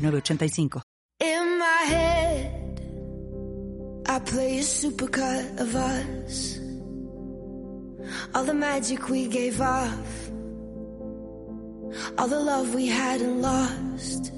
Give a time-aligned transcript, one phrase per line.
[0.00, 0.82] 906985.
[1.20, 2.80] In my head,
[4.06, 6.58] I play a supercut of us.
[8.34, 10.30] All the magic we gave off,
[12.18, 14.32] all the love we hadn't lost.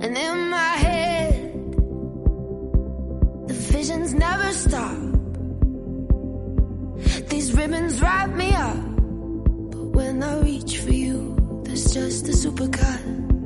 [0.00, 1.72] And in my head,
[3.48, 4.96] the visions never stop.
[7.28, 8.76] These ribbons wrap me up,
[9.72, 13.37] but when I reach for you, there's just a supercut.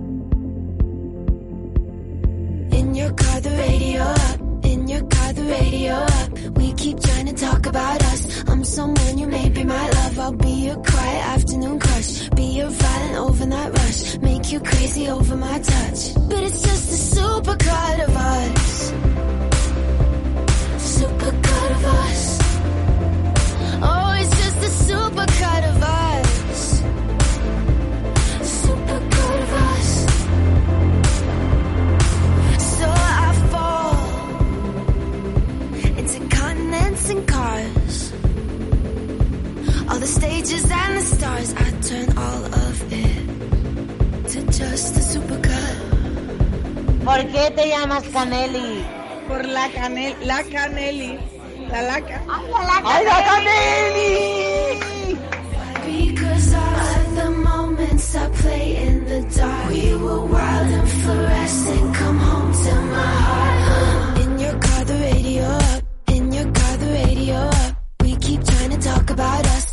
[3.02, 4.41] Your car, the radio up.
[4.64, 6.31] In your car, the radio up.
[6.58, 8.20] We keep trying to talk about us.
[8.48, 10.19] I'm someone you may be my love.
[10.19, 12.28] I'll be your quiet afternoon crush.
[12.31, 14.19] Be your violent overnight rush.
[14.19, 16.00] Make you crazy over my touch.
[16.31, 18.92] But it's just a supercut of us.
[20.98, 22.22] Supercut of us.
[23.91, 25.62] Oh, it's just a supercut
[40.03, 41.55] the stages and the stars.
[41.55, 43.22] I turn all of it
[44.31, 45.77] to just a supercut.
[47.05, 48.84] ¿Por qué te llamas Caneli?
[49.28, 51.19] Por la canel, la caneli,
[51.70, 52.20] la laca.
[52.28, 52.42] Ah,
[52.84, 54.11] ¡Ay, la Caneli!
[55.86, 59.70] Because I let the moments I play in the dark.
[59.70, 61.94] We were wild and fluorescent.
[62.00, 64.19] Come home to my heart.
[64.22, 65.83] In your car, the radio up.
[66.09, 67.77] In your car, the radio up.
[68.03, 69.72] We keep trying to talk about us.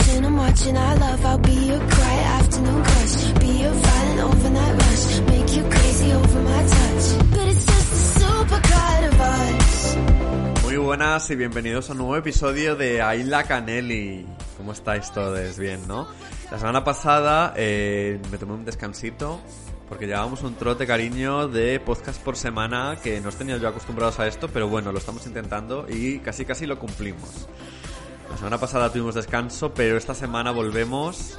[0.00, 1.24] I'm watching our love.
[1.26, 3.32] I'll be your quiet afternoon crush.
[3.40, 5.20] Be your violent overnight rush.
[5.20, 7.30] Make you crazy over my touch.
[7.30, 9.96] But it's just a supercut of us.
[10.62, 14.26] Muy buenas y bienvenidos a un nuevo episodio de Ayla Canelli.
[14.56, 15.58] ¿Cómo estáis todos?
[15.58, 16.08] Bien, ¿no?
[16.50, 19.40] La semana pasada eh, me tomé un descansito
[19.90, 24.18] porque llevábamos un trote cariño de podcast por semana que no os tenía yo acostumbrados
[24.20, 27.46] a esto, pero bueno, lo estamos intentando y casi casi lo cumplimos.
[28.32, 31.38] La semana pasada tuvimos descanso, pero esta semana volvemos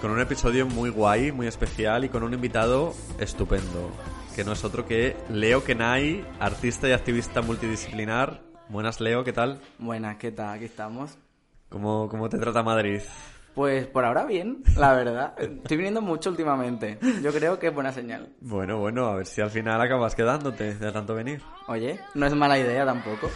[0.00, 3.90] con un episodio muy guay, muy especial y con un invitado estupendo,
[4.34, 8.40] que no es otro que Leo Kenai, artista y activista multidisciplinar.
[8.68, 9.60] Buenas Leo, ¿qué tal?
[9.78, 10.54] Buenas, ¿qué tal?
[10.54, 11.18] Aquí estamos.
[11.68, 13.00] ¿Cómo, cómo te trata Madrid?
[13.54, 15.34] Pues por ahora bien, la verdad.
[15.36, 16.98] Estoy viniendo mucho últimamente.
[17.20, 18.28] Yo creo que es buena señal.
[18.40, 21.42] Bueno, bueno, a ver si al final acabas quedándote de tanto venir.
[21.66, 23.28] Oye, no es mala idea tampoco.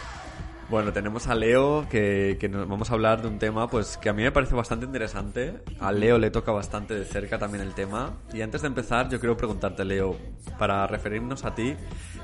[0.69, 4.09] Bueno, tenemos a Leo que, que nos vamos a hablar de un tema pues que
[4.09, 5.61] a mí me parece bastante interesante.
[5.79, 8.17] A Leo le toca bastante de cerca también el tema.
[8.33, 10.17] Y antes de empezar, yo quiero preguntarte, Leo,
[10.57, 11.75] para referirnos a ti,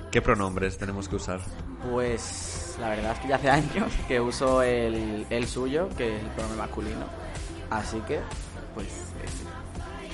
[0.09, 1.41] ¿qué pronombres tenemos que usar?
[1.91, 6.23] Pues la verdad es que ya hace años que uso el, el suyo, que es
[6.23, 7.05] el pronombre masculino.
[7.69, 8.19] Así que,
[8.73, 9.08] pues.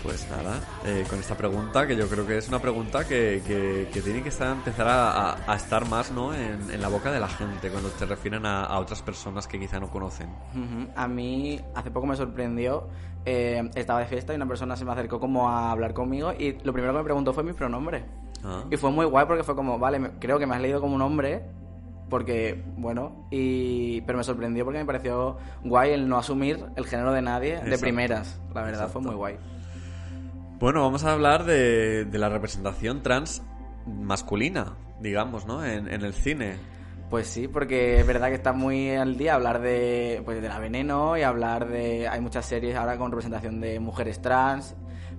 [0.06, 3.90] Pues nada, eh, con esta pregunta, que yo creo que es una pregunta que, que,
[3.92, 6.32] que tiene que estar, empezar a, a- a estar más ¿no?
[6.34, 9.60] en, en la boca de la gente cuando te refieren a, a otras personas que
[9.60, 10.30] quizá no conocen.
[10.96, 12.88] A mí hace poco me sorprendió.
[13.26, 16.52] eh, estaba de fiesta y una persona se me acercó como a hablar conmigo y
[16.64, 18.06] lo primero que me preguntó fue mi pronombre.
[18.44, 18.64] Ah.
[18.70, 20.94] Y fue muy guay porque fue como, vale, me- creo que me has leído como
[20.96, 21.42] un hombre,
[22.12, 27.12] porque, bueno, y pero me sorprendió porque me pareció guay el no asumir el género
[27.12, 27.82] de nadie de Exacto.
[27.82, 28.40] primeras.
[28.54, 28.94] La verdad, Exacto.
[28.94, 29.38] fue muy guay.
[30.60, 33.44] Bueno, vamos a hablar de, de la representación trans
[33.86, 35.66] masculina, digamos, ¿no?
[35.66, 36.56] En, en el cine.
[37.10, 40.58] Pues sí, porque es verdad que está muy al día hablar de, pues, de la
[40.60, 42.08] veneno y hablar de...
[42.08, 44.76] Hay muchas series ahora con representación de mujeres trans,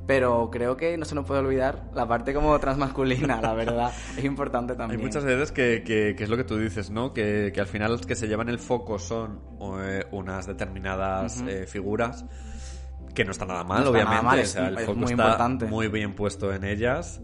[0.07, 3.93] pero creo que no se nos puede olvidar la parte como transmasculina, la verdad.
[4.17, 5.01] Es importante Hay también.
[5.01, 7.13] muchas veces que, que- que es lo que tú dices, ¿no?
[7.15, 9.41] Que, que al final los que se llevan el foco son
[9.81, 12.25] eh, unas determinadas eh, figuras
[13.17, 14.25] que no está nada mal, No está nada obviamente.
[14.27, 15.67] mal, o es- sea, el es foco muy está importante.
[15.67, 17.21] muy bien puesto en ellas.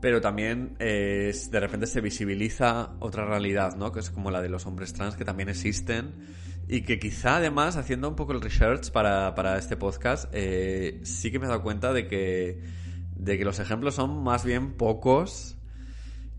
[0.00, 3.90] Pero también eh, de repente se visibiliza otra realidad, ¿no?
[3.90, 6.14] Que es como la de los hombres trans que también existen
[6.68, 11.32] y que quizá además haciendo un poco el research para, para este podcast eh, sí
[11.32, 12.62] que me he dado cuenta de que,
[13.16, 15.56] de que los ejemplos son más bien pocos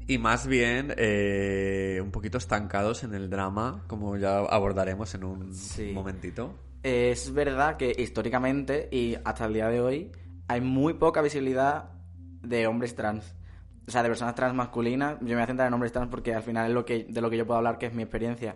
[0.08, 5.54] y más bien eh, un poquito estancados en el drama, como ya abordaremos en un
[5.54, 5.92] Sí.
[5.94, 6.56] momentito.
[6.82, 10.12] Es verdad que históricamente y hasta el día de hoy
[10.48, 11.92] hay muy poca visibilidad
[12.42, 13.36] de hombres trans.
[13.88, 15.18] O sea, de personas trans masculinas.
[15.20, 17.22] Yo me voy a centrar en hombres trans porque al final es lo que, de
[17.22, 18.56] lo que yo puedo hablar, que es mi experiencia.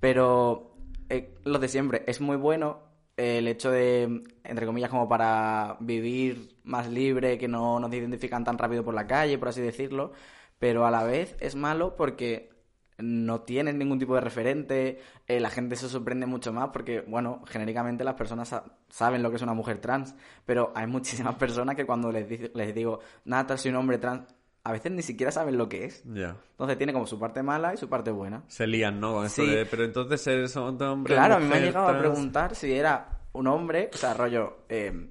[0.00, 0.76] Pero
[1.10, 2.80] eh, lo de siempre, es muy bueno
[3.16, 8.44] eh, el hecho de, entre comillas, como para vivir más libre, que no nos identifican
[8.44, 10.12] tan rápido por la calle, por así decirlo.
[10.58, 12.50] Pero a la vez es malo porque
[12.98, 17.42] no tienen ningún tipo de referente, eh, la gente se sorprende mucho más porque, bueno,
[17.46, 20.14] genéricamente las personas sa- saben lo que es una mujer trans,
[20.44, 20.86] pero hay
[21.26, 24.24] muchísimas personas que cuando les, les digo, Nata, soy un hombre trans,
[24.64, 26.02] a veces ni siquiera saben lo que es.
[26.04, 26.36] Ya.
[26.50, 28.42] Entonces tiene como su parte mala y su parte buena.
[28.48, 29.14] Se lían, ¿no?
[29.14, 29.46] Con Sí.
[29.46, 31.14] de, pero entonces eres un hombre.
[31.14, 32.02] Claro, a mí me han llegado a trans".
[32.06, 35.08] preguntar si era un hombre, o sea, rollo, eh,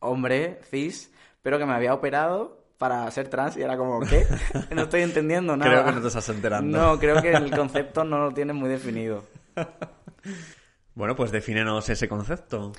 [0.00, 1.12] hombre, cis,
[1.42, 4.26] pero que me había operado para ser trans y era como, ¿qué?
[4.74, 5.70] No estoy entendiendo nada.
[5.70, 6.78] Creo que no te estás enterando.
[6.78, 9.22] No, creo que el concepto no lo tienes muy definido.
[10.94, 12.72] Bueno, pues defínenos ese concepto.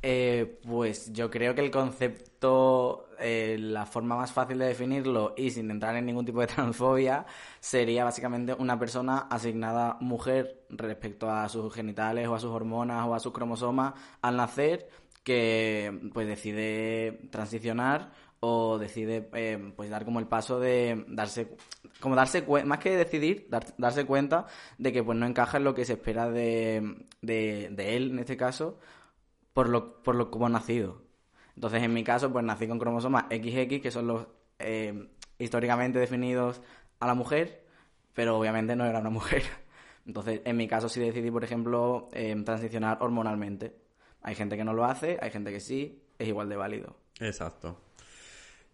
[0.00, 5.50] Eh, pues yo creo que el concepto, eh, la forma más fácil de definirlo y
[5.50, 7.26] sin entrar en ningún tipo de transfobia,
[7.58, 13.14] sería básicamente una persona asignada mujer respecto a sus genitales o a sus hormonas o
[13.16, 14.88] a sus cromosomas al nacer
[15.24, 21.56] que pues decide transicionar o decide eh, pues dar como el paso de darse
[22.00, 24.46] como darse cuenta más que decidir dar- darse cuenta
[24.78, 28.36] de que pues no encaja en lo que se espera de, de, él en este
[28.36, 28.78] caso
[29.52, 31.02] por lo, por lo como ha nacido.
[31.56, 34.26] Entonces, en mi caso, pues nací con cromosomas XX, que son los
[34.60, 35.08] eh,
[35.38, 36.60] históricamente definidos
[37.00, 37.64] a la mujer,
[38.14, 39.42] pero obviamente no era una mujer.
[40.06, 43.74] Entonces, en mi caso sí decidí, por ejemplo, eh, transicionar hormonalmente.
[44.22, 46.96] Hay gente que no lo hace, hay gente que sí, es igual de válido.
[47.18, 47.80] Exacto.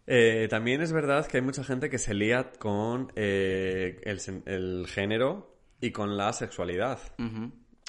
[0.07, 5.57] Eh, también es verdad que hay mucha gente que se lía con eh, el, género
[5.81, 6.99] y con la sexualidad.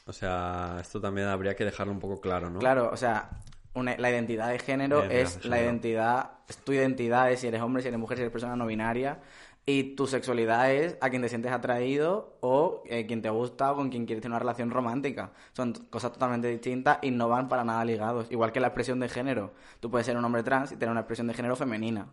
[0.06, 2.59] O sea, esto también habría que dejarlo un poco claro, ¿no?
[2.59, 3.29] Claro, o sea,
[3.73, 7.47] una- la identidad de género Identidad es de la identidad, es tu identidad es si
[7.47, 9.19] eres hombre, si eres mujer, si eres persona no binaria.
[9.67, 13.75] Y tu sexualidad es a quien te sientes atraído o eh, quien te gusta o
[13.75, 15.31] con quien quieres tener una relación romántica.
[15.53, 18.27] Son cosas totalmente distintas y no van para nada ligados.
[18.31, 19.53] Igual que la expresión de género.
[19.79, 22.07] Tú puedes ser un hombre trans y tener una expresión de género femenina.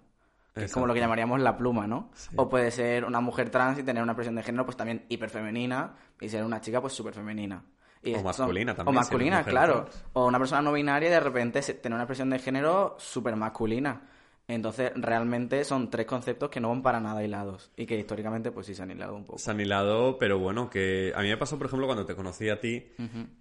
[0.55, 2.11] Que es como lo que llamaríamos la pluma, ¿no?
[2.15, 2.31] Sí.
[2.37, 5.95] O puede ser una mujer trans y tener una expresión de género pues también hiperfemenina
[6.21, 7.63] y ser una chica pues súper femenina.
[8.03, 9.85] Y O son- masculina también, O masculina, claro.
[9.85, 10.05] trans.
[10.15, 14.09] O una persona no binaria y de repente tener una expresión de género súper masculina.
[14.55, 17.71] Entonces, realmente son tres conceptos que no van para nada hilados.
[17.77, 19.39] Y que históricamente, pues sí se han hilado un poco.
[19.39, 22.49] Se han hilado, pero bueno, que a mí me pasó, por ejemplo, cuando te conocí
[22.49, 22.87] a ti,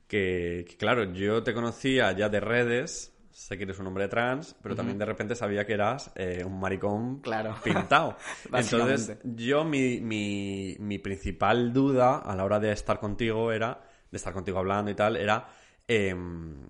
[0.08, 4.56] que, que, claro, yo te conocía ya de redes, sé que eres un hombre trans,
[4.62, 7.56] pero también de repente sabía que eras eh, un maricón Claro.
[7.64, 8.18] pintado.
[8.54, 13.82] Entonces, yo mi, mi, mi principal duda a la hora de estar contigo era,
[14.12, 15.48] de estar contigo hablando y tal, era
[15.88, 16.68] em,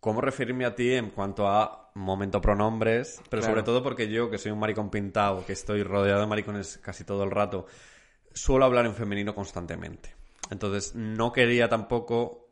[0.00, 3.52] cómo referirme a ti en cuanto a momento pronombres, pero Claro.
[3.52, 7.04] sobre todo porque yo, que soy un maricón pintado, que estoy rodeado de maricones casi
[7.04, 7.66] todo el rato,
[8.32, 10.14] suelo hablar en femenino constantemente.
[10.50, 12.48] Entonces, no quería tampoco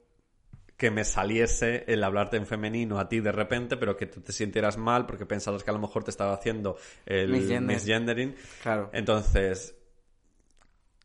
[0.76, 4.32] que me saliese el hablarte en femenino a ti de repente, pero que tú te
[4.32, 7.76] sintieras mal porque pensabas que a lo mejor te estaba haciendo el Misgender.
[7.76, 8.34] misgendering.
[8.62, 8.88] Claro.
[8.94, 9.74] Entonces,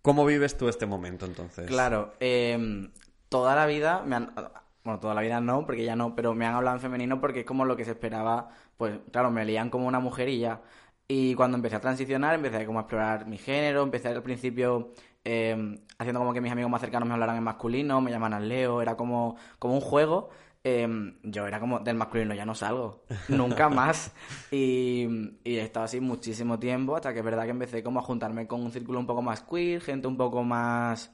[0.02, 1.66] ¿cómo vives tú este momento entonces?
[1.68, 2.90] Claro, eh,
[3.28, 4.34] toda la vida me han...
[4.86, 7.40] Bueno, toda la vida no, porque ya no, pero me han hablado en femenino porque
[7.40, 8.50] es como lo que se esperaba.
[8.78, 10.62] Pues claro, me leían como una mujer y ya.
[11.08, 15.80] Y cuando empecé a transicionar, empecé como a explorar mi género, empecé al principio eh,
[15.98, 18.96] haciendo como que mis amigos más cercanos me hablaran en masculino, me llamaran Leo, era
[18.96, 20.30] como, como un juego.
[20.64, 20.88] Eh,
[21.24, 24.14] yo era como del masculino, ya no salgo, nunca más.
[24.52, 25.08] Y,
[25.44, 28.46] y he estado así muchísimo tiempo, hasta que es verdad que empecé como a juntarme
[28.48, 31.12] con un círculo un poco más queer, gente un poco más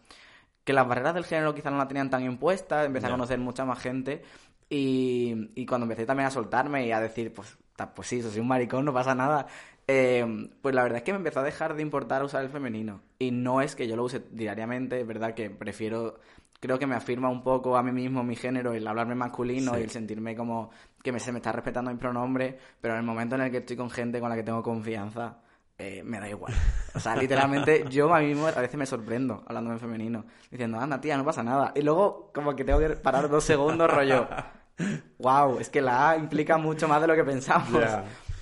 [0.64, 3.66] que las barreras del género quizás no la tenían tan impuestas, empecé a conocer mucha
[3.66, 4.22] más gente
[4.70, 7.58] y, y cuando empecé también a soltarme y a decir, pues,
[7.96, 9.48] pues sí, soy un maricón, no pasa nada,
[9.88, 13.02] eh, pues la verdad es que me empezó a dejar de importar usar el femenino.
[13.20, 16.20] Y no es que yo lo use diariamente, es verdad que prefiero,
[16.60, 19.80] creo que me afirma un poco a mí mismo mi género, el hablarme masculino Sí.
[19.80, 20.70] y el sentirme como
[21.04, 23.58] que me, se me está respetando mi pronombre, pero en el momento en el que
[23.58, 25.40] estoy con gente con la que tengo confianza,
[25.82, 26.54] eh, me da igual.
[26.94, 30.80] O sea, literalmente yo a mí mismo a veces me sorprendo hablando en femenino, diciendo,
[30.80, 31.72] anda tía, no pasa nada.
[31.76, 34.28] Y luego como que tengo que parar dos segundos, rollo,
[35.18, 37.82] wow, es que la A implica mucho más de lo que pensamos.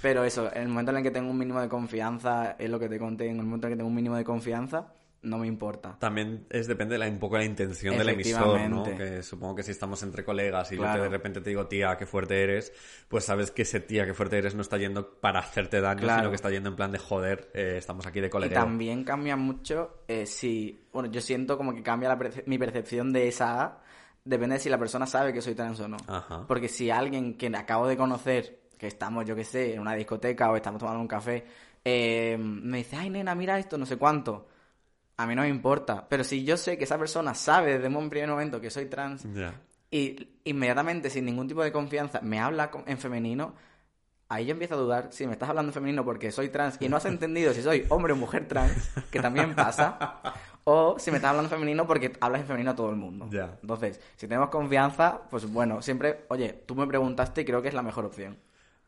[0.01, 2.79] Pero eso, en el momento en el que tengo un mínimo de confianza, es lo
[2.79, 5.37] que te conté, en el momento en el que tengo un mínimo de confianza, no
[5.37, 5.97] me importa.
[5.99, 8.83] También es depende de la, un poco de la intención del emisor, ¿no?
[8.83, 10.97] Que supongo que si estamos entre colegas y yo Claro.
[10.97, 12.71] te de repente te digo, tía, qué fuerte eres,
[13.07, 16.19] pues sabes que ese tía, qué fuerte eres no está yendo para hacerte daño, Claro.
[16.21, 18.57] sino que está yendo en plan de joder, eh, estamos aquí de Y colegueo.
[18.59, 20.87] también cambia mucho eh, si...
[20.93, 23.81] Bueno, yo siento como que cambia la perce- mi percepción de esa A,
[24.23, 25.97] depende de si la persona sabe que soy trans o no.
[26.07, 26.45] Ajá.
[26.47, 30.49] Porque si alguien que acabo de conocer que estamos, yo qué sé, en una discoteca
[30.49, 31.43] o estamos tomando un café,
[31.83, 34.47] eh, me dice, ay, nena, mira esto, no sé cuánto.
[35.19, 36.07] A mí no me importa.
[36.07, 39.27] Pero si yo sé que esa persona sabe desde un primer momento que soy trans
[39.91, 43.53] y inmediatamente, sin ningún tipo de confianza, me habla en femenino,
[44.29, 46.87] ahí yo empiezo a dudar si me estás hablando en femenino porque soy trans y
[46.87, 50.21] no has entendido si soy hombre o mujer trans, que también pasa,
[50.63, 53.27] o si me estás hablando en femenino porque hablas en femenino a todo el mundo.
[53.61, 57.73] Entonces, si tenemos confianza, pues bueno, siempre, oye, tú me preguntaste y creo que es
[57.73, 58.37] la mejor opción.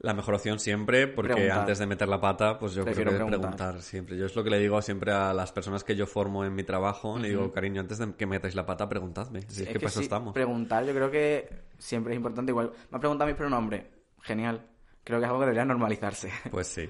[0.04, 1.60] La mejor opción siempre, porque Preguntar.
[1.60, 3.52] antes de meter la pata, pues yo Prefiero creo que preguntar.
[3.58, 3.82] preguntar.
[3.84, 4.18] siempre.
[4.18, 6.64] Yo es lo que le digo siempre a las personas que yo formo en mi
[6.64, 9.42] trabajo, le digo, cariño, antes de que metáis la pata, preguntadme.
[9.48, 10.34] Si es, que, para eso sí, estamos.
[10.34, 12.52] preguntar yo creo que siempre es importante.
[12.52, 13.92] Igual, me ha preguntado mi pronombre.
[14.22, 14.66] Genial.
[15.04, 16.32] Creo que es algo que debería normalizarse.
[16.50, 16.90] Pues sí.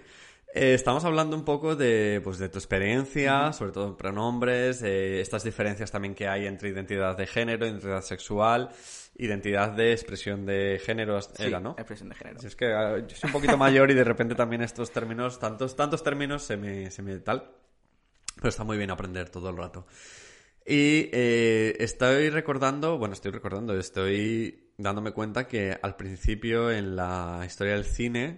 [0.54, 5.22] Eh, estamos hablando un poco de, pues, de tu experiencia, sobre todo en pronombres, eh,
[5.22, 8.70] estas diferencias también que hay entre identidad de género, identidad sexual,
[9.16, 11.72] identidad de expresión de género, era, Sí, ¿no?
[11.78, 12.40] Expresión de género.
[12.42, 15.40] Si es que ah, yo soy un poquito mayor y de repente también estos términos,
[15.40, 17.50] tantos, tantos términos se me, se me tal.
[18.36, 19.86] Pero está muy bien aprender todo el rato.
[20.66, 27.44] Y eh, estoy recordando, bueno, estoy recordando, estoy dándome cuenta que al principio en la
[27.46, 28.38] historia del cine,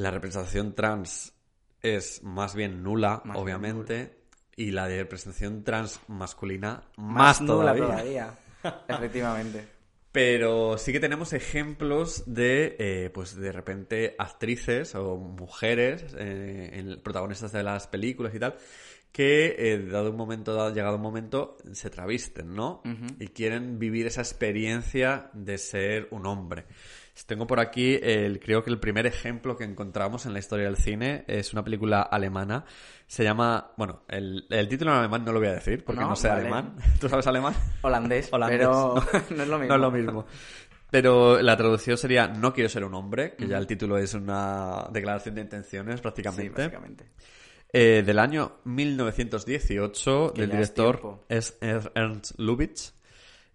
[0.00, 1.34] la representación trans
[1.82, 4.18] es más bien nula, Más bien obviamente,
[4.56, 7.84] y la de representación trans masculina Más más, nula todavía.
[7.86, 8.38] todavía.
[8.88, 9.68] Efectivamente.
[10.10, 17.00] Pero sí que tenemos ejemplos de, eh, pues de repente, actrices o mujeres, eh, en-
[17.02, 18.56] protagonistas de las películas y tal,
[19.12, 22.82] que eh, dado un momento, dado- llegado un momento, se travisten, ¿no?
[23.18, 26.64] Y quieren vivir esa experiencia de ser un hombre.
[27.26, 30.76] Tengo por aquí, el, creo que el primer ejemplo que encontramos en la historia del
[30.76, 32.64] cine es una película alemana.
[33.06, 36.10] Se llama, bueno, el, el título en alemán no lo voy a decir porque no,
[36.10, 36.42] No, sé vale.
[36.42, 36.76] alemán.
[37.00, 37.54] ¿Tú sabes alemán?
[37.82, 38.94] Holandés, Holandés, pero no.
[39.36, 39.68] no es lo mismo.
[39.68, 40.26] No es lo mismo.
[40.90, 44.86] Pero la traducción sería No quiero ser un hombre, que ya el título es una
[44.90, 46.62] declaración de intenciones Sí, prácticamente.
[46.62, 47.06] básicamente.
[47.72, 52.92] Eh, del año 1918, Que del es director es Er- Ernst Lubitsch.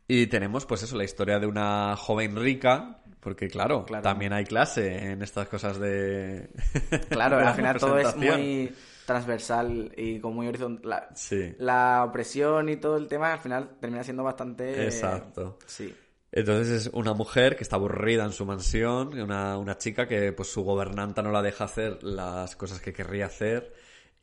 [0.08, 4.04] Y tenemos, pues eso, la historia de una joven rica, porque claro, Claro.
[4.04, 6.50] también hay clase en estas cosas de...
[7.10, 8.74] Claro, de al final todo es muy
[9.06, 10.90] transversal y como muy horizontal.
[10.90, 11.56] La, Sí.
[11.60, 14.84] la opresión y todo el tema al final termina siendo bastante...
[14.86, 15.58] Exacto.
[15.66, 15.94] Sí.
[16.32, 20.50] Entonces es una mujer que está aburrida en su mansión, una, una chica que pues
[20.52, 23.72] su gobernanta no la deja hacer las cosas que querría hacer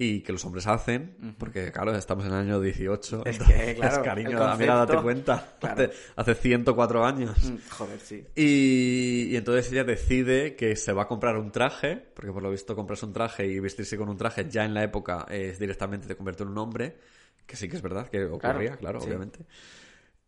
[0.02, 3.22] y que los hombres hacen, porque claro, estamos en el año 18.
[3.26, 5.74] Es entonces, que, claro, cariño, el mira, date concepto- cuenta, Claro.
[5.74, 7.36] hace, hace 104 años.
[7.44, 8.24] Mm, Joder, sí.
[8.34, 12.50] Y, y entonces ella decide que se va a comprar un traje, porque por lo
[12.50, 16.06] visto comprarse un traje y vestirse con un traje ya en la época es directamente
[16.08, 16.96] te convierte en un hombre,
[17.44, 19.06] que sí que es verdad que ocurría, claro, sí.
[19.06, 19.40] obviamente.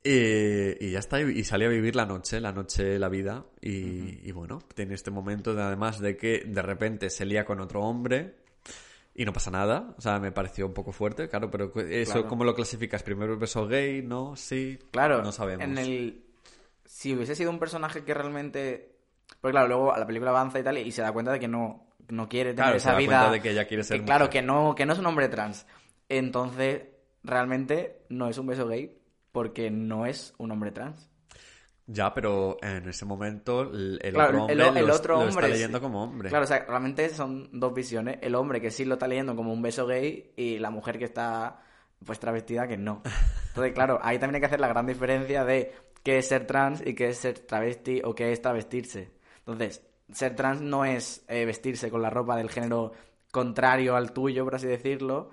[0.04, 4.18] Y, y ya está, y sale a vivir la noche, la noche, la vida, y,
[4.28, 7.82] y bueno, tiene este momento de, además de que de repente se lía con otro
[7.82, 8.41] hombre
[9.14, 12.28] y no pasa nada, o sea, me pareció un poco fuerte, claro, pero eso, Claro.
[12.28, 13.02] ¿cómo lo clasificas?
[13.02, 14.02] ¿Primero beso gay?
[14.02, 14.36] ¿No?
[14.36, 14.78] ¿Sí?
[14.90, 15.64] Claro, No sabemos.
[15.64, 16.24] En el...
[16.84, 18.96] Si hubiese sido un personaje que realmente...
[19.40, 21.88] Porque claro, luego la película avanza y tal y se da cuenta de que no,
[22.08, 23.18] no quiere tener Claro, se esa da vida...
[23.18, 24.30] cuenta de que ella quiere ser Claro, mujer.
[24.30, 25.66] que no, que no es un hombre trans.
[26.08, 26.82] Entonces,
[27.22, 28.98] realmente no es un beso gay
[29.32, 31.08] porque no es un hombre trans.
[31.86, 35.34] Ya, pero en ese momento el, el Claro, otro hombre, el lo, otro lo hombre,
[35.34, 35.82] está leyendo sí.
[35.82, 36.28] como hombre.
[36.28, 38.18] Claro, o sea, realmente son dos visiones.
[38.22, 41.06] El hombre que sí lo está leyendo como un beso gay y la mujer que
[41.06, 41.60] está
[42.04, 43.02] pues travestida que no.
[43.48, 45.72] Entonces, claro, ahí también hay que hacer la gran diferencia de
[46.02, 49.12] qué es ser trans y qué es ser travesti o qué es travestirse.
[49.38, 52.92] Entonces, ser trans no es eh, vestirse con la ropa del género
[53.32, 55.30] contrario al tuyo, por así decirlo.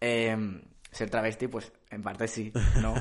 [0.00, 2.94] Eh, ser travesti, pues en parte sí, ¿no?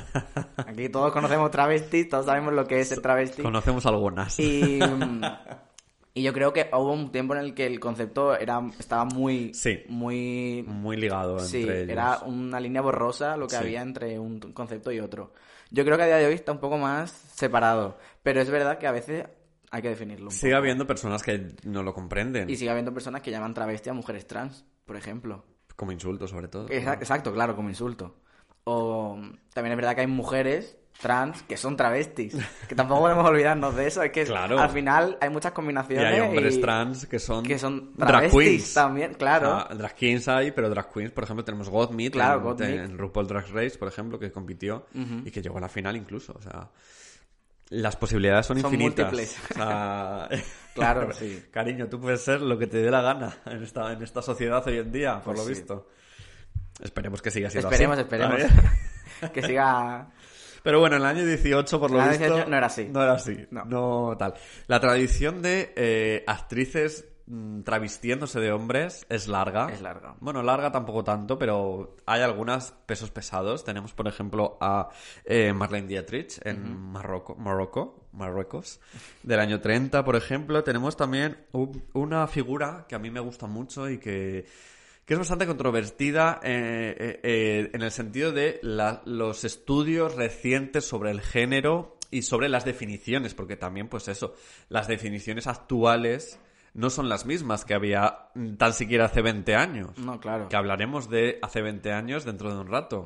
[0.57, 3.41] Aquí todos conocemos travestis, todos sabemos lo que es ser travesti.
[3.41, 4.39] Conocemos algunas.
[4.39, 5.21] Y, mm,
[6.15, 9.53] y yo creo que hubo un tiempo en el que el concepto era estaba muy
[9.53, 9.83] Sí.
[9.89, 11.91] muy Muy ligado sí, entre ellos.
[11.91, 13.61] era una línea borrosa lo que Sí.
[13.61, 15.33] había entre un concepto y otro.
[15.71, 18.79] Yo creo que a día de hoy está un poco más separado, pero es verdad
[18.79, 19.25] que a veces
[19.69, 20.57] hay que definirlo Sigue poco.
[20.57, 22.49] habiendo personas que no lo comprenden.
[22.49, 25.45] y sigue habiendo personas que llaman travesti a mujeres trans, por ejemplo.
[25.75, 26.67] Como insulto, sobre todo.
[26.69, 28.15] Exa- Exacto, claro, como insulto.
[28.71, 29.19] O
[29.53, 32.35] también es verdad que hay mujeres trans que son travestis.
[32.67, 34.03] Que tampoco podemos olvidarnos de eso.
[34.03, 34.59] Es que Claro.
[34.59, 36.05] al final hay muchas Y combinaciones.
[36.13, 38.73] hay hombres y- trans que son, que son drag queens.
[38.73, 39.55] también, claro.
[39.55, 42.97] O sea, drag queens hay, pero drag queens, por ejemplo, tenemos Gottmik Claro, en, en
[42.97, 46.33] RuPaul Drag Race, por ejemplo, que compitió y que llegó a la final incluso.
[46.37, 46.69] O sea,
[47.69, 49.05] las posibilidades son, Son infinitas.
[49.05, 49.37] múltiples.
[49.51, 50.29] O sea,
[50.75, 51.43] Claro, sí.
[51.51, 54.65] Cariño, tú puedes ser lo que te dé la gana en esta, en esta sociedad
[54.67, 55.49] hoy en día, por Pues lo sí.
[55.61, 55.87] visto.
[56.79, 58.03] Esperemos que siga siendo Esperemos, así.
[58.03, 58.37] esperemos.
[58.37, 59.31] Ver.
[59.33, 60.07] que siga.
[60.63, 62.23] Pero bueno, en el año 18, por lo el visto...
[62.25, 62.89] 18 no era así.
[62.91, 63.47] No era así.
[63.51, 63.65] No.
[63.65, 64.33] No, tal.
[64.67, 69.69] La tradición de eh, actrices mm, travestiéndose de hombres es larga.
[69.71, 70.15] Es larga.
[70.19, 73.63] Bueno, larga tampoco tanto, pero hay algunos pesos pesados.
[73.63, 74.89] Tenemos, por ejemplo, a
[75.23, 78.81] eh, Marlene Dietrich en Marroco, Marroco, Marruecos,
[79.23, 80.61] del año 30, por ejemplo.
[80.63, 84.45] Tenemos también un- una figura que a mí me gusta mucho y que,
[85.09, 90.85] que es bastante controvertida eh, eh, eh, en el sentido de la- los estudios recientes
[90.87, 94.35] sobre el género y sobre las definiciones, porque también, pues eso,
[94.67, 96.39] las definiciones actuales
[96.75, 99.97] no son las mismas que había tan siquiera hace 20 años.
[99.97, 100.47] No, claro.
[100.47, 103.03] Que hablaremos de hace 20 años dentro de un rato.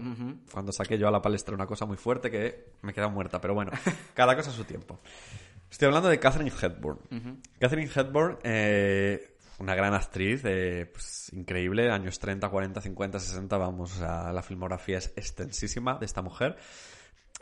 [0.52, 3.40] Cuando saqué yo a la palestra una cosa muy fuerte que me queda muerta.
[3.40, 3.72] Pero bueno,
[4.14, 5.00] cada cosa a su tiempo.
[5.72, 7.40] Estoy hablando de Catherine Hepburn.
[7.60, 13.96] Catherine Hepburn, eh, una gran actriz, eh, pues, increíble, años 30, 40, 50, 60, vamos,
[13.96, 16.58] o sea, la filmografía es extensísima de esta mujer.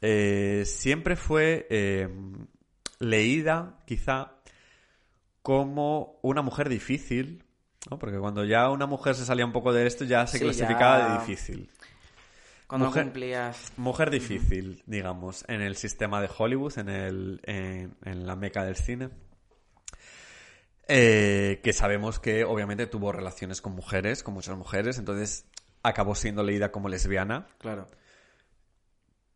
[0.01, 2.09] Eh, siempre fue eh,
[2.99, 4.33] leída, quizá,
[5.41, 7.43] como una mujer difícil,
[7.89, 7.97] ¿no?
[7.97, 10.99] Porque cuando ya una mujer se salía un poco de esto, ya se Sí, clasificaba
[10.99, 11.69] ya- de difícil.
[12.67, 13.73] Cuando Mujer- cumplías...
[13.75, 18.75] Mujer difícil, digamos, en el sistema de Hollywood, en, el, en, en la meca del
[18.77, 19.09] cine.
[20.93, 25.45] Eh, que sabemos que obviamente tuvo relaciones con mujeres, con muchas mujeres, entonces
[25.83, 27.47] acabó siendo leída como lesbiana.
[27.59, 27.87] Claro.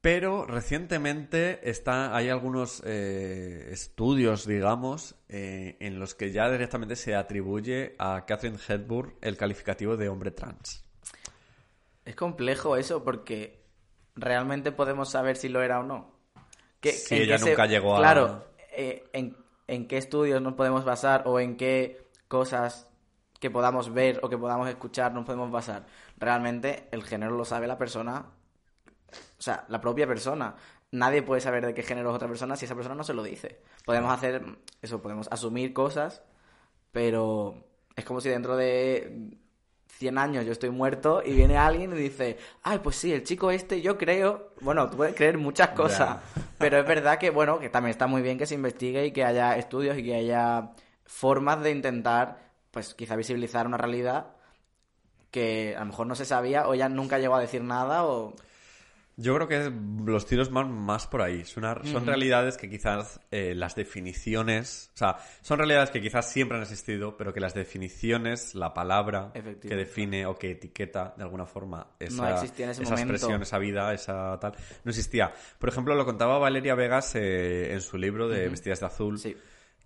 [0.02, 7.16] Pero recientemente está, hay algunos eh, estudios, digamos, eh, en los que ya directamente se
[7.16, 10.84] atribuye a Catherine Hepburn el calificativo de hombre trans.
[12.04, 13.64] Es complejo eso porque
[14.16, 16.14] realmente podemos saber si lo era o no.
[16.80, 18.46] ¿Qué- Si ella nunca llegó a- Claro,
[18.78, 19.36] eh, en,
[19.68, 22.88] en qué estudios nos podemos basar o en qué cosas
[23.40, 25.86] que podamos ver o que podamos escuchar nos podemos basar.
[26.18, 28.26] Realmente el género lo sabe la persona,
[29.38, 30.56] o sea, la propia persona.
[30.92, 33.24] Nadie puede saber de qué género es otra persona si esa persona no se lo
[33.24, 33.62] dice.
[33.86, 34.44] Podemos hacer
[34.82, 36.24] eso, podemos asumir cosas,
[36.92, 39.38] pero es como si dentro de
[39.98, 43.50] 100 años yo estoy muerto y viene alguien y dice, ay, pues sí, el chico
[43.52, 46.18] este, yo creo, bueno, tú puedes creer muchas cosas,
[46.58, 49.24] pero es verdad que, bueno, que también está muy bien que se investigue y que
[49.24, 50.72] haya estudios y que haya
[51.06, 52.40] formas de intentar,
[52.72, 54.34] pues quizá visibilizar una realidad
[55.32, 58.36] que a lo mejor no se sabía o ella nunca llegó a decir nada o...
[59.18, 59.72] Yo creo que
[60.06, 61.46] los tiros van más por ahí.
[61.46, 66.30] Son, una- son realidades que quizás eh, las definiciones, o sea, son realidades que quizás
[66.30, 71.24] siempre han existido, pero que las definiciones, la palabra que define o que etiqueta de
[71.24, 73.14] alguna forma esa, No existía en ese esa momento.
[73.14, 75.32] expresión, esa vida, esa tal, no existía.
[75.60, 79.36] Por ejemplo, lo contaba Valeria Vegas eh, en su libro de Vestidas de Azul, Sí.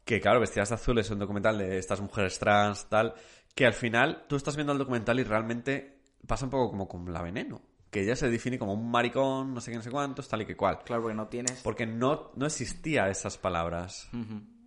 [0.06, 3.14] que claro, Vestidas de Azul es un documental de estas mujeres trans, tal,
[3.54, 7.12] que al final tú estás viendo el documental y realmente pasa un poco como con
[7.14, 10.28] la veneno, que ella se define como un maricón, no sé qué, no sé cuántos,
[10.28, 10.80] tal y que cual.
[10.84, 11.62] Claro, porque no tienes...
[11.64, 14.10] Porque no, no existía esas palabras.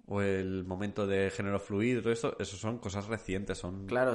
[0.07, 3.87] O el momento de género fluido, todo eso, eso son cosas recientes, son...
[3.87, 4.15] Claro,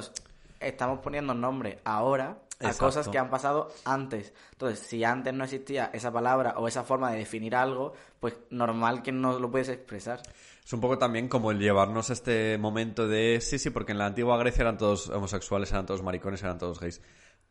[0.60, 2.84] estamos poniendo nombre ahora a Exacto.
[2.84, 4.34] cosas que han pasado antes.
[4.52, 9.02] Entonces, si antes no existía esa palabra o esa forma de definir algo, pues normal
[9.02, 10.20] que no lo puedes expresar.
[10.64, 14.06] Es un poco también como el llevarnos este momento de sí, sí, porque en la
[14.06, 17.00] antigua Grecia eran todos homosexuales, eran todos maricones, eran todos gays.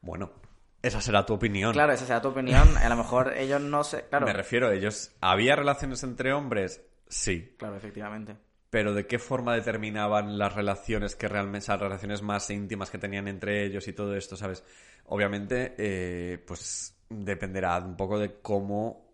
[0.02, 0.32] Bueno,
[0.82, 1.74] esa será tu opinión.
[1.74, 2.78] Claro, esa será tu opinión.
[2.78, 4.06] A lo mejor ellos no sé.
[4.10, 5.12] Claro, Me refiero a ellos.
[5.22, 6.82] ¿Había relaciones entre hombres?
[7.08, 7.56] Sí.
[7.58, 8.36] claro, efectivamente.
[8.70, 13.28] Pero ¿de qué forma determinaban las relaciones que realmente, esas relaciones más íntimas que tenían
[13.28, 14.64] entre ellos y todo esto, ¿sabes?
[15.06, 19.08] Obviamente, eh, pues dependerá un poco de cómo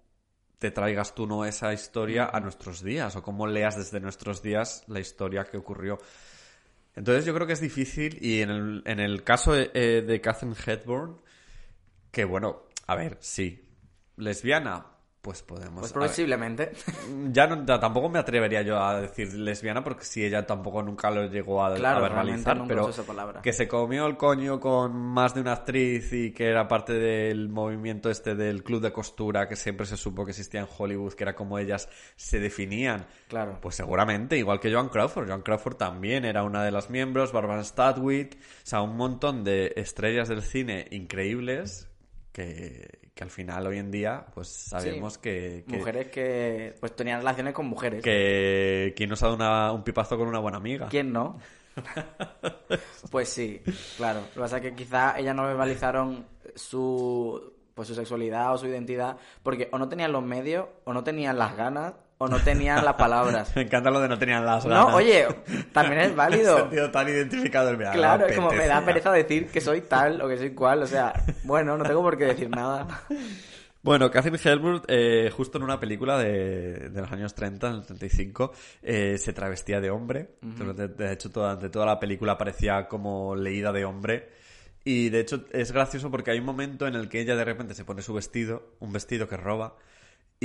[0.57, 4.83] te traigas tú no esa historia a nuestros días o cómo leas desde nuestros días
[4.87, 5.99] la historia que ocurrió.
[6.95, 10.21] Entonces yo creo que es difícil y en el, en el caso de, eh, de
[10.21, 11.19] Catherine Hepburn,
[12.13, 13.67] que bueno, a ver, sí,
[14.17, 14.85] lesbiana,
[15.23, 15.79] pues podemos...
[15.79, 16.73] Pues ver, posiblemente.
[17.31, 21.09] ya no, ya tampoco me atrevería yo a decir lesbiana porque si ella tampoco nunca
[21.09, 23.41] lo llegó a, Claro, a verbalizar, nunca pero esa palabra.
[23.41, 27.47] que se comió el coño con más de una actriz y que era parte del
[27.47, 31.23] movimiento este del club de costura que siempre se supo que existía en Hollywood, que
[31.23, 33.07] era como ellas se definían.
[33.29, 33.59] Claro.
[33.61, 35.29] Pues seguramente, igual que Joan Crawford.
[35.29, 39.71] Joan Crawford también era una de las miembros, Barbara Statwick, o sea, un montón de
[39.77, 41.89] estrellas del cine increíbles
[42.33, 46.93] que, que al final hoy en día pues sabemos Sí, que, que, Mujeres que pues
[46.95, 48.03] tenían relaciones con mujeres.
[48.03, 50.87] que quien nos ha dado una- un pipazo con una buena amiga.
[50.89, 51.39] ¿Quién no?
[53.11, 53.61] pues sí,
[53.97, 54.21] claro.
[54.21, 58.67] Lo que pasa es que quizá ellas no verbalizaron su, pues su sexualidad o su
[58.67, 62.83] identidad porque o no tenían los medios, o no tenían las ganas, o no tenían
[62.83, 63.51] las palabras.
[63.55, 64.87] Me encanta lo de no tenían las ganas.
[64.89, 65.27] No, oye,
[65.71, 66.57] también es válido.
[66.57, 67.97] sentido tan identificado el verano.
[67.97, 70.83] Claro, es como me da pereza decir que soy tal o que soy cual.
[70.83, 72.87] O sea, bueno, no tengo por qué decir nada.
[73.85, 77.85] Bueno, Catherine Hepburn, eh, justo en una película de, de los años 30, en el
[77.85, 80.35] 35, eh, se travestía de hombre.
[80.41, 84.29] de, de hecho, de toda la película parecía como leída de hombre.
[84.85, 87.73] Y de hecho es gracioso porque hay un momento en el que ella de repente
[87.73, 89.75] se pone su vestido, un vestido que roba,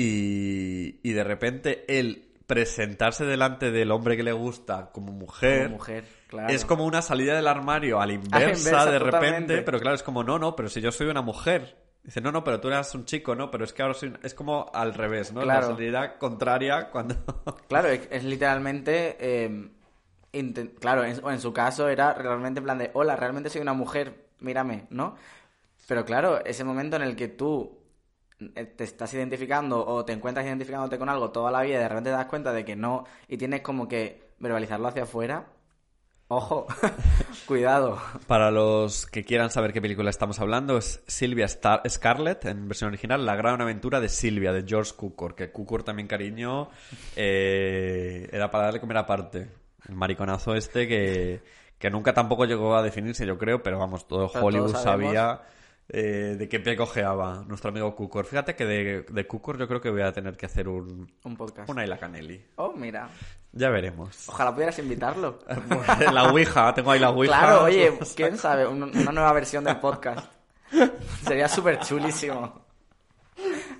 [0.03, 5.77] y, y de repente él presentarse delante del hombre que le gusta como mujer, Como
[5.77, 6.49] mujer, claro.
[6.55, 10.03] es como una salida del armario a la inversa, inversa, de repente, pero claro, es
[10.03, 11.77] como, no, no, pero si yo soy una mujer.
[12.05, 13.51] Dice, no, no, pero tú eras un chico, ¿no?
[13.51, 14.09] Pero es que ahora soy...
[14.09, 14.19] un-".
[14.23, 15.43] Es como al revés, ¿no?
[15.43, 15.69] Claro.
[15.69, 17.17] La salida contraria cuando...
[17.69, 19.17] Claro, es, es literalmente.
[19.21, 19.69] eh,
[20.33, 23.61] inten- claro, en, o en su caso era realmente en plan de: Hola, realmente soy
[23.61, 25.17] una mujer, mírame, ¿no?
[25.87, 27.78] Pero claro, ese momento en el que tú
[28.39, 32.11] te estás identificando o te encuentras identificándote con algo toda la vida y de repente
[32.11, 35.47] te das cuenta de que no y tienes como que verbalizarlo hacia afuera.
[36.31, 36.67] Ojo,
[37.47, 37.99] cuidado.
[38.27, 42.89] Para los que quieran saber qué película estamos hablando, es Silvia Star Scarlett, en versión
[42.89, 46.69] original, La gran aventura de Silvia, de George Cukor, que Cukor también, cariño,
[47.17, 49.49] eh, era para darle comer aparte.
[49.89, 51.41] El mariconazo este que,
[51.79, 55.41] que nunca tampoco llegó a definirse, yo creo, pero vamos, todo Pero Hollywood sabía
[55.89, 58.27] eh, de qué pie cojeaba nuestro amigo Cukor.
[58.27, 61.37] Fíjate que de, de Cukor yo creo que voy a tener que hacer un, Un
[61.37, 61.69] podcast.
[61.71, 62.45] una Isla Canelli.
[62.57, 63.09] Oh, mira.
[63.53, 64.29] Ya veremos.
[64.29, 65.39] Ojalá pudieras invitarlo.
[66.13, 67.39] la Ouija, tengo ahí la Ouija.
[67.39, 70.31] Claro, oye, quién sabe, Un- una nueva versión del podcast.
[71.27, 72.67] Sería súper chulísimo.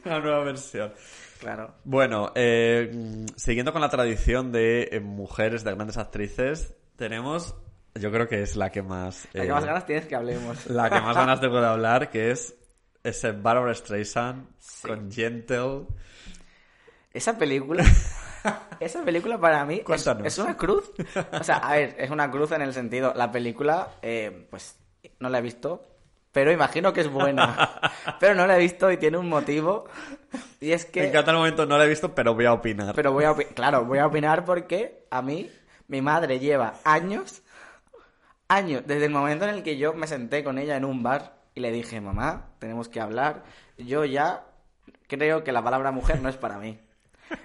[0.05, 0.93] La nueva versión.
[1.41, 1.75] Claro.
[1.85, 7.55] Bueno, eh, siguiendo con la tradición de eh, mujeres, de grandes actrices, tenemos,
[7.99, 9.27] yo creo que es la que más...
[9.33, 10.67] La eh, que más ganas tienes que hablemos.
[10.67, 12.55] la que más ganas tengo de hablar, que es
[13.05, 14.47] ese Barbara Streisand
[14.83, 15.87] con Gentle.
[17.13, 17.85] Esa película.
[18.81, 20.91] Esa película para mí es, es una cruz.
[21.33, 23.13] O sea, a ver, es una cruz en el sentido.
[23.17, 24.77] La película, eh, pues
[25.19, 25.85] no la he visto,
[26.31, 27.81] pero imagino que es buena.
[28.21, 29.85] Pero no la he visto y tiene un motivo.
[30.61, 31.09] Y es Me que.
[31.09, 32.95] encanta el momento, no la he visto, pero voy a opinar.
[32.95, 35.51] Pero voy a opi- claro, voy a opinar porque a mí,
[35.89, 37.43] mi madre lleva años,
[38.49, 41.39] años, desde el momento en el que yo me senté con ella en un bar
[41.55, 43.45] y le dije, mamá, tenemos que hablar,
[43.77, 44.47] yo ya
[45.07, 46.79] creo que la palabra mujer no es para mí.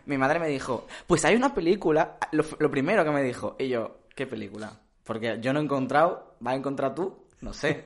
[0.05, 3.69] Mi madre me dijo, pues hay una película, lo, lo primero que me dijo, y
[3.69, 4.79] yo, ¿qué película?
[5.03, 7.27] Porque yo no he encontrado, ¿vas a encontrar tú?
[7.41, 7.83] No sé.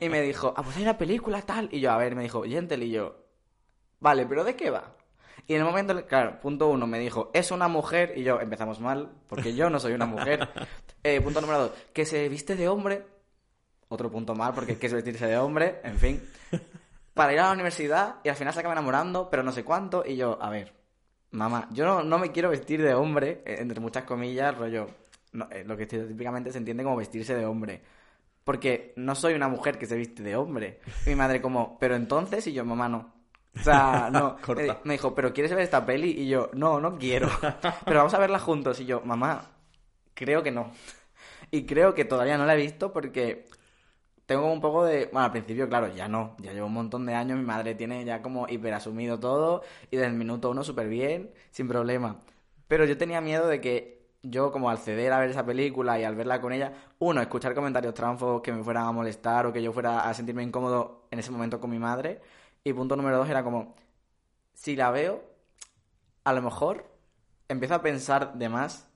[0.00, 1.70] Y me dijo, ah, pues hay una película tal.
[1.72, 3.28] Y yo, a ver, me dijo, Gentle, y yo,
[4.00, 4.94] Vale, pero ¿de qué va?
[5.46, 8.80] Y en el momento, claro, punto uno me dijo, es una mujer, y yo, empezamos
[8.80, 10.48] mal, porque yo no soy una mujer.
[11.02, 13.04] Eh, punto número dos, que se viste de hombre,
[13.88, 16.22] otro punto mal, porque hay que vestirse de hombre, en fin,
[17.14, 20.04] para ir a la universidad y al final se acaba enamorando, pero no sé cuánto,
[20.04, 20.72] y yo, a ver,
[21.30, 24.88] mamá, yo no, no me quiero vestir de hombre, eh, entre muchas comillas, rollo,
[25.32, 27.82] no, eh, lo que típicamente se entiende como vestirse de hombre.
[28.44, 30.80] Porque no soy una mujer que se viste de hombre.
[31.04, 33.12] Mi madre como, pero entonces, y yo, mamá, no.
[33.54, 34.36] O sea, no.
[34.38, 34.80] Corta.
[34.84, 36.22] Me dijo, ¿pero quieres ver esta peli?
[36.22, 37.28] Y yo, no, no quiero.
[37.84, 38.80] Pero vamos a verla juntos.
[38.80, 39.42] Y yo, mamá,
[40.18, 40.72] creo que no.
[41.50, 43.46] Y creo que todavía no la he visto porque
[44.26, 45.06] tengo un poco de...
[45.06, 46.36] Bueno, al principio, claro, ya no.
[46.40, 47.38] Ya llevo un montón de años.
[47.38, 49.62] Mi madre tiene ya como hiperasumido todo.
[49.90, 52.20] Y desde el minuto uno súper bien, sin problema.
[52.66, 56.04] Pero yo tenía miedo de que yo, como al ceder a ver esa película y
[56.04, 59.62] al verla con ella, uno, escuchar comentarios tránfogos que me fueran a molestar o que
[59.62, 62.20] yo fuera a sentirme incómodo en ese momento con mi madre.
[62.64, 63.76] Y punto número dos era como,
[64.54, 65.22] si la veo,
[66.24, 66.90] a lo mejor
[67.48, 68.88] empiezo a pensar de más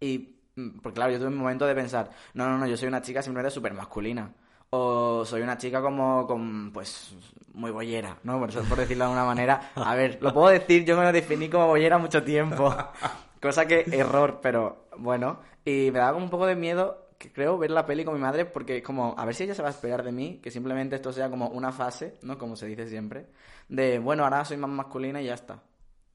[0.00, 0.30] y...
[0.56, 3.02] mm, Porque claro, yo tuve un momento de pensar, no, no, no, yo soy una
[3.02, 4.30] chica simplemente súper masculina.
[4.70, 7.14] O soy una chica como, con, pues,
[7.52, 8.40] muy bollera, ¿no?
[8.40, 9.70] Por, eso- por decirlo de alguna manera.
[9.76, 12.74] A ver, lo puedo decir, yo me lo definí como bollera mucho tiempo.
[13.40, 15.38] Cosa que, error, pero bueno.
[15.64, 18.20] Y me daba como un poco de miedo, que creo, ver la peli con mi
[18.20, 20.50] madre, porque es como, a ver si ella se va a esperar de mí, que
[20.50, 22.36] simplemente esto sea como una fase, ¿no?
[22.36, 23.26] Como se dice siempre.
[23.68, 25.62] De, bueno, ahora soy más masculina y ya está.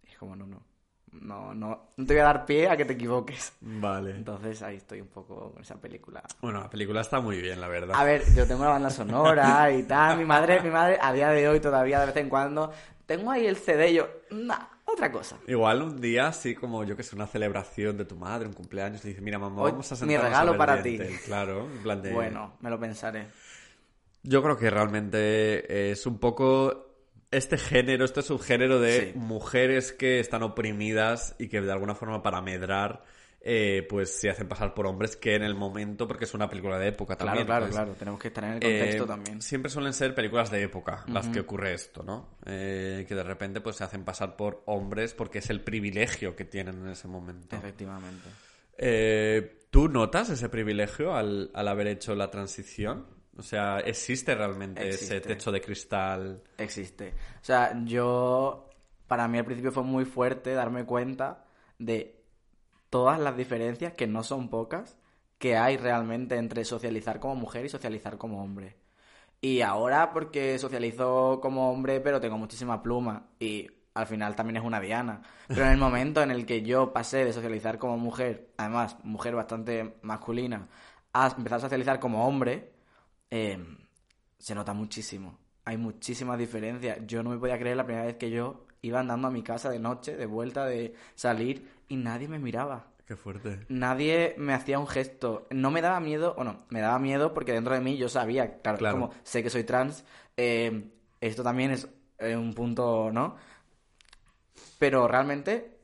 [0.04, 0.62] Y es como, no, no.
[1.12, 3.54] No, no, no te voy a dar pie a que te equivoques.
[3.62, 4.12] Vale.
[4.12, 6.24] Entonces ahí estoy un poco con esa película.
[6.42, 7.96] Bueno, la película está muy bien, la verdad.
[7.96, 10.18] A ver, yo tengo una banda sonora y tal.
[10.18, 12.72] Mi madre, mi madre, a día de hoy todavía de vez en cuando,
[13.06, 15.38] tengo ahí el CD y yo, nah, otra cosa.
[15.48, 19.04] Igual un día, así como yo que sé, una celebración de tu madre, un cumpleaños,
[19.06, 21.08] y dice, mira mamá, Hoy, vamos a mi sentarnos regalo a ver para Gentle".
[21.08, 21.18] ti.
[21.26, 22.14] Claro, en plan de...
[22.14, 23.28] Bueno, me lo pensaré.
[24.22, 26.89] Yo creo que realmente es un poco
[27.32, 29.18] este género, este subgénero de Sí.
[29.20, 33.04] mujeres que están oprimidas y que de alguna forma para medrar
[33.42, 36.78] eh, pues se hacen pasar por hombres que en el momento, porque es una película
[36.78, 37.46] de época Claro, también.
[37.48, 37.94] claro, pues, claro.
[37.98, 39.42] Tenemos que estar en el contexto eh, también.
[39.42, 42.38] Siempre suelen ser películas de época las que ocurre esto, ¿no?
[42.46, 46.44] Eh, que de repente pues se hacen pasar por hombres porque es el privilegio que
[46.44, 47.56] tienen en ese momento.
[47.56, 48.28] Efectivamente.
[48.78, 53.06] Eh, ¿Tú notas ese privilegio al, al haber hecho la transición?
[53.40, 56.44] O sea, existe realmente ese techo de cristal.
[56.58, 57.14] existe.
[57.42, 58.70] O sea, yo,
[59.08, 61.46] para mí al principio fue muy fuerte darme cuenta
[61.78, 62.22] de
[62.90, 64.98] todas las diferencias, que no son pocas,
[65.38, 68.76] que hay realmente entre socializar como mujer y socializar como hombre.
[69.42, 74.64] Y ahora porque socializo como hombre, pero tengo muchísima pluma y al final también es
[74.64, 75.22] una diana.
[75.48, 79.36] Pero en el momento en el que yo pasé de socializar como mujer, además mujer
[79.36, 80.68] bastante masculina,
[81.14, 82.74] a empezar a socializar como hombre,
[83.32, 83.58] eh,
[84.38, 85.38] se nota muchísimo.
[85.66, 87.00] Hay muchísimas diferencias.
[87.06, 89.70] Yo no me podía creer la primera vez que yo iba andando a mi casa
[89.70, 92.88] de noche, de vuelta, de salir, y nadie me miraba.
[93.06, 93.66] Qué fuerte.
[93.70, 95.48] Nadie me hacía un gesto.
[95.52, 98.62] No me daba miedo, o no, me daba miedo porque dentro de mí yo sabía,
[98.62, 98.96] claro, Claro.
[99.00, 100.06] como sé que soy trans,
[100.38, 101.88] eh, esto también es
[102.20, 103.36] eh, un punto, ¿no?
[104.78, 105.78] Pero realmente,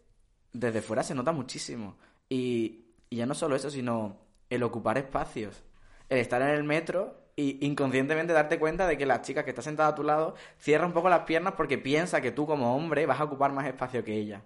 [0.54, 1.98] desde fuera se nota muchísimo.
[2.30, 4.18] Y, y ya no solo eso, sino
[4.50, 5.64] el ocupar espacios.
[6.10, 9.62] El estar en el metro y inconscientemente darte cuenta de que la chica que está
[9.62, 13.06] sentada a tu lado cierra un poco las piernas porque piensa que tú como hombre
[13.06, 14.42] vas a ocupar más espacio que ella.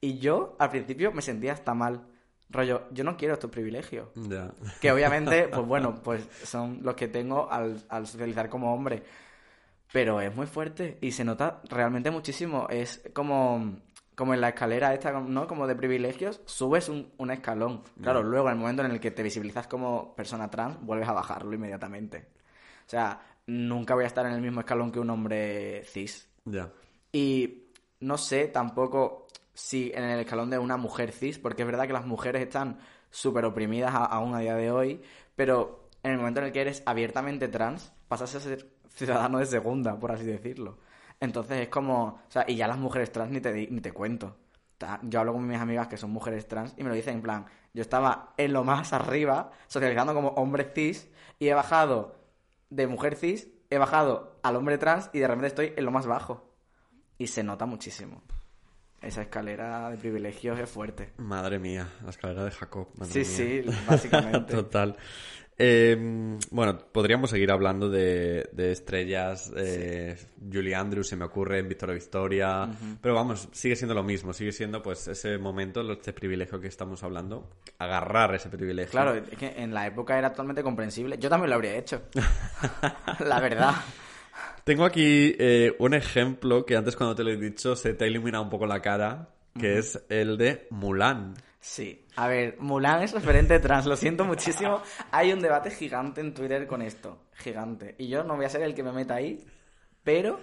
[0.00, 2.06] Y yo al principio me sentía hasta mal.
[2.48, 4.08] Rollo, yo no quiero estos privilegios.
[4.80, 9.02] Que obviamente, pues bueno, pues son los que tengo al, al socializar como hombre.
[9.92, 12.66] Pero es muy fuerte y se nota realmente muchísimo.
[12.70, 13.76] Es como,
[14.22, 15.48] como en la escalera esta, ¿no?
[15.48, 17.82] Como de privilegios, subes un, un escalón.
[18.00, 21.12] Claro, luego en el momento en el que te visibilizas como persona trans, vuelves a
[21.12, 22.28] bajarlo inmediatamente.
[22.86, 26.30] O sea, nunca voy a estar en el mismo escalón que un hombre cis.
[26.44, 26.70] Ya.
[27.10, 27.64] Y
[27.98, 31.92] no sé tampoco si en el escalón de una mujer cis, porque es verdad que
[31.92, 32.78] las mujeres están
[33.10, 35.02] súper oprimidas aún a día de hoy,
[35.34, 39.46] pero en el momento en el que eres abiertamente trans, pasas a ser ciudadano de
[39.46, 40.78] segunda, por así decirlo.
[41.22, 43.92] Entonces es como, o sea, y ya las mujeres trans ni te, di- ni te
[43.92, 44.36] cuento.
[45.02, 47.46] Yo hablo con mis amigas que son mujeres trans y me lo dicen en plan,
[47.72, 51.08] yo estaba en lo más arriba, socializando como hombre cis,
[51.38, 52.16] y he bajado
[52.68, 56.06] de mujer cis, he bajado al hombre trans y de repente estoy en lo más
[56.06, 56.52] bajo.
[57.16, 58.22] Y se nota muchísimo.
[59.00, 61.12] Esa escalera de privilegios es fuerte.
[61.18, 62.88] Madre mía, la escalera de Jacob.
[62.94, 63.78] Sí, madre sí, mía.
[63.88, 64.52] básicamente.
[64.52, 64.96] Total.
[65.58, 69.52] Eh, bueno, podríamos seguir hablando de, de estrellas.
[69.56, 70.16] eh,
[70.52, 72.68] Julie Andrews se me ocurre, en Victoria Victoria.
[73.00, 74.32] Pero vamos, sigue siendo lo mismo.
[74.32, 77.50] Sigue siendo pues ese momento, este privilegio que estamos hablando.
[77.78, 78.92] Agarrar ese privilegio.
[78.92, 81.18] Claro, es que en la época era totalmente comprensible.
[81.18, 82.02] Yo también lo habría hecho.
[83.20, 83.74] la verdad.
[84.64, 88.08] Tengo aquí eh, un ejemplo que antes cuando te lo he dicho se te ha
[88.08, 91.34] iluminado un poco la cara, que es el de Mulan.
[91.62, 92.04] Sí.
[92.16, 94.82] A ver, Mulan es referente trans, lo siento muchísimo.
[95.12, 97.20] Hay un debate gigante en Twitter con esto.
[97.34, 97.94] Gigante.
[97.98, 99.46] Y yo no voy a ser el que me meta ahí,
[100.02, 100.40] pero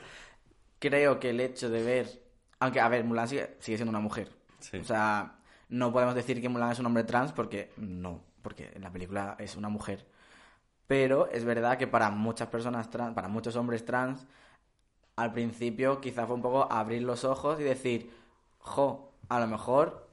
[0.80, 2.24] creo que el hecho de ver.
[2.60, 4.30] Aunque, a ver, Mulan sigue, sigue siendo una mujer.
[4.60, 4.78] Sí.
[4.78, 5.36] O sea,
[5.68, 9.36] no podemos decir que Mulan es un hombre trans porque no, porque en la película
[9.40, 10.06] es una mujer.
[10.88, 14.26] Pero es verdad que para muchas personas trans, para muchos hombres trans,
[15.18, 18.10] al principio quizás fue un poco abrir los ojos y decir,
[18.60, 20.08] jo, a lo mejor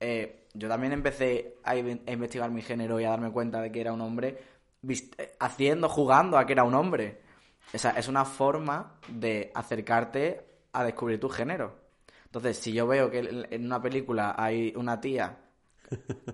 [0.00, 3.70] eh, yo también empecé a, in- a investigar mi género y a darme cuenta de
[3.72, 4.38] que era un hombre
[4.88, 7.20] eh, haciendo, jugando a que era un hombre.
[7.74, 11.76] O sea, es una forma de acercarte a descubrir tu género.
[12.26, 15.36] Entonces, si yo veo que en una película hay una tía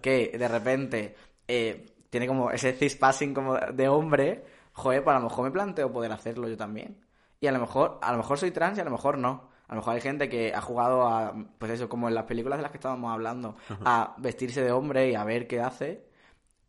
[0.00, 1.14] que de repente
[1.46, 5.92] eh, tiene como ese cispassing como de hombre, joder, pues a lo mejor me planteo
[5.92, 6.98] poder hacerlo yo también.
[7.40, 9.50] Y a lo mejor, a lo mejor soy trans y a lo mejor no.
[9.72, 12.58] A lo mejor hay gente que ha jugado a, pues eso, como en las películas
[12.58, 13.56] de las que estábamos hablando,
[13.86, 16.04] a vestirse de hombre y a ver qué hace.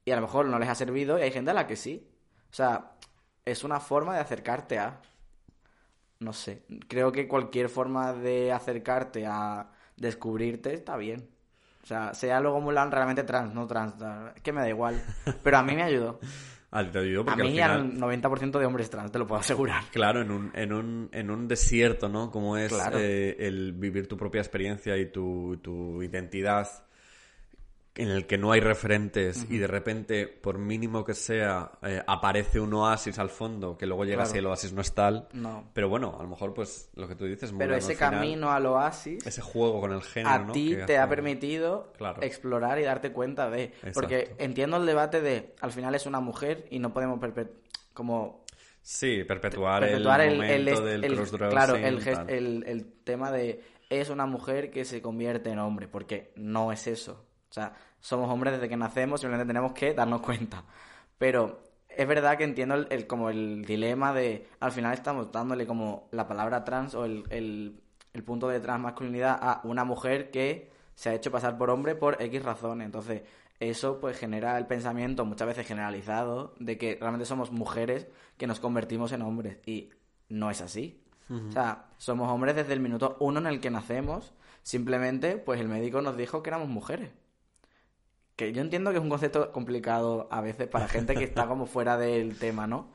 [0.06, 2.10] Y a lo mejor no les ha servido y hay gente a la que sí.
[2.50, 2.94] O sea,
[3.44, 5.02] es una forma de acercarte a...
[6.20, 11.28] No sé, creo que cualquier forma de acercarte a descubrirte está bien.
[11.84, 13.96] O sea, sea luego Mulan realmente trans, no trans,
[14.34, 15.04] es que me da igual.
[15.44, 16.22] Pero a mí me ayudó.
[17.32, 18.22] A mí al al final...
[18.22, 19.84] 90% de hombres trans, te lo puedo asegurar.
[19.92, 22.32] Claro, en un, en un, en un desierto, ¿no?
[22.32, 22.98] Como es Claro.
[23.00, 26.68] eh, el vivir tu propia experiencia y tu, tu identidad
[27.95, 32.60] en el que no hay referentes y de repente, por mínimo que sea, eh, aparece
[32.60, 34.36] un oasis al fondo, que luego llegas Claro.
[34.36, 35.27] y el oasis no es tal.
[35.34, 35.69] No.
[35.73, 38.51] Pero bueno, a lo mejor, pues, lo que tú dices, Pero ese al final, camino
[38.51, 40.53] al oasis ese juego con el género, a ¿no?
[40.53, 42.23] ti Que te ha permitido Claro.
[42.23, 43.65] explorar y darte cuenta de...
[43.65, 43.91] Exacto.
[43.93, 47.19] Porque entiendo el debate de, al final es una mujer y no podemos
[47.93, 48.43] como
[48.82, 54.84] Sí, perpetuar, perpetuar el, el, del claro el, el tema de es una mujer que
[54.84, 57.23] se convierte en hombre porque no es eso
[57.54, 60.63] o sea somos hombres desde que nacemos simplemente tenemos que darnos cuenta.
[61.18, 65.66] Pero es verdad que entiendo el, el- como el dilema de al final estamos dándole
[65.68, 67.80] como la palabra trans o el, el,
[68.13, 72.22] el punto de transmasculinidad a una mujer que se ha hecho pasar por hombre por
[72.22, 72.86] X razones.
[72.86, 73.22] Entonces
[73.60, 78.60] eso pues genera el pensamiento muchas veces generalizado de que realmente somos mujeres que nos
[78.60, 79.60] convertimos en hombres.
[79.66, 79.92] Y
[80.30, 81.00] no es así.
[81.50, 85.68] O sea, somos hombres desde el minuto uno en el que nacemos, simplemente pues el
[85.70, 87.12] médico nos dijo que éramos mujeres.
[88.36, 91.65] Que yo entiendo que es un concepto complicado a veces para gente que está como
[91.65, 92.91] fuera del tema, ¿no?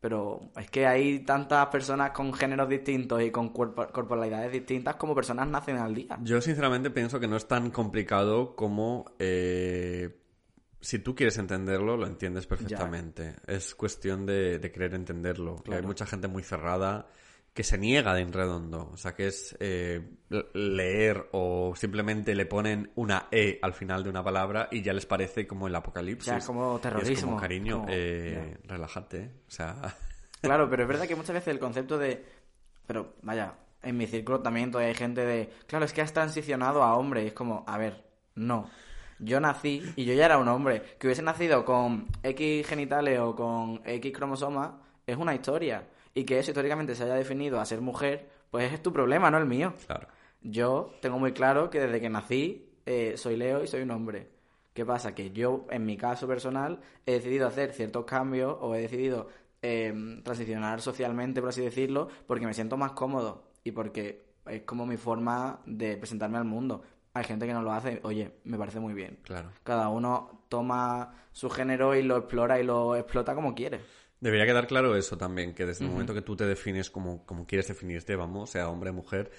[0.00, 5.48] Pero es que hay tantas personas con géneros distintos y con corporalidades distintas como personas
[5.48, 6.18] nacen al día.
[6.22, 10.20] Yo sinceramente pienso que no es tan complicado como eh,
[10.80, 13.36] si tú quieres entenderlo, lo entiendes perfectamente.
[13.46, 15.62] Es cuestión de, de querer entenderlo.
[15.70, 17.08] Hay mucha gente muy cerrada
[17.56, 18.90] que se niega de en redondo.
[18.92, 20.06] O sea, que es eh,
[20.52, 25.06] leer o simplemente le ponen una E al final de una palabra y ya les
[25.06, 26.26] parece como el apocalipsis.
[26.30, 29.32] Ya, es como Y es terrorismo, como, cariño, como- eh, relájate.
[29.48, 29.74] O sea...
[30.42, 32.24] Claro, pero es verdad que muchas veces el concepto de...
[32.86, 35.50] Pero vaya, en mi círculo también todavía hay gente de...
[35.66, 37.24] Claro, es que has transicionado a hombre.
[37.24, 38.68] Y es como, a ver, no.
[39.18, 40.82] Yo nací y yo ya era un hombre.
[41.00, 44.72] Que hubiese nacido con X genitales o con X cromosomas
[45.06, 45.88] es una historia.
[46.16, 49.36] Y que eso históricamente se haya definido a ser mujer, pues es tu problema, no
[49.36, 49.74] el mío.
[49.86, 50.08] Claro.
[50.40, 54.30] Yo tengo muy claro que desde que nací eh, soy Leo y soy un hombre.
[54.72, 55.14] ¿Qué pasa?
[55.14, 59.28] Que yo, en mi caso personal, he decidido hacer ciertos cambios o he decidido
[59.60, 59.92] eh,
[60.24, 64.96] transicionar socialmente, por así decirlo, porque me siento más cómodo y porque es como mi
[64.96, 66.82] forma de presentarme al mundo.
[67.12, 69.18] Hay gente que no lo hace, oye, me parece muy bien.
[69.20, 69.50] Claro.
[69.64, 73.80] Cada uno toma su género y lo explora y lo explota como quiere.
[74.20, 77.46] Debería quedar claro eso también, que desde el momento que tú te defines como, como
[77.46, 79.30] quieres definirte, vamos, sea hombre, mujer,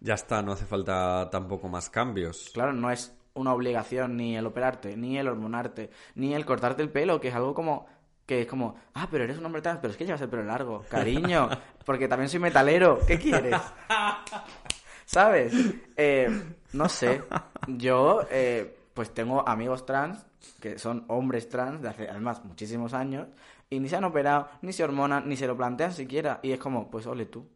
[0.00, 2.50] ya está, no hace falta tampoco más cambios.
[2.52, 6.90] Claro, no es una obligación ni el operarte, ni el hormonarte, ni el cortarte el
[6.90, 7.86] pelo, que es algo como
[8.26, 10.42] que es como, ah, pero eres un hombre trans, pero es que llevas el pelo
[10.42, 11.48] largo, cariño,
[11.84, 13.60] porque también soy metalero, ¿qué quieres?
[15.04, 15.54] ¿Sabes?
[15.96, 16.28] Eh,
[16.72, 17.22] no sé,
[17.68, 20.26] yo eh, pues tengo amigos trans,
[20.60, 23.28] que son hombres trans de hace además muchísimos años,
[23.70, 26.58] y ni se han operado, ni se hormonan, ni se lo plantean siquiera, y es
[26.58, 27.48] como, pues ole tú,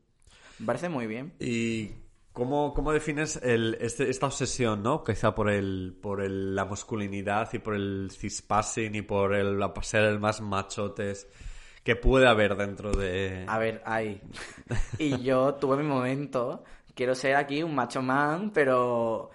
[0.58, 1.34] me parece muy bien.
[1.38, 1.90] ¿Y
[2.32, 5.02] cómo, cómo defines el, este- esta obsesión, no?
[5.04, 9.72] Quizá por el, por el- la masculinidad y por el cispassing y por el la-
[9.82, 11.26] ser el más machotes
[11.84, 13.44] que puede haber dentro de...
[13.48, 14.20] A ver, hay.
[14.98, 16.62] Y yo tuve mi momento.
[16.94, 19.30] Quiero ser aquí un macho man, pero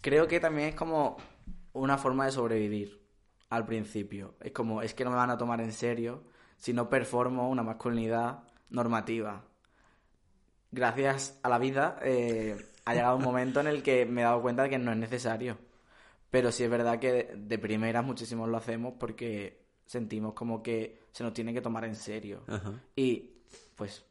[0.00, 1.16] creo que también es como
[1.72, 3.00] una forma de sobrevivir
[3.50, 4.34] al principio.
[4.40, 6.22] Es como, es que no me van a tomar en serio
[6.56, 9.44] si no performo una masculinidad normativa.
[10.70, 14.42] Gracias a la vida eh, ha llegado un momento en el que me he dado
[14.42, 15.56] cuenta de que no es necesario.
[16.30, 21.22] Pero sí es verdad que de, primeras muchísimos lo hacemos porque sentimos como que se
[21.22, 22.42] nos tiene que tomar en serio.
[22.48, 22.72] Ajá.
[22.96, 23.34] Y
[23.76, 24.04] pues,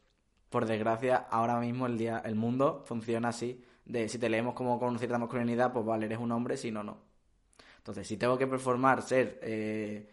[0.48, 3.62] por desgracia, ahora mismo el día, el mundo funciona así.
[3.84, 6.82] De si te leemos como con cierta masculinidad, pues vale, eres un hombre, si no,
[6.82, 6.96] no.
[7.84, 10.08] Entonces, si tengo que performar ser eh,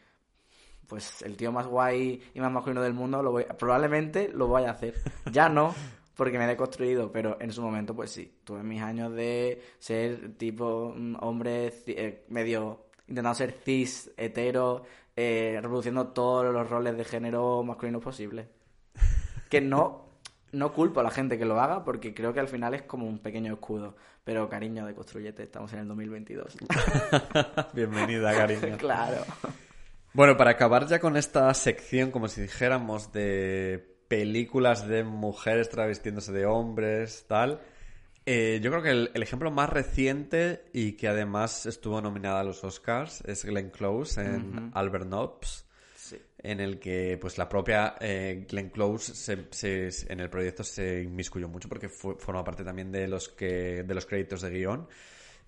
[0.88, 4.64] pues el tío más guay y más masculino del mundo, lo voy, probablemente lo voy
[4.64, 4.96] a hacer.
[5.32, 5.74] Ya no,
[6.18, 8.40] porque me he deconstruido, pero en su momento, pues sí.
[8.44, 14.84] Tuve mis años de ser tipo hombre eh, medio intentando ser cis, hetero,
[15.16, 18.48] eh, reproduciendo todos los roles de género masculino posibles.
[19.50, 20.11] Que no,
[20.52, 23.08] no culpo a la gente que lo haga, porque creo que al final es como
[23.08, 23.96] un pequeño escudo.
[24.24, 26.58] Pero cariño, de construyete, estamos en el 2022.
[27.74, 28.76] Bienvenida, cariño.
[28.78, 29.24] claro.
[30.14, 36.32] Bueno, para acabar ya con esta sección, como si dijéramos, de películas de mujeres travestiéndose
[36.34, 37.62] de hombres, tal.
[38.26, 42.44] eh, yo creo que el, el ejemplo más reciente y que además estuvo nominada a
[42.44, 45.66] los Oscars es Glenn Close en Albert Nobbs.
[46.44, 49.48] En el que pues la propia eh, Glenn Close se-
[49.92, 53.84] se- en el proyecto se inmiscuyó mucho porque fue- forma parte también de los que
[53.84, 54.88] de los créditos de guion.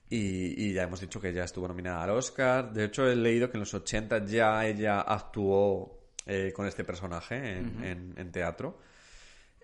[0.10, 2.71] Y, y ya hemos dicho que ella estuvo nominada al Oscar.
[2.71, 7.58] De hecho, he leído que en los 80 ya ella actuó eh, con este personaje
[7.58, 8.77] en, en- en teatro.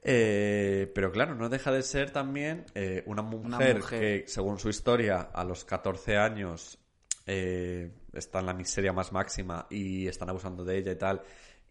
[0.01, 3.99] Eh, pero claro, no deja de ser también eh, una, mujer mujer.
[4.23, 6.79] que, según su historia, a los 14 años
[7.27, 11.21] eh, está en la miseria más máxima y están abusando de ella y tal.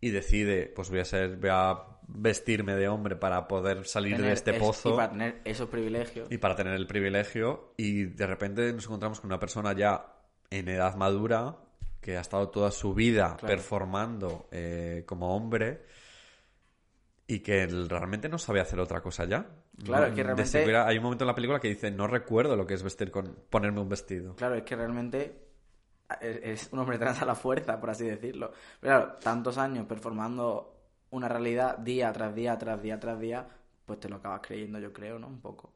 [0.01, 4.33] Y decide, pues voy a ser, voy a vestirme de hombre para poder salir de
[4.33, 6.31] este es- pozo Y para tener esos privilegios.
[6.31, 10.15] y para tener el privilegio y de repente nos encontramos con una persona ya
[10.51, 11.57] en edad madura
[12.01, 13.47] que ha estado toda su vida Claro.
[13.57, 15.83] performando eh, como hombre
[17.27, 19.47] y que él realmente no sabe hacer otra cosa ya.
[19.85, 22.57] Claro, No- es que realmente- hay un momento en la película que dice no recuerdo
[22.57, 24.35] lo que es vestir con ponerme un vestido.
[24.37, 25.48] Claro, es que realmente
[26.21, 28.53] es es un hombre trans a la fuerza, por así decirlo.
[28.81, 30.75] Pero claro, tantos años performando
[31.11, 33.49] una realidad día tras día, tras día, tras día,
[33.85, 35.29] pues te lo acabas creyendo, yo creo, ¿no?
[35.29, 35.73] Un poco.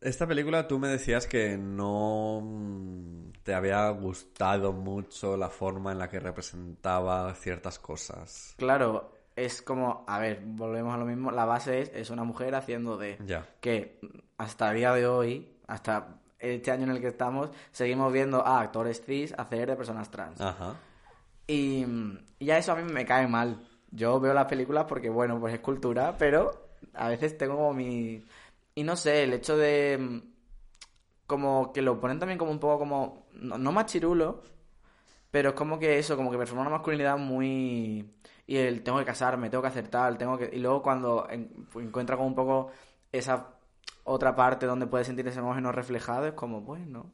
[0.00, 5.98] Esta película tú me decías que no mm, te había gustado mucho la forma en
[5.98, 8.54] la que representaba ciertas cosas.
[8.58, 12.54] Claro, es como, a ver, volvemos a lo mismo, la base es, es una mujer
[12.54, 13.18] haciendo de...
[13.24, 13.48] Ya.
[13.60, 13.98] Que
[14.36, 18.60] hasta el día de hoy, hasta este año en el que estamos, seguimos viendo a
[18.60, 20.40] actores cis hacer de personas trans.
[20.40, 20.74] Ajá.
[21.46, 21.84] Y,
[22.38, 23.66] y ya eso a mí me cae mal.
[23.90, 28.24] Yo veo las películas porque, bueno, pues es cultura, pero a veces tengo como mi...
[28.74, 29.98] Y no sé, el hecho de...
[30.00, 30.18] mm,
[31.26, 33.26] Como que lo ponen también como un poco como...
[33.34, 34.42] No, no machirulo,
[35.30, 38.10] pero es como que eso, como que performa una masculinidad muy...
[38.46, 40.50] Y el tengo que casarme, tengo que hacer tal, tengo que...
[40.52, 42.70] Y luego cuando en- encuentra como un poco
[43.10, 43.53] esa
[44.04, 47.12] otra parte donde puede sentir ese emoción reflejado, es como, bueno,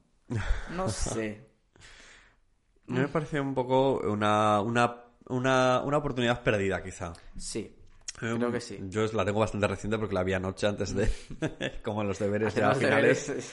[0.70, 1.48] no sé.
[2.88, 7.12] A mí me pareció un poco una, una, una, una oportunidad perdida, quizá.
[7.36, 7.80] Sí,
[8.20, 8.78] Em, creo que sí.
[8.88, 11.08] Yo la tengo bastante reciente porque la vi anoche antes de...
[11.82, 13.26] como en los deberes ya finales.
[13.26, 13.52] deberes.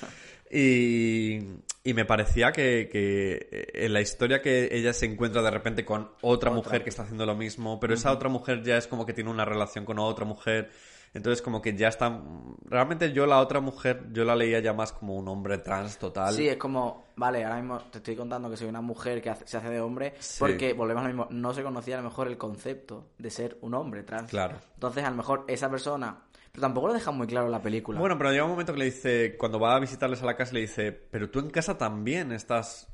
[0.52, 1.40] Y,
[1.84, 6.12] y me parecía que, que en la historia que ella se encuentra de repente con
[6.22, 9.14] otra, mujer que está haciendo lo mismo, pero esa otra mujer ya es como que
[9.14, 10.70] tiene una relación con otra mujer.
[11.14, 12.22] Entonces como que ya está...
[12.66, 16.34] Realmente yo la otra mujer, yo la leía ya más como un hombre trans total.
[16.34, 19.58] Sí, es como, vale, ahora mismo te estoy contando que soy una mujer que se
[19.58, 20.38] hace de hombre, Sí.
[20.39, 23.58] porque volvemos a lo mismo, no se conocía a lo mejor el concepto de ser
[23.62, 24.30] un hombre trans.
[24.30, 24.58] Claro.
[24.76, 26.18] Entonces, a lo mejor esa persona,
[26.51, 27.99] pero tampoco lo dejan muy claro en la película.
[27.99, 30.53] Bueno, pero llega un momento que le dice, cuando va a visitarles a la casa,
[30.53, 32.88] le dice, pero tú en casa también estás...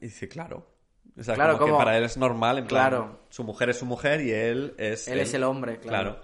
[0.00, 0.66] Y dice, claro.
[1.18, 3.20] O sea, Claro, como que para él es normal, en plan, Claro.
[3.30, 5.08] su mujer es su mujer y él es...
[5.08, 6.20] Él es el hombre, claro.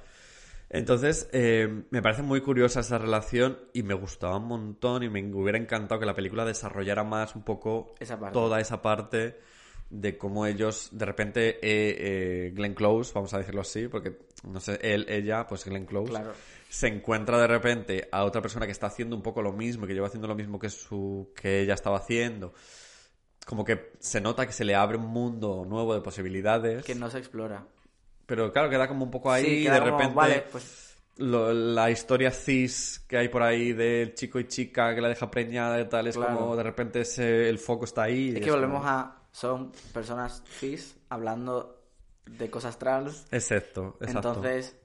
[0.69, 5.23] Entonces, eh, me parece muy curiosa esa relación y me gustaba un montón y me
[5.33, 9.39] hubiera encantado que la película desarrollara más un poco Esa toda esa parte
[9.91, 14.59] de cómo ellos, de repente, eh, eh, Glenn Close, vamos a decirlo así, porque, no
[14.59, 16.33] sé, él, ella, pues Glenn Close, Claro.
[16.69, 19.95] se encuentra de repente a otra persona que está haciendo un poco lo mismo, que
[19.95, 22.53] lleva haciendo lo mismo que, su, que ella estaba haciendo.
[23.47, 26.85] Como que se nota que se le abre un mundo nuevo de posibilidades.
[26.85, 27.65] Que no se explora.
[28.27, 31.53] Pero claro, queda como un poco ahí Sí, y de como, repente vale, pues- lo-
[31.55, 35.81] la historia cis que hay por ahí del chico y chica que la deja preñada
[35.81, 36.37] y tal, es Claro.
[36.37, 38.35] como de repente ese, el foco está ahí.
[38.37, 41.81] Es que volvemos como- a, son personas cis hablando
[42.27, 44.29] de cosas trans, Exacto, exacto.
[44.29, 44.77] entonces,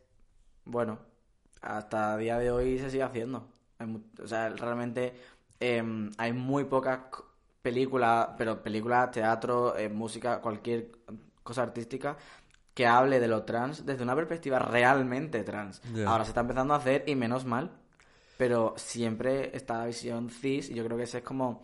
[0.65, 0.99] bueno,
[1.61, 3.47] hasta día de hoy se sigue haciendo.
[3.79, 3.87] Hay
[4.23, 5.13] o sea, realmente
[5.59, 6.99] em, hay muy pocas
[7.61, 10.91] películas, pero películas, teatro, eh, música, cualquier
[11.43, 12.15] cosa artística
[12.73, 15.81] que hable de lo trans desde una perspectiva realmente trans.
[16.05, 17.71] Ahora se está empezando a hacer y menos mal,
[18.37, 21.63] pero siempre esta visión cis y yo creo que esa es como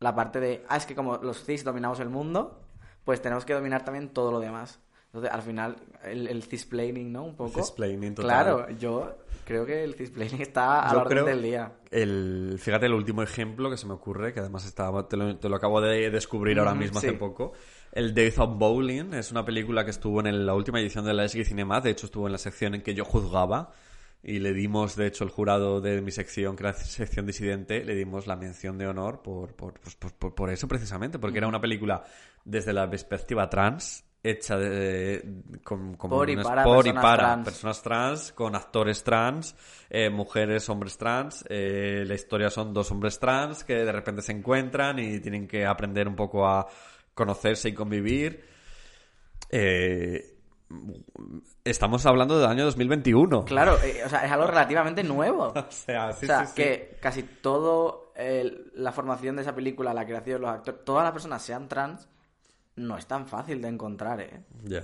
[0.00, 2.60] la parte de, ah, es que como los cis dominamos el mundo,
[3.04, 4.80] pues tenemos que dominar también todo lo demás.
[5.06, 7.22] Entonces, al final, el, el cisplaining, ¿no?
[7.22, 7.60] Un poco.
[7.62, 8.28] cisplaining total.
[8.28, 11.72] Claro, yo creo que el cisplaining está a Yo la orden creo- del día.
[11.92, 15.48] El, fíjate el último ejemplo que se me ocurre, que además estaba, te, lo, te
[15.48, 17.06] lo acabo de descubrir ahora mismo sí.
[17.06, 17.52] hace poco.
[17.94, 21.14] El Death of Bowling es una película que estuvo en el- la última edición de
[21.14, 23.70] la SG Cinema, de hecho estuvo en la sección en que yo juzgaba
[24.20, 27.84] y le dimos, de hecho, el jurado de mi sección, que era la sección disidente,
[27.84, 31.38] le dimos la mención de honor por, por, pues, por, por- por eso precisamente, porque
[31.38, 32.02] era una película
[32.44, 37.16] desde la perspectiva trans, hecha de, con, con Por y para por y personas para
[37.18, 37.44] trans.
[37.44, 39.54] personas trans, con actores trans,
[39.90, 41.44] eh, mujeres, hombres trans.
[41.48, 45.64] eh, la historia son dos hombres trans que de repente se encuentran y tienen que
[45.66, 46.66] aprender un poco a
[47.14, 48.44] conocerse y convivir.
[49.50, 50.36] Eh,
[51.64, 53.44] estamos hablando del año 2021.
[53.44, 55.52] Claro, eh, o sea, es algo relativamente nuevo.
[55.56, 56.62] O sea, sí, o sea, sí, sí.
[56.62, 61.12] que casi todo el- la formación de esa película, la creación, los actores, todas las
[61.12, 62.08] personas sean trans,
[62.76, 64.40] no es tan fácil de encontrar, ¿eh?
[64.64, 64.82] Ya.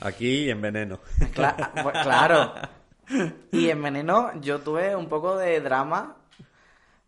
[0.00, 0.98] Aquí en Veneno.
[1.34, 2.52] Cla- pues, claro.
[3.52, 6.16] Y en Veneno yo tuve un poco de drama.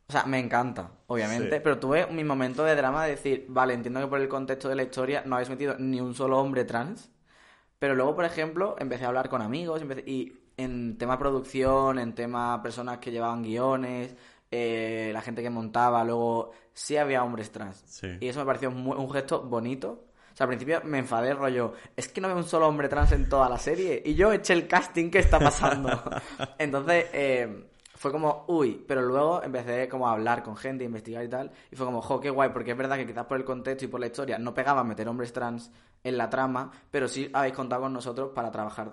[0.09, 1.61] O sea, me encanta, obviamente, Sí.
[1.63, 4.75] pero tuve mi momento de drama de decir, vale, entiendo que por el contexto de
[4.75, 7.11] la historia no habéis metido ni un solo hombre trans,
[7.79, 12.15] pero luego, por ejemplo, empecé a hablar con amigos empecé- y en tema producción, en
[12.15, 14.17] tema personas que llevaban guiones,
[14.51, 17.83] eh, la gente que montaba, luego sí había hombres trans.
[17.87, 18.09] Sí.
[18.19, 20.07] Y eso me pareció muy- un gesto bonito.
[20.33, 23.13] O sea, al principio me enfadé, rollo, es que no veo un solo hombre trans
[23.13, 24.03] en toda la serie.
[24.07, 25.91] Y yo eché el casting, ¿qué está pasando?
[26.59, 27.65] Entonces, eh,
[27.99, 31.51] fue como, uy, pero luego empecé como a hablar con gente, a investigar y tal.
[31.71, 33.89] Y fue como, jo, qué guay, porque es verdad que quizás por el contexto y
[33.89, 35.71] por la historia no pegaba meter hombres trans
[36.05, 38.93] en la trama, pero sí habéis contado con nosotros para trabajar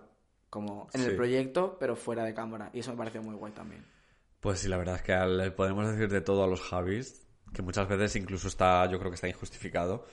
[0.50, 1.08] como en Sí.
[1.10, 2.70] el proyecto, pero fuera de cámara.
[2.74, 3.86] Y eso me pareció muy guay también.
[4.40, 7.62] Pues sí, la verdad es que le podemos decir de todo a los Javis, que
[7.62, 10.06] muchas veces incluso está, yo creo que está injustificado.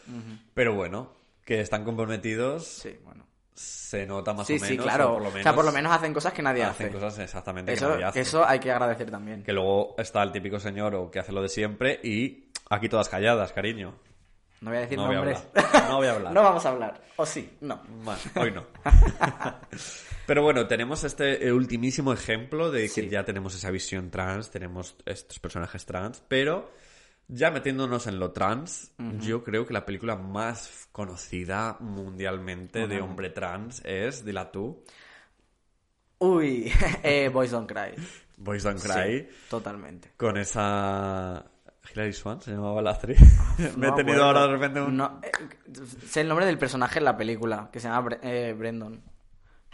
[0.54, 1.12] Pero bueno,
[1.44, 3.24] que están comprometidos Sí, bueno.
[3.54, 4.68] Se nota más sí, o menos.
[4.68, 5.10] sí, claro.
[5.10, 6.94] O por lo menos, O sea, por lo menos hacen cosas que nadie hacen hace.
[6.94, 8.20] cosas exactamente Eso, que nadie hace.
[8.20, 9.42] eso hay que agradecer también.
[9.42, 13.08] Que luego está el típico señor o que hace lo de siempre y aquí todas
[13.08, 13.94] calladas, cariño.
[14.62, 15.42] No voy a decir No voy a nombres.
[15.88, 16.32] No voy a hablar.
[16.34, 17.02] no vamos a hablar.
[17.16, 17.82] O sí, no.
[18.04, 18.64] Bueno, hoy no.
[20.26, 23.08] Pero bueno, tenemos este ultimísimo ejemplo de que Sí.
[23.08, 26.70] ya tenemos esa visión trans, tenemos estos personajes trans, pero
[27.34, 33.30] ya metiéndonos en lo trans, yo creo que la película más conocida mundialmente de hombre
[33.30, 34.84] trans es, dila tú,
[36.18, 36.72] Uy,
[37.02, 37.94] eh, Boys Don't Cry.
[38.36, 40.12] Boys Don't Cry, Sí, totalmente.
[40.16, 41.44] con esa...
[41.92, 43.18] Hilary Swan se llamaba la actriz.
[43.76, 44.96] Me he tenido ahora de repente un...
[44.96, 45.32] No, eh,
[46.06, 49.02] sé el nombre del personaje en la película, que se llama Bre- eh, Brandon.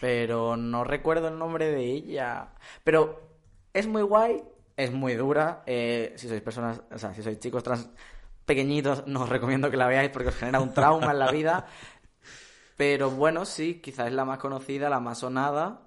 [0.01, 2.49] Pero no recuerdo el nombre de ella.
[2.83, 3.21] Pero
[3.75, 4.43] es muy guay,
[4.79, 5.63] es muy dura.
[5.67, 7.91] eh, si sois personas, o sea, si sois chicos trans
[8.47, 11.67] pequeñitos, no os recomiendo que la veáis porque os genera un trauma en la vida.
[12.77, 15.83] Pero bueno, sí, quizás es la más conocida, la más sonada.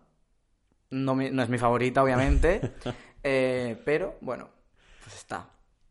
[0.90, 2.74] No, mi- no es mi favorita, obviamente.
[3.24, 4.50] eh, pero bueno,
[5.04, 5.48] pues está.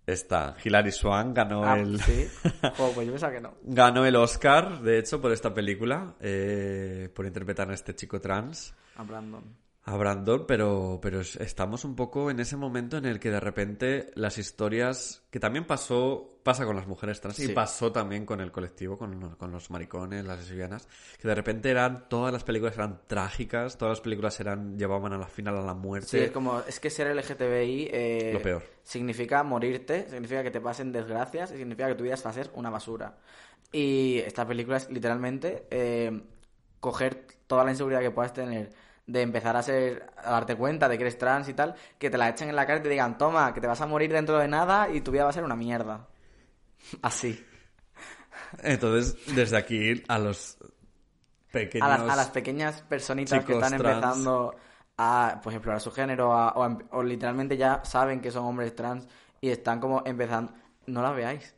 [0.06, 2.00] Está, Hilary Swan ganó Ah, el...
[2.00, 2.28] sí.
[2.76, 3.54] Jo, pues yo pensaba que no.
[3.62, 8.74] Ganó el Oscar, de hecho, por esta película, eh, por interpretar a este chico trans,
[8.96, 9.44] A Brandon.
[9.82, 13.40] A Brandon, pero, pero es- estamos un poco en ese momento en el que de
[13.40, 18.40] repente las historias, que también pasó, pasa con las mujeres trans y pasó también con
[18.40, 20.86] el colectivo, con, con los maricones, las lesbianas,
[21.18, 25.18] que de repente eran, todas las películas eran trágicas, todas las películas eran, llevaban a
[25.18, 26.06] la final a la muerte.
[26.08, 28.62] Sí, es como, es que ser LGTBI eh, Lo peor.
[28.82, 32.50] significa morirte, significa que te pasen desgracias, y significa que tu vida va a ser
[32.54, 33.16] una basura.
[33.72, 36.22] Y esta película es literalmente eh,
[36.80, 38.70] coger toda la inseguridad que puedas tener
[39.12, 42.18] de empezar a ser, a darte cuenta de que eres trans y tal, que te
[42.18, 44.38] la echen en la cara y te digan, toma, que te vas a morir dentro
[44.38, 46.06] de nada y tu vida va a ser una mierda.
[47.02, 47.44] Así.
[48.62, 50.58] Entonces, desde aquí a los
[51.50, 51.88] pequeños...
[51.88, 53.94] a las, a las pequeñas personitas que están trans.
[53.96, 54.56] empezando
[54.98, 58.74] a pues, explorar su género a- o, a o literalmente ya saben que son hombres
[58.74, 59.06] trans
[59.40, 60.52] y están como empezando.
[60.86, 61.54] No las veáis.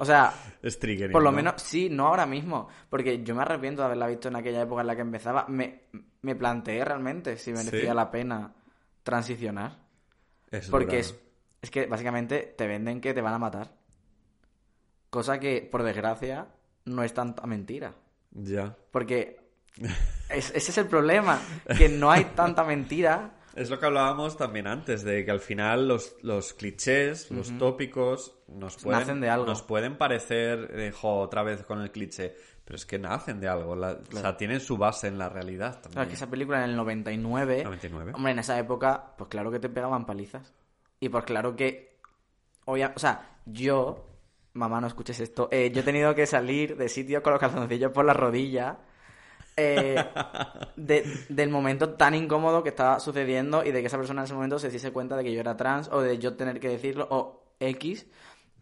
[0.00, 0.32] O sea,
[0.62, 1.36] Es triggering, por lo ¿no?
[1.36, 2.68] menos, sí, no ahora mismo.
[2.88, 5.46] Porque yo me arrepiento de haberla visto en aquella época en la que empezaba.
[5.48, 5.82] Me,
[6.22, 7.96] me planteé realmente si merecía ¿Sí?
[7.96, 8.52] la pena
[9.02, 9.78] transicionar.
[10.50, 11.16] Es Porque es,
[11.60, 13.72] es que básicamente te venden que te van a matar.
[15.10, 16.46] Cosa que, por desgracia,
[16.86, 17.94] no es tanta mentira.
[18.30, 18.76] Ya.
[18.90, 19.40] Porque
[20.30, 21.40] es- ese es el problema,
[21.76, 23.32] que no hay tanta mentira.
[23.54, 28.34] Es lo que hablábamos también antes, de que al final los, los clichés, los tópicos,
[28.48, 29.46] nos pueden, de algo.
[29.46, 32.34] nos pueden parecer, eh, jo, otra vez con el cliché,
[32.64, 35.72] pero es que nacen de algo, la- o sea, tienen su base en la realidad
[35.72, 36.08] Claro, también.
[36.08, 38.12] que esa película en el 99, 99.
[38.14, 40.52] hombre, en esa época, pues claro que te pegaban palizas.
[41.00, 41.98] Y pues claro que,
[42.64, 44.08] obvia- o sea, yo,
[44.54, 47.92] mamá, no escuches esto, eh, yo he tenido que salir de sitio con los calzoncillos
[47.92, 48.78] por la rodilla.
[49.56, 50.04] Eh,
[50.76, 54.34] de- del momento tan incómodo que estaba sucediendo y de que esa persona en ese
[54.34, 57.06] momento se diese cuenta de que yo era trans o de yo tener que decirlo
[57.10, 58.06] o X.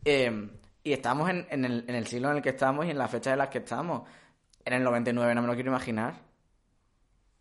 [0.04, 0.50] eh,
[0.82, 3.10] y estamos en, en el, en el siglo en el que estamos y en las
[3.10, 4.08] fechas en las que estamos.
[4.64, 6.14] En el 99 no me lo quiero imaginar.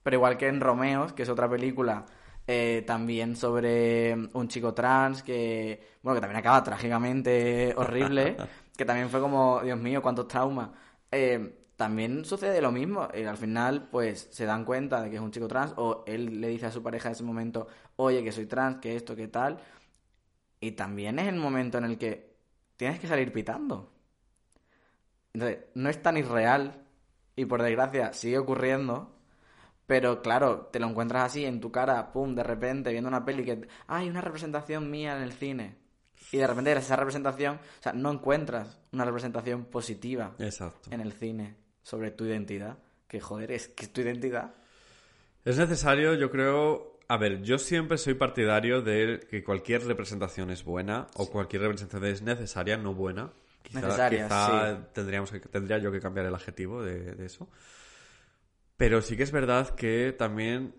[0.03, 2.05] Pero igual que en Romeos, que es otra película
[2.47, 8.35] eh, también sobre un chico trans que, bueno, que también acaba trágicamente horrible,
[8.77, 10.69] que también fue como, Dios mío, cuántos traumas.
[11.11, 13.07] Eh, también sucede lo mismo.
[13.13, 16.41] Y al final, pues, se dan cuenta de que es un chico trans, o él
[16.41, 19.29] le dice a su pareja en ese momento, oye, que soy trans, que esto, que
[19.29, 19.57] tal.
[20.59, 22.35] Y también es el momento en el que
[22.75, 23.93] tienes que salir pitando.
[25.31, 26.83] Entonces, no es tan irreal,
[27.37, 29.15] y por desgracia sigue ocurriendo.
[29.87, 33.45] Pero claro, te lo encuentras así en tu cara, pum, de repente, viendo una peli
[33.45, 33.69] que.
[33.87, 35.77] ¡Ay, una representación mía en el cine!
[36.33, 37.55] Y de repente esa representación.
[37.55, 40.89] O sea, no encuentras una representación positiva Exacto.
[40.91, 42.77] en el cine sobre tu identidad.
[43.07, 44.53] Que joder, es que es tu identidad.
[45.43, 46.99] Es necesario, yo creo...
[47.07, 52.11] A ver, yo siempre soy partidario de que cualquier representación es buena o cualquier representación
[52.11, 53.33] es necesaria, no buena.
[53.63, 54.83] Quizá, sí.
[54.93, 57.49] tendríamos que, tendría yo que cambiar el adjetivo de, de eso.
[58.77, 60.75] Pero sí que es verdad que también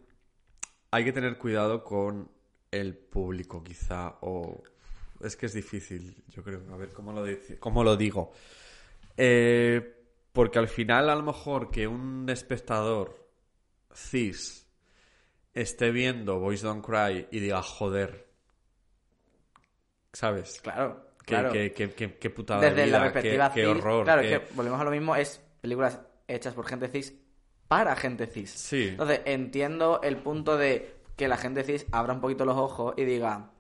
[0.92, 2.30] hay que tener cuidado con
[2.70, 4.62] el público, quizá, o...
[5.20, 6.62] Es que es difícil, yo creo.
[6.72, 7.26] A ver, ¿cómo lo,
[7.58, 8.32] cómo lo digo?
[9.16, 9.99] Eh,
[10.33, 13.28] porque al final, a lo mejor, que un espectador
[13.95, 14.66] cis
[15.53, 18.28] esté viendo Boys Don't Cry y diga, joder,
[20.12, 20.61] ¿sabes?
[20.62, 21.53] Claro, Qué, claro.
[21.53, 21.72] qué,
[22.18, 24.05] qué- putada de Desde la perspectiva qué, qué cis, horror.
[24.05, 27.14] Claro, es que volvemos a lo mismo, es películas hechas por gente cis
[27.68, 28.51] para gente cis.
[28.51, 28.89] Sí.
[28.89, 33.05] Entonces, entiendo el punto de que la gente cis abra un poquito los ojos y
[33.05, 33.51] diga,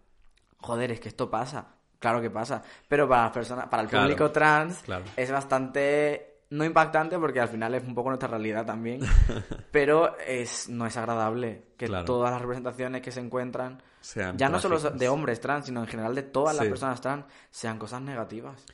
[0.58, 1.74] joder, es que esto pasa.
[2.00, 2.62] Claro que pasa.
[2.88, 5.04] Pero para las personas, para el Claro, público trans, claro.
[5.16, 9.00] es bastante no impactante porque al final es un poco nuestra realidad también,
[9.70, 12.04] pero es no es agradable que Claro.
[12.04, 15.86] todas las representaciones que se encuentran, Sean ya no solo de hombres trans, sino en
[15.86, 18.64] general de todas las personas trans, sean cosas negativas.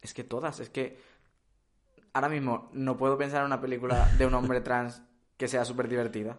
[0.00, 0.98] Es que todas, es que
[2.12, 5.02] ahora mismo no puedo pensar en una película de un hombre trans
[5.36, 6.36] que sea súper divertida.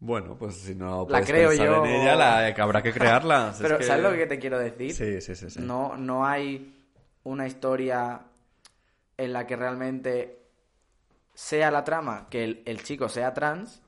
[0.00, 1.84] Bueno, pues si no La creo pensar yo.
[1.84, 3.50] en ella, la, habrá que crearla.
[3.54, 4.92] Es Pero que- ¿sabes lo que te quiero decir?
[4.92, 5.48] Sí, sí, sí.
[5.48, 5.60] sí.
[5.60, 6.88] No, no hay
[7.22, 8.20] una historia
[9.22, 10.38] en la que realmente
[11.34, 13.82] sea la trama que el, el chico sea trans,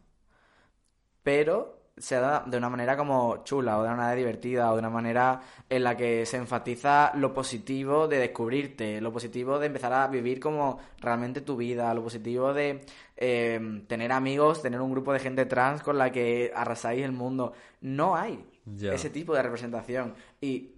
[1.23, 4.81] pero se da de una manera como chula o de una manera divertida o de
[4.81, 9.93] una manera en la que se enfatiza lo positivo de descubrirte, lo positivo de empezar
[9.93, 12.85] a vivir como realmente tu vida, lo positivo de
[13.17, 17.53] eh, tener amigos, tener un grupo de gente trans con la que arrasáis el mundo.
[17.81, 18.45] No hay
[18.81, 20.75] ese tipo de representación y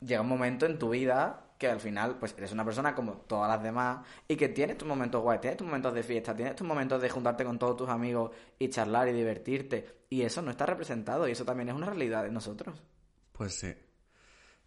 [0.00, 3.48] llega un momento en tu vida que al final pues eres una persona como todas
[3.48, 6.66] las demás y que tienes tus momentos guay, tienes tus momentos de fiesta, tienes tus
[6.66, 10.66] momentos de juntarte con todos tus amigos y charlar y divertirte y eso no está
[10.66, 12.76] representado y eso también es una realidad de nosotros.
[13.32, 13.72] Pues sí.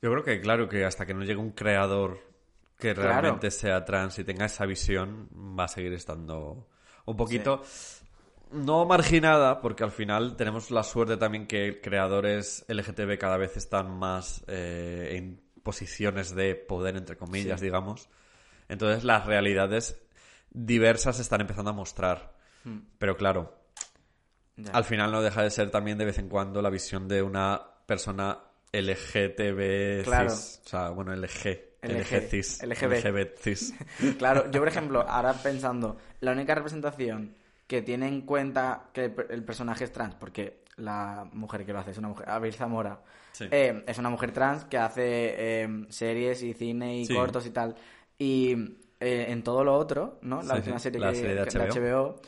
[0.02, 2.20] Yo creo que, claro, que hasta que no llegue un creador
[2.78, 3.10] que Claro.
[3.22, 5.28] realmente sea trans y tenga esa visión,
[5.60, 6.68] va a seguir estando
[7.06, 7.64] un poquito.
[8.52, 13.92] No marginada, porque al final tenemos la suerte también que creadores LGTB cada vez están
[13.98, 18.08] más eh, en posiciones de poder, entre comillas, digamos.
[18.70, 20.02] Entonces las realidades
[20.50, 22.32] diversas se están empezando a mostrar.
[22.98, 23.54] Pero claro,
[24.72, 27.62] al final no deja de ser también de vez en cuando la visión de una
[27.86, 28.40] persona
[28.72, 30.30] LGTB Claro.
[30.30, 30.62] cis.
[30.66, 31.60] O sea, bueno, LG.
[31.82, 32.64] LG, cis.
[32.64, 33.38] LGB.
[33.38, 33.74] Cis.
[34.18, 37.36] Claro, yo por ejemplo, ahora pensando, la única representación
[37.68, 41.74] que tiene en cuenta que el, per- el personaje es trans, porque la mujer que
[41.74, 43.02] lo hace es una mujer, Abril Zamora,
[43.32, 43.48] Sí.
[43.52, 45.04] eh, es una mujer trans que hace
[45.64, 47.14] eh, series y cine y Sí.
[47.14, 47.76] cortos y tal.
[48.18, 48.54] Y
[49.00, 50.42] eh, en todo lo otro, ¿no?
[50.42, 51.68] La Sí, última serie, la que, serie de que- HBO.
[51.68, 52.22] HBO,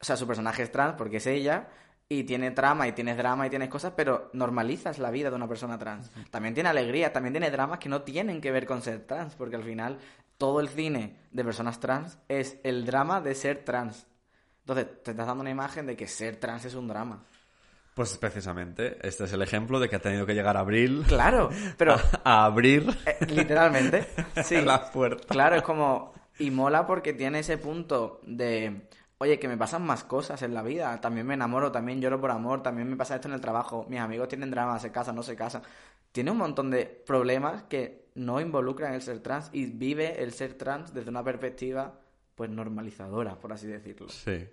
[0.00, 1.68] o sea, su personaje es trans porque es ella
[2.08, 5.48] y tiene trama y tienes drama y tienes cosas, pero normalizas la vida de una
[5.48, 6.10] persona trans.
[6.30, 9.56] También tiene alegría, también tiene dramas que no tienen que ver con ser trans, porque
[9.56, 9.98] al final
[10.38, 14.06] todo el cine de personas trans es el drama de ser trans.
[14.60, 17.24] Entonces, te estás dando una imagen de que ser trans es un drama.
[17.98, 21.96] Pues precisamente, este es el ejemplo de que ha tenido que llegar Abril Claro, pero
[22.22, 24.06] a abrir eh, literalmente,
[24.44, 24.60] sí.
[24.60, 25.26] la puerta.
[25.26, 26.14] Claro, es como.
[26.38, 28.82] Y mola porque tiene ese punto de.
[29.18, 31.00] Oye, que me pasan más cosas en la vida.
[31.00, 33.84] También me enamoro, también lloro por amor, también me pasa esto en el trabajo.
[33.88, 35.62] Mis amigos tienen drama, se casan, no se casan.
[36.12, 40.54] Tiene un montón de problemas que no involucran el ser trans y vive el ser
[40.54, 41.98] trans desde una perspectiva,
[42.36, 44.08] pues normalizadora, por así decirlo.
[44.08, 44.46] Sí.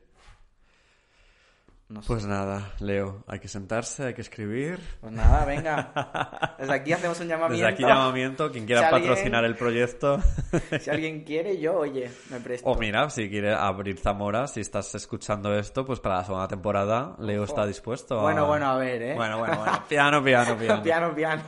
[1.87, 2.07] No sé.
[2.07, 4.79] Pues nada, Leo, hay que sentarse, hay que escribir.
[5.01, 6.55] Pues nada, venga.
[6.59, 7.63] Desde aquí hacemos un llamamiento.
[7.63, 10.19] Desde aquí llamamiento, quien quiera Si alguien- patrocinar el proyecto.
[10.81, 12.67] Si alguien quiere, yo, oye, me presto.
[12.67, 17.15] O mira, si quiere abrir Zamora, si estás escuchando esto, pues para la segunda temporada,
[17.19, 18.23] Leo está dispuesto a...
[18.23, 19.13] Bueno, bueno, a ver, ¿eh?
[19.15, 19.83] Bueno, bueno, bueno.
[19.87, 20.81] Piano, piano, piano.
[20.83, 21.43] piano, piano.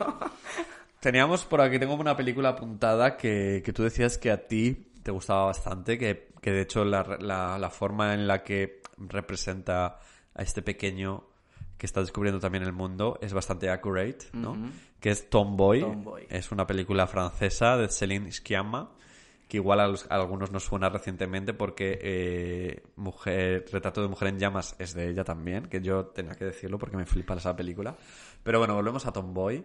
[1.00, 5.10] Teníamos por aquí, tengo una película apuntada que, que tú decías que a ti te
[5.10, 10.00] gustaba bastante, que, que de hecho la, la, la forma en la que representa
[10.38, 11.24] a este pequeño
[11.78, 14.58] que está descubriendo también el mundo es bastante accurate, ¿no?
[15.00, 15.82] Que es Tomboy.
[15.82, 16.26] Tomboy.
[16.30, 18.92] Es una película francesa de Céline Sciamma,
[19.48, 24.30] que igual a, los- a algunos nos suena recientemente porque eh, mujer, Retrato de Mujer
[24.30, 27.56] en Llamas es de ella también, que yo tenía que decirlo porque me flipa esa
[27.56, 27.96] película.
[28.44, 29.64] Pero bueno, volvemos a Tomboy.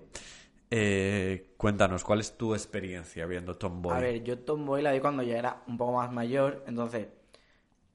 [0.70, 3.96] Eh, cuéntanos, ¿cuál es tu experiencia viendo Tomboy?
[3.96, 7.08] A ver, yo Tomboy la vi cuando ya era un poco más mayor, entonces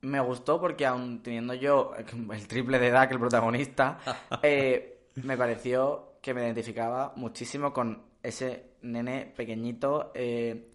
[0.02, 1.94] me gustó porque aun teniendo yo
[2.34, 4.00] el triple de edad que el protagonista,
[4.44, 10.70] eh, me pareció que me identificaba muchísimo con ese nene pequeñito eh,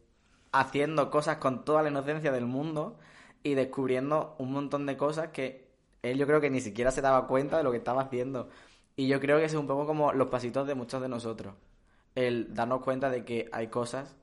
[0.53, 2.99] haciendo cosas con toda la inocencia del mundo
[3.43, 7.27] y descubriendo un montón de cosas que él yo creo que ni siquiera se daba
[7.27, 8.49] cuenta de lo que estaba haciendo.
[8.97, 11.55] Y yo creo que es un poco como los pasitos de muchos de nosotros.
[12.15, 14.17] El darnos cuenta de que hay cosas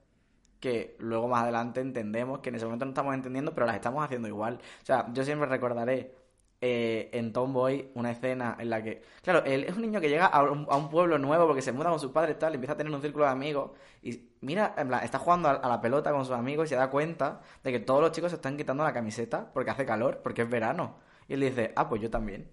[0.59, 4.03] que luego más adelante entendemos que en ese momento no estamos entendiendo, pero las estamos
[4.03, 4.59] haciendo igual.
[4.81, 6.15] O sea, yo siempre recordaré
[6.61, 10.25] eh, en Tomboy una escena en la que, claro, él es un niño que llega
[10.25, 12.55] a un, a un pueblo nuevo porque se muda con sus padres y tal, y
[12.55, 15.69] empieza a tener un círculo de amigos y mira, en plan, está jugando a, a
[15.69, 18.35] la pelota con sus amigos y se da cuenta de que todos los chicos se
[18.35, 20.97] están quitando la camiseta porque hace calor, porque es verano.
[21.29, 22.49] Y él dice, ah, pues yo también.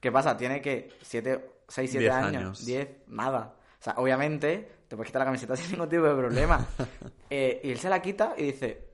[0.00, 0.36] ¿Qué pasa?
[0.36, 2.66] Tiene que 7, 6, 7 Diez años, años.
[2.66, 3.54] 10, nada.
[3.78, 6.66] O sea, obviamente te puedes quitar la camiseta sin ningún tipo de problema.
[7.32, 8.88] Eh, y él se la quita y dice,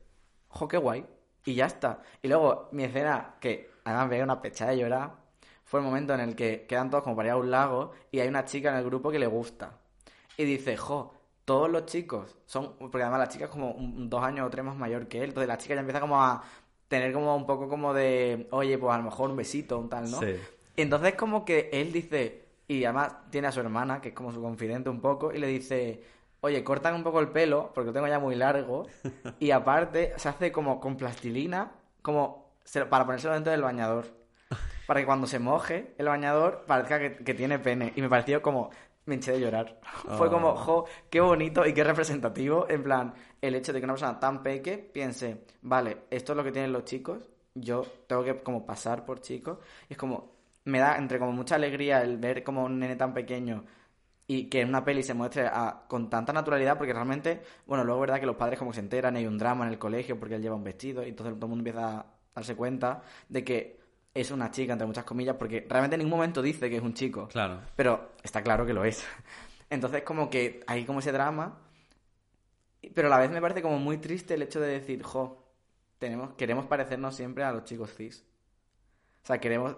[0.49, 1.07] jo, qué guay.
[1.47, 2.03] Y ya está.
[2.21, 5.11] Y luego mi escena, que además me dio una pechada de llorar,
[5.65, 8.21] fue el momento en el que quedan todos como para ir a un lago y
[8.21, 9.79] hay una chica en el grupo que le gusta.
[10.37, 11.15] Y dice, jo,
[11.47, 14.67] todos los chicos son, porque además la chica es como un- dos años o tres
[14.67, 16.43] más mayor que él, entonces la chica ya empieza como a
[16.89, 20.11] tener como un poco como de, oye, pues a lo mejor un besito, un tal,
[20.11, 20.21] ¿no?
[20.21, 20.37] Sí.
[20.77, 24.33] Y entonces como que él dice, y además tiene a su hermana, que es como
[24.33, 26.03] su confidente un poco, y le dice,
[26.41, 28.87] oye, cortan un poco el pelo, porque lo tengo ya muy largo,
[29.39, 32.53] y aparte se hace como con plastilina, como
[32.91, 34.07] para ponérselo dentro del bañador,
[34.87, 37.93] para que cuando se moje el bañador parezca que, que tiene pene.
[37.97, 38.71] Y me pareció como,
[39.07, 39.79] me hinché de llorar.
[40.19, 40.57] Fue como, Oh.
[40.57, 44.43] jo, qué bonito y qué representativo, en plan, el hecho de que una persona tan
[44.43, 49.05] peque piense, vale, esto es lo que tienen los chicos, yo tengo que como pasar
[49.05, 49.59] por chicos,
[49.89, 50.36] y es como,
[50.67, 53.64] me da entre como mucha alegría el ver como un nene tan pequeño
[54.29, 58.01] y que en una peli se muestre a- con tanta naturalidad, porque realmente, bueno, luego
[58.03, 59.79] es verdad que los padres como que se enteran y hay un drama en el
[59.79, 63.03] colegio porque él lleva un vestido y entonces todo el mundo empieza a darse cuenta
[63.29, 63.81] de que
[64.14, 66.95] es una chica, entre muchas comillas, porque realmente en ningún momento dice que es un
[66.95, 67.29] chico.
[67.29, 67.61] Claro.
[67.77, 69.05] Pero está claro que lo es.
[69.71, 71.59] Entonces como que hay como ese drama,
[72.95, 75.45] pero a la vez me parece como muy triste el hecho de decir, jo,
[75.99, 78.25] tenemos, queremos parecernos siempre a los chicos cis.
[79.23, 79.77] O sea, queremos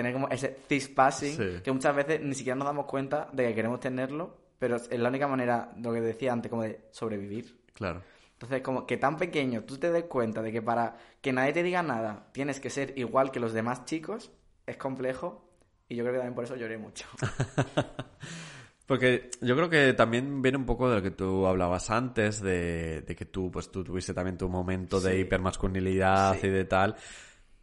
[0.00, 1.60] tener como ese cis passing, Sí.
[1.62, 5.08] que muchas veces ni siquiera nos damos cuenta de que queremos tenerlo, pero es la
[5.08, 7.60] única manera, lo que decía antes, como de sobrevivir.
[7.74, 8.02] Claro.
[8.32, 11.62] Entonces, como que tan pequeño, tú te des cuenta de que para que nadie te
[11.64, 14.30] diga nada tienes que ser igual que los demás chicos,
[14.66, 15.44] es complejo.
[15.88, 17.06] Y yo creo que también por eso lloré mucho.
[18.86, 23.02] Porque yo creo que también viene un poco de lo que tú hablabas antes, de,
[23.02, 25.18] de que tú, pues tú tuviste también tu momento de Sí.
[25.20, 26.46] hipermasculinidad Sí.
[26.46, 26.96] y de tal.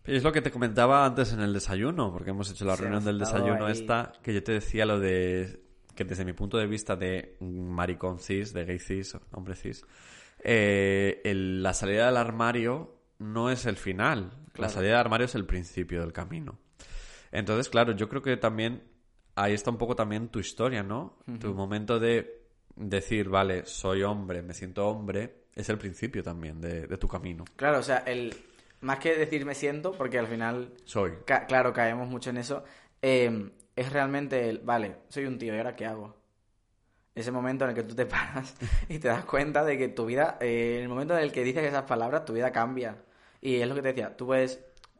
[0.05, 3.17] Es lo que te comentaba antes en el desayuno, porque hemos hecho la reunión del
[3.19, 3.71] desayuno ahí.
[3.71, 5.61] esta, que yo te decía lo de
[5.95, 9.83] que desde mi punto de vista de maricón cis, de gay cis, hombre cis,
[10.39, 14.31] eh, el- la salida del armario no es el final.
[14.55, 16.59] La salida del armario es el principio del camino.
[17.31, 18.83] Entonces, claro, yo creo que también
[19.35, 21.17] ahí está un poco también tu historia, ¿no?
[21.39, 22.43] Tu momento de
[22.75, 27.43] decir, vale, soy hombre, me siento hombre, es el principio también de, de tu camino.
[27.55, 28.35] Claro, o sea, el
[28.85, 31.13] más que decir me siento, porque al final, Soy.
[31.25, 32.63] ca- claro, caemos mucho en eso,
[33.01, 36.15] eh, es realmente el, vale, soy un tío, ¿y ahora qué hago?
[37.15, 38.55] Ese momento en el que tú te paras
[38.89, 41.43] y te das cuenta de que tu vida, eh, en el momento en el que
[41.43, 42.97] dices esas palabras, tu vida cambia.
[43.41, 44.59] Y es lo que te decía, tú puedes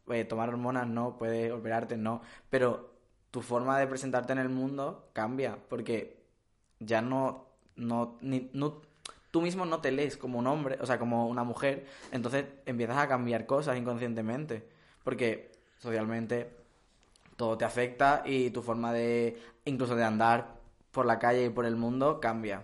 [0.09, 2.93] eh, tomar hormonas, no, puedes operarte, no, pero
[3.31, 6.23] tu forma de presentarte en el mundo cambia, porque
[6.79, 8.81] ya no, no, ni- no-
[9.36, 12.95] tú mismo no te lees como un hombre, o sea, como una mujer, entonces empiezas
[12.95, 14.65] a cambiar cosas inconscientemente,
[15.03, 16.55] porque socialmente
[17.36, 20.55] todo te afecta y tu forma de, incluso de andar
[20.89, 22.63] por la calle y por el mundo cambia.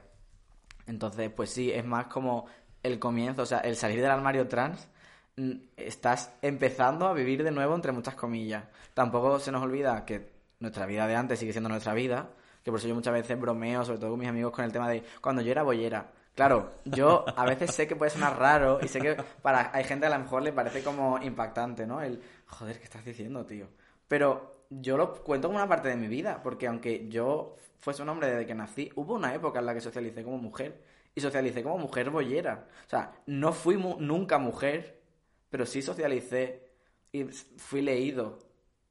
[0.87, 2.45] Entonces, pues sí, es más como
[2.83, 4.87] el comienzo, o sea, el salir del armario trans,
[5.35, 8.63] mm, estás empezando a vivir de nuevo entre muchas comillas.
[8.93, 12.29] Tampoco se nos olvida que nuestra vida de antes sigue siendo nuestra vida,
[12.63, 14.87] que por eso yo muchas veces bromeo, sobre todo con mis amigos, con el tema
[14.87, 16.20] de cuando yo era bollera.
[16.35, 20.05] Claro, yo a veces sé que puede sonar raro y sé que para hay gente
[20.05, 22.01] a lo mejor le parece como impactante, ¿no?
[22.01, 23.67] El, joder, ¿qué estás diciendo, tío?
[24.07, 28.09] Pero yo lo cuento como una parte de mi vida, porque aunque yo fuese un
[28.09, 30.81] hombre desde que nací, hubo una época en la que socialicé como mujer
[31.13, 32.65] y socialicé como mujer bollera.
[32.87, 35.01] O sea, no fui mu- nunca mujer,
[35.49, 36.69] pero sí socialicé
[37.11, 38.39] y fui leído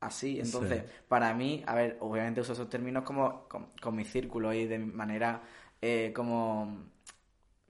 [0.00, 0.38] así.
[0.40, 0.92] Entonces, Sí.
[1.08, 4.78] para mí, a ver, obviamente uso esos términos como con, con mi círculo y de
[4.78, 5.40] manera
[5.80, 6.90] eh, como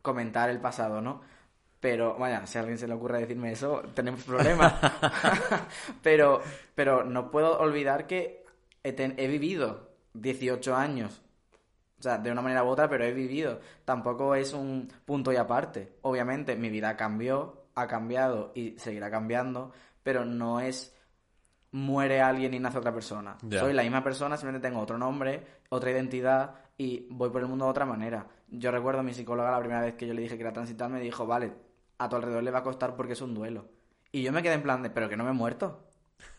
[0.03, 1.21] comentar el pasado, ¿no?
[1.81, 4.75] Pero, vaya, si a alguien se le ocurre decirme eso, tenemos problemas.
[6.03, 6.43] pero,
[6.75, 8.45] pero no puedo olvidar que
[8.83, 11.23] he, ten- he vivido 18 años.
[11.99, 13.61] O sea, de una manera u otra, pero he vivido.
[13.85, 15.97] Tampoco es un punto y aparte.
[16.03, 19.73] Obviamente, mi vida cambió, ha cambiado y seguirá cambiando,
[20.03, 20.95] pero no es
[21.73, 23.37] muere alguien y nace otra persona.
[23.61, 27.67] Soy la misma persona, simplemente tengo otro nombre, otra identidad y voy por el mundo
[27.67, 28.27] de otra manera.
[28.51, 30.91] Yo recuerdo a mi psicóloga la primera vez que yo le dije que era transitar,
[30.91, 31.53] me dijo, vale,
[31.99, 33.69] a tu alrededor le va a costar porque es un duelo.
[34.13, 35.85] Y yo me quedé en plan de, pero que no me he muerto.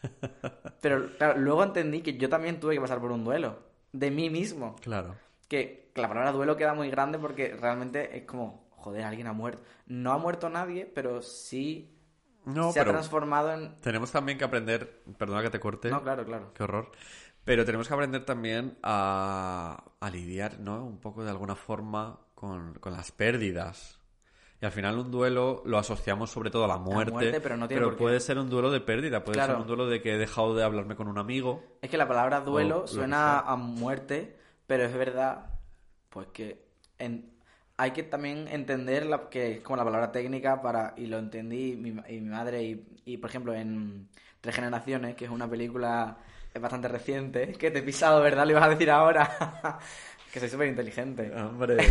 [0.82, 3.59] Pero claro, luego entendí que yo también tuve que pasar por un duelo.
[3.91, 4.76] De mí mismo.
[4.82, 5.16] Claro.
[5.47, 9.62] Que, la palabra duelo queda muy grande porque realmente es como, joder, alguien ha muerto.
[9.88, 11.97] No ha muerto nadie, pero sí
[12.45, 13.76] No, se ha transformado en...
[13.82, 15.89] tenemos también que aprender, perdona que te corte.
[15.89, 16.51] No, claro, claro.
[16.53, 16.91] Qué horror.
[17.44, 20.86] Pero tenemos que aprender también a, a lidiar, ¿no?
[20.86, 23.98] Un poco de alguna forma con, con las pérdidas.
[24.62, 27.12] Y al final un duelo lo asociamos sobre todo a la muerte.
[27.14, 27.96] muerte, pero no tiene qué.
[27.98, 29.54] puede ser un duelo de pérdida, puede Claro.
[29.54, 31.64] ser un duelo de que he dejado de hablarme con un amigo.
[31.82, 34.38] Es que la palabra duelo suena a muerte,
[34.68, 35.46] pero es verdad,
[36.10, 36.64] pues que
[37.00, 37.32] en-
[37.78, 41.76] hay que también entender la, que es como la palabra técnica para, y lo entendí
[41.76, 44.10] mi, y mi madre, y, y, por ejemplo en
[44.42, 46.18] Tres Generaciones, que es una película
[46.54, 48.45] es bastante reciente, que te he pisado, ¿verdad?
[48.45, 49.80] Lo ibas a decir ahora.
[50.34, 51.32] que soy súper inteligente.
[51.36, 51.78] Hombre.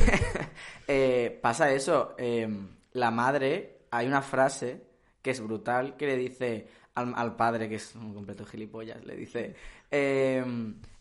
[0.89, 2.15] Eh, pasa eso.
[2.19, 2.49] eh,
[2.93, 4.83] la madre, hay una frase
[5.23, 9.15] que es brutal que le dice al, al padre, que es un completo gilipollas, le
[9.15, 9.55] dice:
[9.91, 10.45] eh,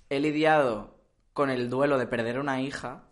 [0.10, 0.95] He lidiado
[1.34, 3.05] con el duelo de perder una hija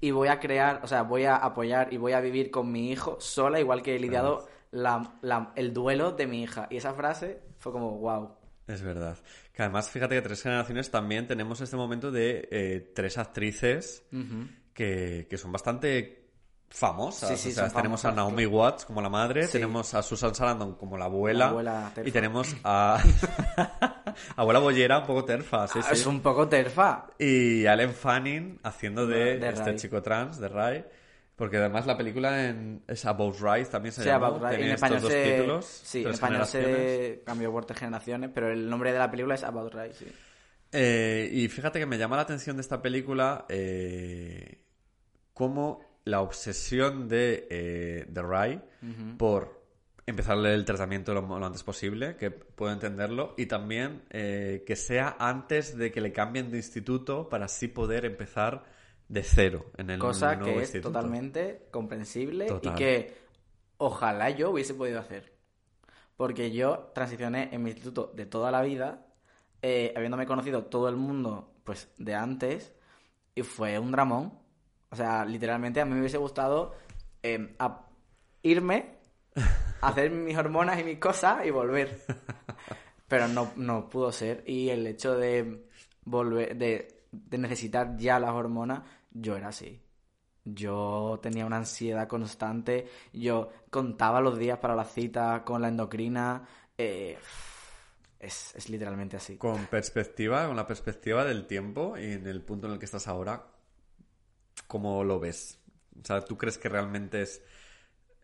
[0.00, 2.90] y voy a crear, o sea, voy a apoyar y voy a vivir con mi
[2.90, 6.68] hijo sola, igual que he lidiado la- la- el duelo de mi hija.
[6.70, 8.37] Y esa frase fue como: wow.
[8.68, 9.18] Es verdad.
[9.52, 14.04] Que además, fíjate que tres generaciones también tenemos este momento de eh, tres actrices
[14.72, 16.26] que, que son bastante
[16.70, 17.30] famosas.
[17.30, 19.52] Sí, sí, o sea, tenemos a Naomi Watts como la madre, Sí.
[19.52, 22.08] tenemos a Susan Sarandon como la abuela, La abuela terfa.
[22.08, 23.02] y tenemos a
[24.36, 25.94] abuela bollera un poco terfa, sí, Ah, sí.
[25.94, 27.06] Es un poco terfa.
[27.18, 29.76] Y Allen Fanning haciendo de, De este Ray.
[29.76, 30.84] chico trans, de Ray.
[31.38, 34.26] Porque además la película en, es About Rise también se Sí, llama.
[34.26, 34.48] About.
[34.50, 35.30] Tiene En estos español dos se...
[35.36, 35.64] títulos.
[35.64, 39.44] Sí, en español se cambió por tres generaciones, pero el nombre de la película es
[39.44, 40.06] About sí.
[40.72, 44.58] Eh, y fíjate que me llama la atención de esta película eh,
[45.32, 48.60] cómo la obsesión de, eh, de Ray
[49.16, 49.62] por
[50.06, 55.16] empezarle el tratamiento lo, lo antes posible, que puedo entenderlo, y también eh, que sea
[55.20, 58.64] antes de que le cambien de instituto para así poder empezar
[59.08, 60.92] de cero en el Cosa nuevo que es instituto.
[60.92, 62.72] totalmente comprensible Total.
[62.72, 63.16] y que
[63.78, 65.32] ojalá yo hubiese podido hacer.
[66.16, 69.06] Porque yo transicioné en mi instituto de toda la vida,
[69.62, 72.74] eh, habiéndome conocido todo el mundo pues de antes,
[73.34, 74.32] y fue un dramón.
[74.90, 76.74] O sea, literalmente a mí me hubiese gustado
[77.22, 77.86] eh, a-
[78.42, 78.96] irme,
[79.80, 82.00] hacer mis hormonas y mis cosas y volver.
[83.06, 84.42] Pero no, no pudo ser.
[84.46, 85.66] Y el hecho de
[86.04, 89.80] volver, de, de necesitar ya las hormonas, yo era así.
[90.44, 92.88] Yo tenía una ansiedad constante.
[93.12, 96.46] Yo contaba los días para la cita con la endocrina.
[96.78, 97.18] eh,
[98.18, 99.36] es, es literalmente así.
[99.36, 103.06] Con perspectiva, con la perspectiva del tiempo y en el punto en el que estás
[103.08, 103.44] ahora,
[104.66, 105.58] ¿cómo lo ves?
[106.00, 107.42] O sea, ¿tú crees que realmente es,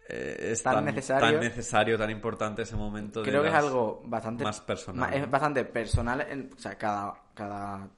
[0.08, 1.38] eh, es Tan necesario.
[1.38, 5.12] tan necesario, tan importante ese momento de Creo que es algo bastante más personal.
[5.14, 6.20] Es bastante personal.
[6.22, 7.88] en- o sea, cada, cada,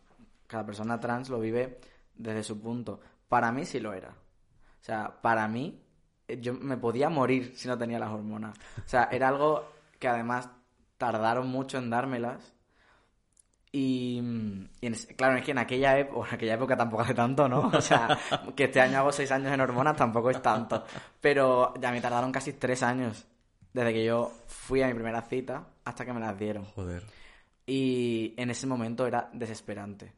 [0.47, 1.79] cada persona trans lo vive
[2.17, 3.01] desde su punto.
[3.29, 4.11] Para mí sí lo era.
[4.11, 5.81] O sea, para mí
[6.29, 8.57] eh, yo me podía morir si no tenía las hormonas.
[8.79, 10.49] O sea, era algo que además
[10.99, 12.53] tardaron mucho en dármelas.
[13.73, 14.19] Y,
[14.81, 17.49] y en es- claro, es que en aquella, época, en aquella época tampoco hace tanto,
[17.49, 17.69] ¿no?
[17.69, 18.17] O sea,
[18.57, 20.85] que este año hago seis años en hormonas tampoco es tanto.
[21.21, 23.27] Pero ya me tardaron casi tres años
[23.75, 26.65] desde que yo fui a mi primera cita hasta que me las dieron.
[26.65, 27.03] Joder.
[27.67, 30.13] Y en ese momento era desesperante.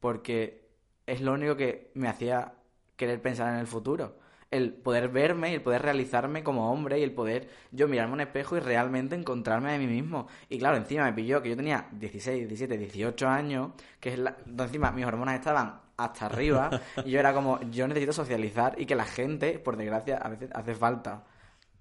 [0.00, 0.61] Porque
[1.06, 2.54] es lo único que me hacía
[2.96, 4.18] querer pensar en el futuro.
[4.50, 8.14] El poder verme y el poder realizarme como hombre y el poder yo mirarme a
[8.14, 10.28] un espejo y realmente encontrarme a mí mismo.
[10.48, 14.36] Y claro, encima me pilló que yo tenía 16, 17, 18 años, que es la...
[14.46, 16.70] encima mis hormonas estaban hasta arriba
[17.04, 20.50] y yo era como, yo necesito socializar y que la gente, por desgracia, a veces
[20.52, 21.24] hace falta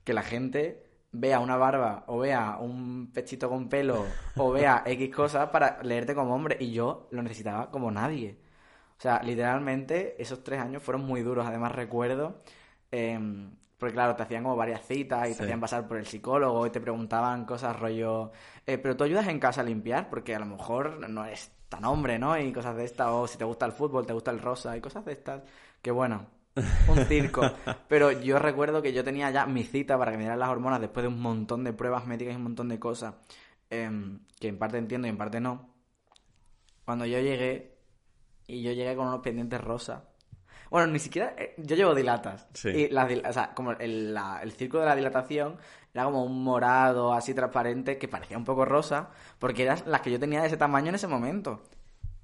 [0.03, 4.05] que la gente vea una barba o vea un pechito con pelo
[4.37, 8.39] o vea X cosas para leerte como hombre y yo lo necesitaba como nadie.
[9.01, 11.43] O sea, literalmente esos tres años fueron muy duros.
[11.47, 12.43] Además recuerdo,
[12.91, 13.49] em,
[13.79, 15.37] porque claro, te hacían como varias citas y Sí.
[15.39, 18.31] te hacían pasar por el psicólogo y te preguntaban cosas rollo,
[18.67, 21.83] eh, pero tú ayudas en casa a limpiar porque a lo mejor no eres tan
[21.85, 22.37] hombre, ¿no?
[22.37, 24.81] Y cosas de estas, o si te gusta el fútbol, te gusta el rosa y
[24.81, 25.41] cosas de estas,
[25.81, 26.27] que bueno,
[26.87, 27.41] un circo.
[27.87, 30.79] Pero yo recuerdo que yo tenía ya mi cita para que me dieran las hormonas
[30.79, 33.15] después de un montón de pruebas médicas y un montón de cosas,
[33.71, 35.71] em, que en parte entiendo y en parte no.
[36.85, 37.70] Cuando yo llegué,
[38.55, 40.03] y yo llegué con unos pendientes rosa.
[40.69, 41.33] Bueno, ni siquiera.
[41.37, 42.47] eh, Yo llevo dilatas.
[42.53, 42.69] Sí.
[42.69, 45.57] Y las o sea, como el, la- el círculo de la dilatación
[45.93, 50.11] era como un morado así transparente que parecía un poco rosa, porque eran las que
[50.11, 51.63] yo tenía de ese tamaño en ese momento.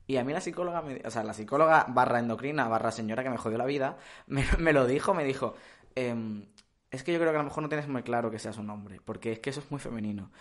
[0.09, 3.29] Y a mí la psicóloga, me- o sea, la psicóloga barra endocrina, barra señora que
[3.29, 3.97] me jodió la vida,
[4.27, 5.55] me, me lo dijo, me dijo,
[5.95, 6.45] em,
[6.89, 8.69] es que yo creo que a lo mejor no tienes muy claro que seas un
[8.69, 10.31] hombre, porque es que eso es muy femenino.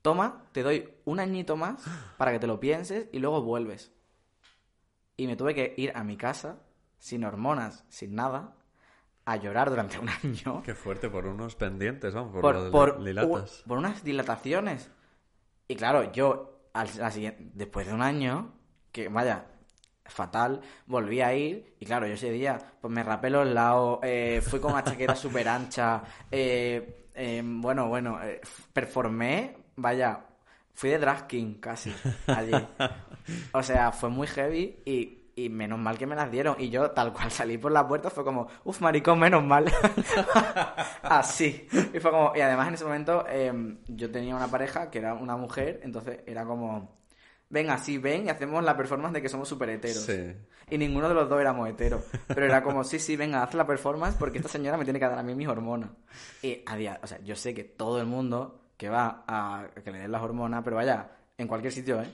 [0.00, 1.84] Toma, te doy un añito más
[2.16, 3.92] para que te lo pienses y luego vuelves.
[5.20, 6.56] Y me tuve que ir a mi casa,
[6.98, 8.54] sin hormonas, sin nada,
[9.26, 13.62] a llorar durante un año Qué fuerte por unos pendientes, vamos, por, por, por, lilatas.
[13.64, 14.90] u- por unas dilataciones.
[15.68, 18.54] Y claro, yo, al, la siguiente- después de un año,
[18.92, 19.44] que vaya,
[20.06, 24.40] fatal, volví a ir y claro, yo ese día pues me rapé los lados, eh,
[24.42, 28.40] fui con una chaqueta súper ancha, eh, eh, bueno, bueno, eh,
[28.72, 30.18] performé, vaya,
[30.80, 31.94] fui de drag king casi
[32.26, 32.52] allí.
[33.52, 36.56] O sea, fue muy heavy y, y menos mal que me las dieron.
[36.58, 39.70] Y yo, tal cual salí por la puerta, fue como, uff, maricón, menos mal.
[41.02, 41.68] Así.
[41.92, 45.12] Y fue como, y además en ese momento em, yo tenía una pareja que era
[45.12, 46.98] una mujer, entonces era como,
[47.50, 50.02] venga, sí, ven y hacemos la performance de que somos super heteros.
[50.02, 50.32] Sí.
[50.70, 52.04] Y ninguno de los dos éramos heteros.
[52.26, 55.06] Pero era como, sí, sí, venga, haz la performance porque esta señora me tiene que
[55.06, 55.90] dar a mí mis hormonas.
[56.42, 59.90] Y a día, o sea, yo sé que todo el mundo que va a que
[59.92, 61.06] le den las hormonas, pero vaya,
[61.36, 62.10] en cualquier sitio, ¿eh?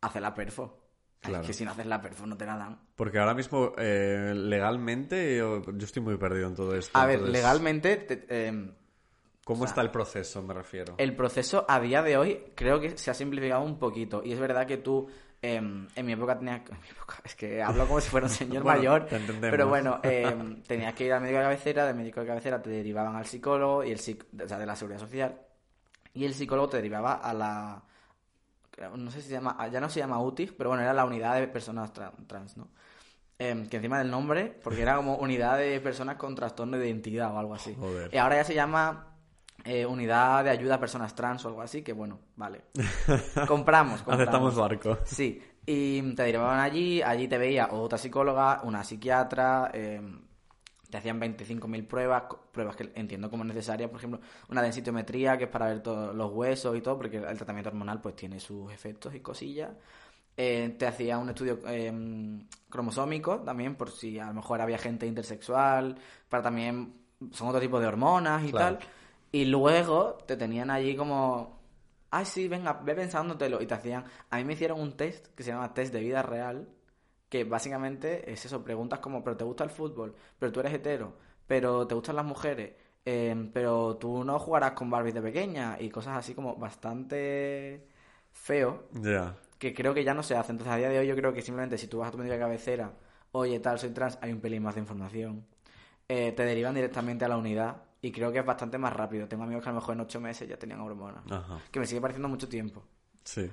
[0.00, 0.78] Hace la perfo.
[1.20, 1.42] Claro.
[1.42, 2.78] Es que si no haces la perfo no te la dan.
[2.96, 6.98] Porque ahora mismo, eh, legalmente, yo, yo estoy muy perdido en todo esto.
[6.98, 8.70] A ver, entonces, legalmente, te- eh,
[9.44, 10.94] ¿Cómo está el proceso, me refiero?
[10.96, 14.22] el proceso a día de hoy creo que se ha simplificado un poquito.
[14.24, 15.10] Y es verdad que tú,
[15.42, 16.62] eh, en mi época tenías...
[16.70, 19.08] en mi época, es que hablo como si fuera un señor Bueno, mayor.
[19.42, 22.70] Pero bueno, eh, tenías que ir al médico de cabecera, del médico de cabecera te
[22.70, 25.38] derivaban al psicólogo, y el o sea, de la seguridad social.
[26.14, 27.82] Y el psicólogo te derivaba a la...
[28.96, 29.56] No sé si se llama...
[29.68, 32.68] Ya no se llama UTIG, pero bueno, era la unidad de personas tra- trans, ¿no?
[33.38, 37.32] Em, que encima del nombre, porque era como unidad de personas con trastorno de identidad
[37.34, 37.74] o algo así.
[37.74, 38.12] Joder.
[38.14, 39.16] Y ahora ya se llama
[39.64, 42.62] eh, unidad de ayuda a personas trans o algo así, que bueno, vale.
[43.48, 44.04] Compramos, compramos.
[44.06, 44.98] Aceptamos barco.
[45.04, 50.00] Sí, y te derivaban allí, allí te veía otra psicóloga, una psiquiatra, eh,
[50.92, 54.20] te hacían 25.000 pruebas, pruebas que entiendo como necesarias, por ejemplo,
[54.50, 57.98] una densitometría que es para ver todos los huesos y todo, porque el tratamiento hormonal
[58.02, 59.70] pues tiene sus efectos y cosillas.
[60.36, 61.90] Eh, te hacía un estudio eh,
[62.68, 65.96] cromosómico también, por si a lo mejor había gente intersexual,
[66.28, 66.92] para también,
[67.32, 68.76] son otro tipo de hormonas y Claro.
[68.78, 68.86] tal.
[69.30, 71.58] Y luego te tenían allí como,
[72.10, 73.62] ay sí, venga, ve pensándotelo.
[73.62, 76.22] Y te hacían, a mí me hicieron un test que se llama test de vida
[76.22, 76.68] real,
[77.32, 81.14] que básicamente es eso, preguntas como, pero te gusta el fútbol, pero tú eres hetero,
[81.46, 82.74] pero te gustan las mujeres,
[83.06, 87.86] eh, pero tú no jugarás con Barbie de pequeña y cosas así como bastante
[88.32, 89.34] feo Ya.
[89.58, 90.52] que creo que ya no se hace.
[90.52, 92.34] Entonces, a día de hoy, yo creo que simplemente si tú vas a tu médico
[92.34, 92.92] de cabecera,
[93.32, 95.46] oye, tal, soy trans, hay un pelín más de información.
[96.08, 99.26] Eh, te derivan directamente a la unidad y creo que es bastante más rápido.
[99.26, 101.24] Tengo amigos que a lo mejor en ocho meses ya tenían hormonas.
[101.30, 101.60] Ajá.
[101.70, 102.82] Que me sigue pareciendo mucho tiempo.
[103.24, 103.50] Sí.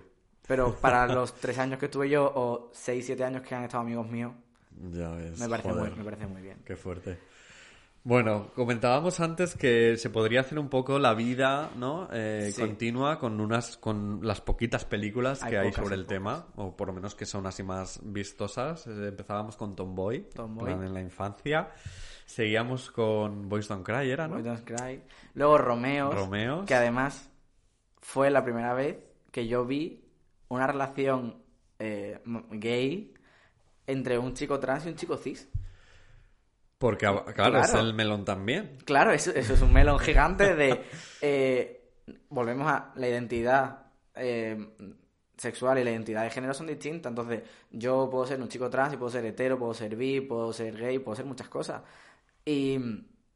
[0.49, 3.83] Pero para los tres años que estuve yo o seis, siete años que han estado
[3.83, 4.33] amigos míos,
[4.91, 5.39] Ya ves.
[5.39, 6.57] me parece, muy, me parece muy bien.
[6.65, 7.17] Qué fuerte.
[8.01, 12.07] Bueno, comentábamos antes que se podría hacer un poco la vida, ¿no?
[12.11, 12.61] Eh, Sí.
[12.61, 16.87] Continua con unas, con las poquitas películas Hay que hay sobre el tema, o por
[16.87, 18.87] lo menos que son así más vistosas.
[18.87, 20.71] Eh, Empezábamos con Tomboy, Tomboy.
[20.71, 21.69] en la infancia.
[22.25, 24.35] Seguíamos con Boys Don't Cry, ¿era, no?
[24.35, 25.03] Boy Don't Cry.
[25.33, 26.65] Luego Romeos, Romeos.
[26.65, 27.29] que además
[28.01, 28.97] fue la primera vez
[29.31, 29.98] que yo vi
[30.49, 31.41] una relación
[31.79, 32.19] eh,
[32.51, 33.13] gay
[33.87, 35.47] entre un chico trans y un chico cis.
[36.77, 38.77] Porque, ah, claro, es el melón también.
[38.85, 40.83] Claro, eso, eso es un melón gigante de...
[41.21, 41.75] eh,
[42.29, 44.75] volvemos a la identidad eh,
[45.35, 47.09] sexual y la identidad de género son distintas.
[47.09, 50.53] Entonces, yo puedo ser un chico trans y puedo ser hetero, puedo ser bi, puedo
[50.53, 51.81] ser gay, puedo ser muchas cosas.
[52.45, 52.79] Y,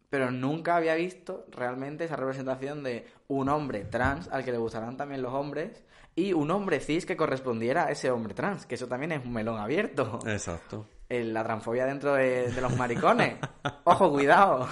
[0.09, 4.95] pero nunca había visto realmente esa representación de un hombre trans al que le gustarán
[4.95, 5.83] también los hombres
[6.15, 9.33] y un hombre cis que correspondiera a ese hombre trans, que eso también es un
[9.33, 10.19] melón abierto.
[10.27, 10.87] Exacto.
[11.09, 13.35] La transfobia dentro de, de los maricones.
[13.83, 14.67] Ojo, cuidado.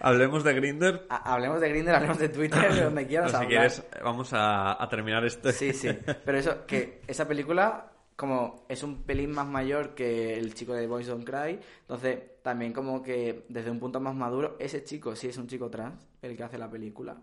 [0.00, 1.06] Hablemos de Grinder.
[1.08, 3.48] Ha- Hablemos de Grindr, hablemos de Twitter, de donde quieras si hablar.
[3.48, 5.52] quieres, vamos a, a terminar este.
[5.52, 5.88] Sí, sí.
[6.24, 10.86] Pero eso, que esa película, como es un pelín más mayor que el chico de
[10.88, 15.28] Boys Don't Cry, entonces también como que desde un punto más maduro, ese chico sí
[15.28, 17.16] es un chico trans, el que hace la película,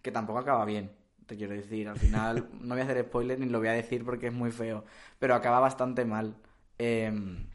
[0.00, 0.90] que tampoco acaba bien,
[1.26, 1.88] te quiero decir.
[1.88, 4.50] Al final, no voy a hacer spoiler ni lo voy a decir porque es muy
[4.52, 4.84] feo,
[5.18, 6.36] pero acaba bastante mal.
[6.78, 7.46] Em,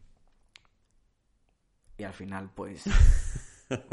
[1.98, 2.84] y al final, pues.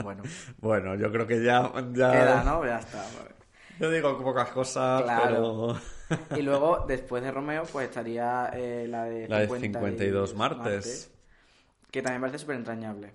[0.03, 0.25] Bueno,
[0.59, 1.73] Bueno, yo creo que ya.
[1.93, 2.11] ya...
[2.11, 2.67] queda, ¿no?
[2.67, 3.05] Ya está.
[3.79, 5.79] Yo digo pocas cosas, Claro.
[6.09, 6.39] pero.
[6.41, 11.13] Y luego, después de Romeo, pues estaría eh, la de La de 50 52 martes.
[11.93, 13.15] Que también parece súper entrañable.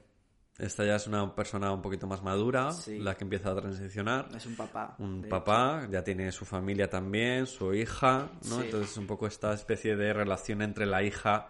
[0.59, 2.99] Esta ya es una persona un poquito más madura, Sí.
[2.99, 4.27] la que empieza a transicionar.
[4.35, 4.95] Es un papá.
[4.99, 8.57] Un papá, ya tiene su familia también, su hija, ¿no?
[8.59, 8.65] Sí.
[8.65, 11.49] Entonces un poco esta especie de relación entre la hija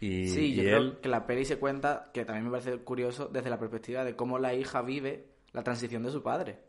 [0.00, 0.28] y.
[0.28, 3.58] Sí, yo creo que la peli se cuenta, que también me parece curioso, desde la
[3.58, 6.60] perspectiva de cómo la hija vive la transición de su padre.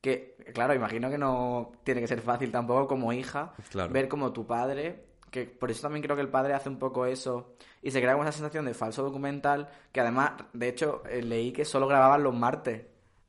[0.00, 3.92] Que, claro, imagino que no tiene que ser fácil tampoco como hija Claro.
[3.92, 5.05] ver como tu padre,
[5.44, 8.12] que por eso también creo que el padre hace un poco eso y se crea
[8.12, 12.22] como esa sensación de falso documental, que además, de hecho, eh, leí que solo grababan
[12.22, 12.86] los martes.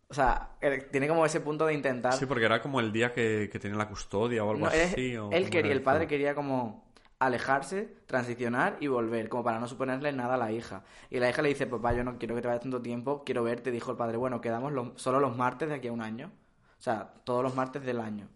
[0.10, 0.52] O sea,
[0.92, 2.14] tiene como ese punto de intentar...
[2.14, 5.18] Sí, porque era como el día que, que tenía la custodia o algo No, así.
[5.18, 6.88] o él cómo quería, el padre quería como
[7.20, 10.84] alejarse, transicionar y volver, como para no suponerle nada a la hija.
[11.10, 13.44] Y la hija le dice, papá, yo no quiero que te vayas tanto tiempo, quiero
[13.44, 13.72] verte.
[13.72, 16.32] Dijo el padre, bueno, quedamos los- solo los martes de aquí a un año.
[16.80, 18.30] O sea, todos los martes del año.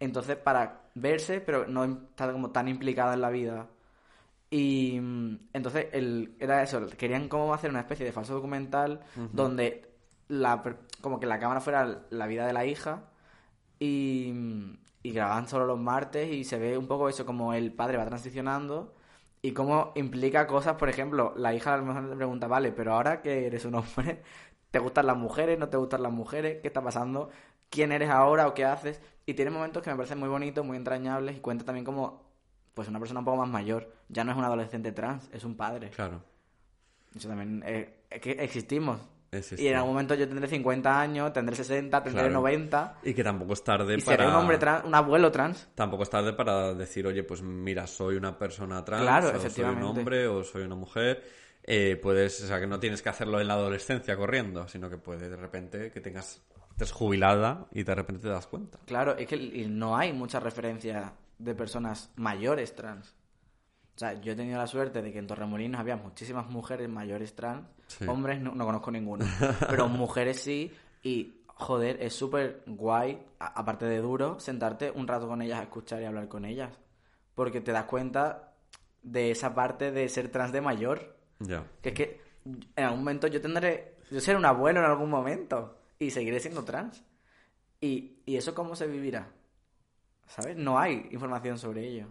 [0.00, 3.68] Entonces, para verse, pero no estar como tan implicada en la vida.
[4.50, 9.00] Y mm, entonces el, era eso, querían como hacer una especie de falso documental
[9.32, 9.90] donde
[10.28, 10.62] la,
[11.00, 13.04] como que la cámara fuera la vida de la hija
[13.78, 14.32] y,
[15.02, 18.06] y graban solo los martes y se ve un poco eso como el padre va
[18.06, 18.94] transicionando
[19.42, 22.94] y cómo implica cosas, por ejemplo, la hija a lo mejor le pregunta, vale, pero
[22.94, 24.22] ahora que eres un hombre,
[24.72, 25.58] ¿te gustan las mujeres?
[25.58, 26.58] ¿No te gustan las mujeres?
[26.62, 27.30] ¿Qué está pasando?
[27.70, 29.00] ¿Quién eres ahora o qué haces?
[29.26, 32.22] Y tiene momentos que me parecen muy bonitos, muy entrañables y cuenta también como,
[32.74, 33.92] pues una persona un poco más mayor.
[34.08, 35.90] Ya no es un adolescente trans, es un padre.
[35.90, 36.22] Claro.
[37.14, 39.00] Eso también, eh, es que existimos.
[39.32, 39.62] Existe.
[39.64, 42.34] Y en algún momento yo tendré 50 años, tendré 60, tendré Claro.
[42.34, 44.16] 90 Y que tampoco es tarde y para...
[44.16, 45.68] seré un hombre trans, un abuelo trans.
[45.74, 49.64] Tampoco es tarde para decir, oye, pues mira, soy una persona trans, Claro, o soy
[49.64, 51.24] un hombre, o soy una mujer.
[51.64, 54.98] Eh, puedes, o sea, que no tienes que hacerlo en la adolescencia corriendo, sino que
[54.98, 56.40] puede de repente que tengas,
[56.76, 58.78] estés jubilada y de repente te das cuenta.
[58.84, 63.14] Claro, es que no hay mucha referencia de personas mayores trans.
[63.94, 67.34] O sea, yo he tenido la suerte de que en Torremolinos había muchísimas mujeres mayores
[67.34, 67.66] trans.
[67.86, 68.06] Sí.
[68.06, 69.24] Hombres no, no conozco ninguno.
[69.70, 70.70] Pero mujeres sí.
[71.02, 76.02] Y, joder, es súper guay, aparte de duro, sentarte un rato con ellas a escuchar
[76.02, 76.78] y hablar con ellas.
[77.34, 78.52] Porque te das cuenta
[79.02, 81.16] de esa parte de ser trans de mayor.
[81.38, 81.64] Ya.
[81.80, 83.94] Que es que en algún momento yo tendré.
[84.10, 85.78] Yo seré un abuelo en algún momento.
[85.98, 87.02] Y seguiré siendo trans.
[87.80, 89.28] ¿Y, y eso cómo se vivirá?
[90.26, 90.56] ¿Sabes?
[90.56, 92.06] No hay información sobre ello.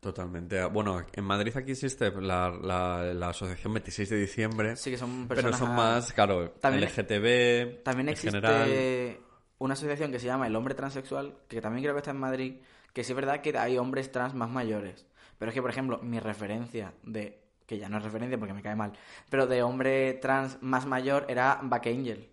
[0.00, 0.64] Totalmente.
[0.64, 5.28] Bueno, en Madrid aquí existe la, la, la asociación 26 de diciembre, Sí que son
[5.28, 5.58] pero personas.
[5.58, 9.18] son más, claro, También- LGTB, También existe general.
[9.58, 12.54] una asociación que se llama El Hombre Transexual, que también creo que está en Madrid,
[12.94, 15.06] que sí es verdad que hay hombres trans más mayores.
[15.38, 17.38] Pero es que, por ejemplo, mi referencia de.
[17.66, 18.92] que ya no es referencia porque me cae mal,
[19.28, 22.26] pero de hombre trans más mayor era Back Angel.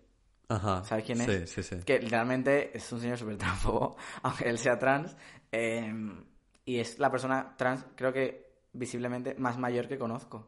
[0.48, 0.82] Ajá.
[0.82, 1.26] ¿Sabes quién es?
[1.26, 1.76] Sí, sí, sí.
[1.84, 5.16] Que literalmente es un señor súper transfobo, aunque él sea trans.
[5.52, 5.92] eh,
[6.64, 10.46] y es la persona trans, creo que visiblemente más mayor que conozco.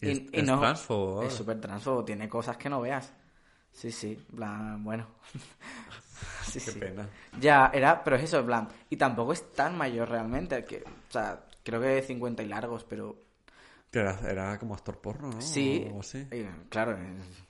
[0.00, 1.26] ¿Y es- es transfobo ahora?
[1.28, 3.12] Es súper transfobo, tiene cosas que no veas.
[3.72, 5.06] Sí, sí, plan, bueno.
[6.42, 6.80] sí, Qué sí.
[6.80, 7.08] pena.
[7.40, 8.68] Ya, era, pero es eso, plan.
[8.90, 10.64] Y tampoco es tan mayor realmente.
[10.64, 13.16] Que, o sea, creo que 50 y largos, pero
[13.94, 15.40] Que Era, era como actor porno, ¿no?
[15.40, 16.26] Sí, O así.
[16.32, 16.98] eh, claro,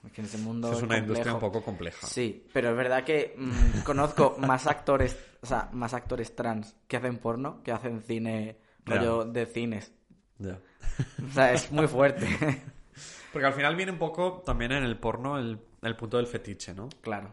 [0.05, 2.07] es que en ese mundo Es una industria un poco compleja.
[2.07, 6.99] Sí, pero es verdad que mm, conozco más actores, o sea, más actores trans que
[6.99, 9.91] hacen porno, que hacen cine, rollo de cines.
[10.39, 10.59] Ya.
[11.27, 12.27] O sea, es muy fuerte.
[13.33, 16.75] Porque al final viene un poco también en el porno el, el punto del fetiche,
[16.75, 16.91] ¿no?
[17.01, 17.31] claro.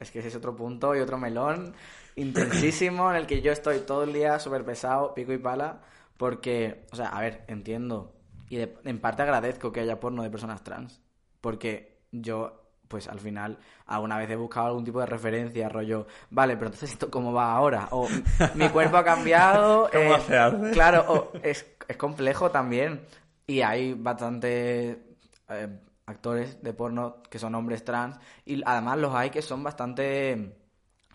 [0.00, 1.74] Es que ese es otro punto y otro melón
[2.16, 5.82] intensísimo en el que yo estoy todo el día súper pesado, pico y pala,
[6.16, 8.12] porque, o sea, a ver, entiendo
[8.48, 11.00] y de- en parte agradezco que haya porno de personas trans,
[11.40, 16.54] porque yo, pues al final, alguna vez he buscado algún tipo de referencia, rollo, vale,
[16.56, 18.08] pero entonces esto cómo va ahora, o
[18.54, 20.70] mi cuerpo ha cambiado, eh, ¿Cómo se hace?
[20.72, 23.00] Claro, o es, es complejo también,
[23.46, 25.02] y hay bastante
[25.48, 25.68] eh,
[26.06, 30.56] actores de porno que son hombres trans, y además los hay que son bastante,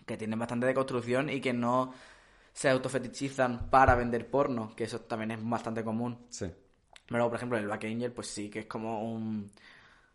[0.06, 1.92] que tienen bastante de construcción y que no
[2.52, 6.18] se autofetichizan para vender porno, que eso también es bastante común.
[6.28, 6.46] Sí.
[7.10, 9.50] Pero, por ejemplo, el Back Angel, pues sí, que es como un...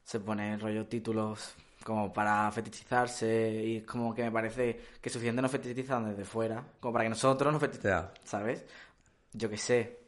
[0.04, 5.42] Se pone rollo títulos como para fetichizarse y es como que me parece que suficiente
[5.42, 8.22] nos fetichizan desde fuera, como para que nosotros nos fetichizamos, Ya.
[8.24, 8.66] ¿sabes?
[9.34, 10.00] Yo qué sé.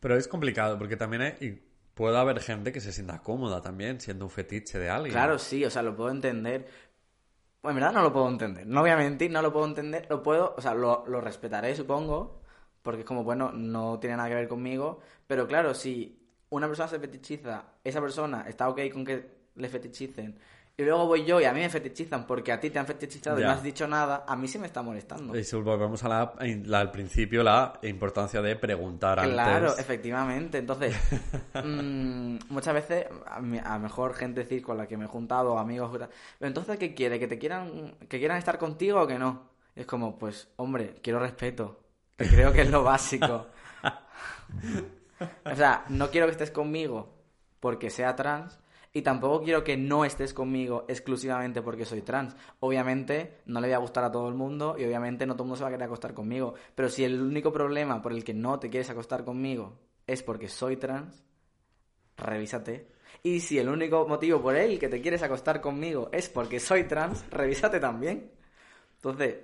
[0.00, 1.62] Pero es complicado porque también hay, y
[1.94, 5.12] puede haber gente que se sienta cómoda también siendo un fetiche de alguien.
[5.12, 6.66] Claro, sí, o sea, lo puedo entender.
[7.62, 8.66] Bueno, en verdad no lo puedo entender.
[8.66, 10.06] No voy a mentir, no lo puedo entender.
[10.08, 12.40] Lo puedo, o sea, lo, lo respetaré, supongo.
[12.84, 15.00] Porque es como, bueno, no tiene nada que ver conmigo.
[15.26, 16.16] Pero claro, si
[16.50, 19.26] una persona se fetichiza, esa persona está ok con que
[19.56, 20.38] le fetichicen.
[20.76, 23.38] Y luego voy yo y a mí me fetichizan porque a ti te han fetichizado
[23.38, 23.46] y Ya.
[23.46, 25.34] no has dicho nada, a mí sí me está molestando.
[25.36, 29.78] Y si volvemos a la, la- al principio, la importancia de preguntar Claro, antes.
[29.78, 30.58] efectivamente.
[30.58, 30.94] Entonces,
[31.64, 33.36] mm, muchas veces, a,
[33.74, 36.08] a mejor gente decir con la que me he juntado, amigos, y pero
[36.48, 37.18] entonces, ¿qué quiere?
[37.20, 39.48] ¿Que te quieran, que quieran estar contigo o que no?
[39.76, 41.83] Y es como, pues, hombre, quiero respeto.
[42.16, 43.46] Que creo que es lo básico.
[45.44, 47.14] O sea, no quiero que estés conmigo
[47.60, 48.58] porque sea trans
[48.92, 52.36] y tampoco quiero que no estés conmigo exclusivamente porque soy trans.
[52.60, 55.48] Obviamente no le voy a gustar a todo el mundo y obviamente no todo el
[55.48, 56.54] mundo se va a querer acostar conmigo.
[56.74, 60.48] Pero si el único problema por el que no te quieres acostar conmigo es porque
[60.48, 61.24] soy trans,
[62.16, 62.88] revísate.
[63.22, 66.84] Y si el único motivo por el que te quieres acostar conmigo es porque soy
[66.84, 68.30] trans, revísate también.
[68.96, 69.36] Entonces,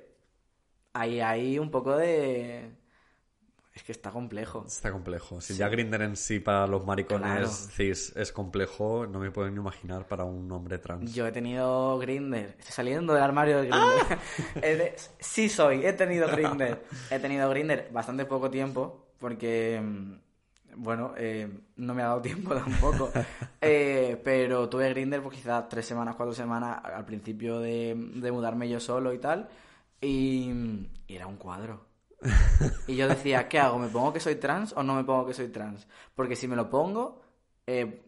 [0.93, 2.71] ahí hay un poco de...
[3.73, 4.65] Es que está complejo.
[4.67, 5.41] Está complejo.
[5.41, 7.49] Si ya Grinder en sí para los maricones Claro.
[7.49, 11.15] cis es complejo, no me puedo ni imaginar para un hombre trans.
[11.15, 12.57] Yo he tenido Grinder.
[12.59, 14.95] Estoy saliendo del armario de Grinder.
[15.21, 16.85] Sí soy, he tenido Grinder.
[17.11, 20.15] He tenido Grinder bastante poco tiempo porque, mm,
[20.77, 23.11] bueno, eh, no me ha dado tiempo tampoco.
[23.61, 28.69] Eh, pero tuve Grinder pues quizás tres semanas, cuatro semanas al principio de, de mudarme
[28.69, 29.49] yo solo y tal.
[30.01, 30.51] Y,
[31.09, 31.86] era un cuadro.
[32.86, 33.78] Y yo decía, ¿qué hago?
[33.78, 35.86] ¿Me pongo que soy trans o no me pongo que soy trans?
[36.14, 37.22] Porque si me lo pongo,
[37.66, 38.02] eh,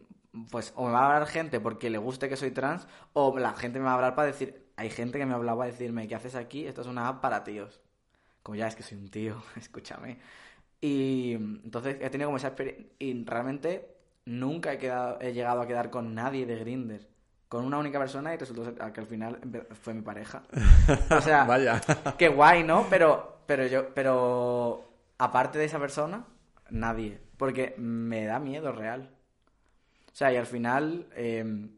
[0.51, 3.53] pues o me va a hablar gente porque le guste que soy trans, o la
[3.53, 6.15] gente me va a hablar para decir, hay gente que me hablaba a decirme, ¿qué
[6.15, 6.65] haces aquí?
[6.65, 7.81] Esto es una app para tíos.
[8.41, 10.19] Como ya es que soy un tío, escúchame.
[10.81, 12.85] Y entonces he tenido como esa experiencia.
[12.99, 13.95] Y realmente
[14.25, 14.77] nunca he,
[15.21, 17.12] he llegado a quedar con nadie de Grinder.
[17.53, 19.39] Con una única persona y resultó ser que al final
[19.79, 20.41] fue mi pareja.
[21.15, 21.79] O sea, Vaya.
[22.17, 22.87] qué guay, ¿no?
[22.89, 24.83] Pero, pero yo, pero
[25.19, 26.25] aparte de esa persona,
[26.71, 27.21] nadie.
[27.37, 29.15] Porque me da miedo real.
[30.11, 31.69] O sea, y al final eh,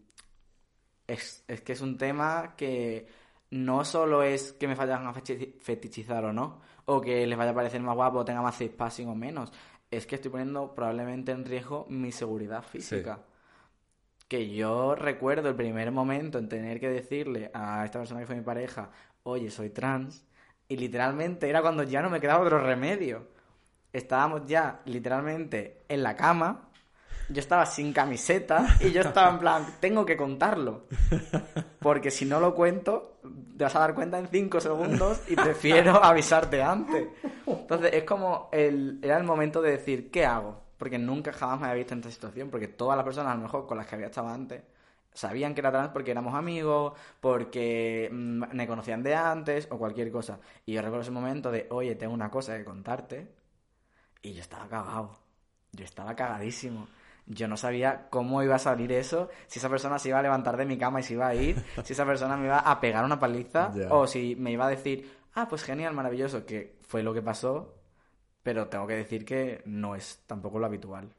[1.07, 3.10] es, es que es un tema que
[3.49, 7.53] no solo es que me vayan a fetichizar o no, o que les vaya a
[7.53, 9.52] parecer más guapo o tenga más passing o menos.
[9.91, 13.19] Es que estoy poniendo probablemente en riesgo mi seguridad física.
[14.27, 18.35] Que yo recuerdo el primer momento en tener que decirle a esta persona que fue
[18.35, 18.89] mi pareja,
[19.23, 20.26] oye, soy trans,
[20.68, 23.27] y literalmente era cuando ya no me quedaba otro remedio.
[23.93, 26.69] Estábamos ya literalmente en la cama,
[27.30, 30.88] yo estaba sin camiseta y yo estaba en plan, tengo que contarlo.
[31.80, 33.19] Porque si no lo cuento,
[33.57, 37.07] te vas a dar cuenta en cinco segundos y prefiero avisarte antes.
[37.45, 40.64] Entonces es como, el, era el momento de decir, ¿qué hago?
[40.77, 43.41] Porque nunca jamás me había visto en esta situación, porque todas las personas a lo
[43.43, 44.61] mejor con las que había estado antes
[45.15, 50.11] sabían que era trans porque éramos amigos, porque mm, me conocían de antes o cualquier
[50.11, 50.39] cosa.
[50.65, 53.27] Y yo recuerdo ese momento de, oye, tengo una cosa que contarte.
[54.22, 55.18] Y yo estaba cagado.
[55.72, 56.88] Yo estaba cagadísimo.
[57.27, 60.57] Yo no sabía cómo iba a salir eso, si esa persona se iba a levantar
[60.57, 63.03] de mi cama y se iba a ir, si esa persona me iba a pegar
[63.03, 67.15] una paliza, o si me iba a decir, ah, pues genial, maravilloso, que fue lo
[67.15, 67.73] que pasó,
[68.45, 71.09] pero tengo que decir que no es tampoco lo habitual,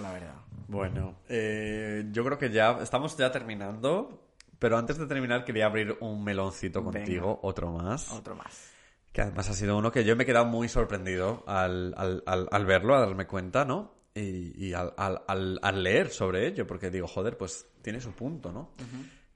[0.00, 0.34] la verdad.
[0.66, 4.26] Bueno, eh, yo creo que ya estamos ya terminando,
[4.58, 6.98] pero antes de terminar quería abrir un meloncito Venga.
[6.98, 8.72] contigo, otro más, Otro más.
[9.12, 12.48] que además ha sido uno que yo me he quedado muy sorprendido al, al, al,
[12.50, 13.94] al verlo, a darme cuenta, ¿no?
[14.12, 18.10] Y, y al, al, al, al leer sobre ello, porque digo, joder, pues tiene su
[18.12, 18.72] punto, ¿no?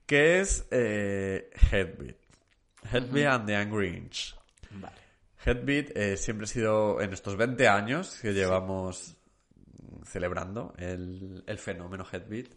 [0.05, 2.17] Que es eh, Headbeat.
[2.91, 4.35] Headbeat and the Angry Inch.
[4.71, 5.00] Vale.
[5.45, 9.15] Headbeat eh, siempre ha sido, en estos 20 años que llevamos
[10.05, 12.47] celebrando el, el fenómeno Headbeat,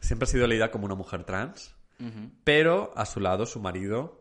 [0.00, 1.74] siempre ha sido leída como una mujer trans,
[2.44, 4.20] pero a su lado su marido,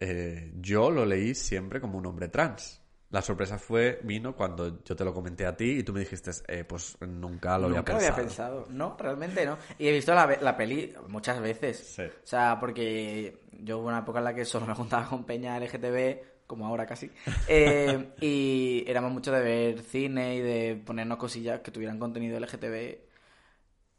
[0.00, 2.82] eh, yo lo leí siempre como un hombre trans.
[3.10, 6.30] La sorpresa fue, vino cuando yo te lo comenté a ti y tú me dijiste,
[6.48, 8.14] eh, pues nunca lo había Nunca lo pensado.
[8.14, 8.66] había pensado.
[8.68, 9.56] No, realmente no.
[9.78, 11.78] Y he visto la, la peli muchas veces.
[11.78, 12.02] Sí.
[12.02, 15.58] O sea, porque yo hubo una época en la que solo me juntaba con Peña
[15.58, 16.18] LGTB,
[16.48, 17.12] como ahora casi.
[17.46, 22.98] eh, y éramos mucho de ver cine y de ponernos cosillas que tuvieran contenido LGTB.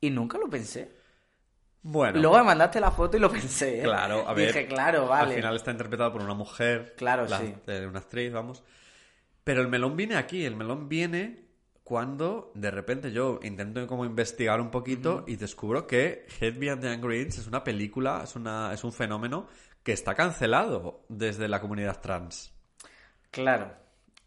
[0.01, 0.91] Y nunca lo pensé.
[1.81, 3.79] Bueno, Luego me mandaste la foto y lo pensé.
[3.79, 3.83] ¿eh?
[3.83, 4.47] Claro, a ver.
[4.47, 5.31] Dije, claro, vale.
[5.31, 6.93] Al final está interpretado por una mujer.
[6.97, 7.53] Claro, la- sí.
[7.87, 8.63] una actriz, vamos.
[9.45, 10.43] Pero el melón viene aquí.
[10.43, 11.45] El melón viene
[11.83, 16.89] cuando de repente yo intento como investigar un poquito y descubro que Head Behind the
[16.89, 19.47] Angry Inch es una película, es, una, es un fenómeno
[19.83, 22.53] que está cancelado desde la comunidad trans.
[23.31, 23.71] Claro.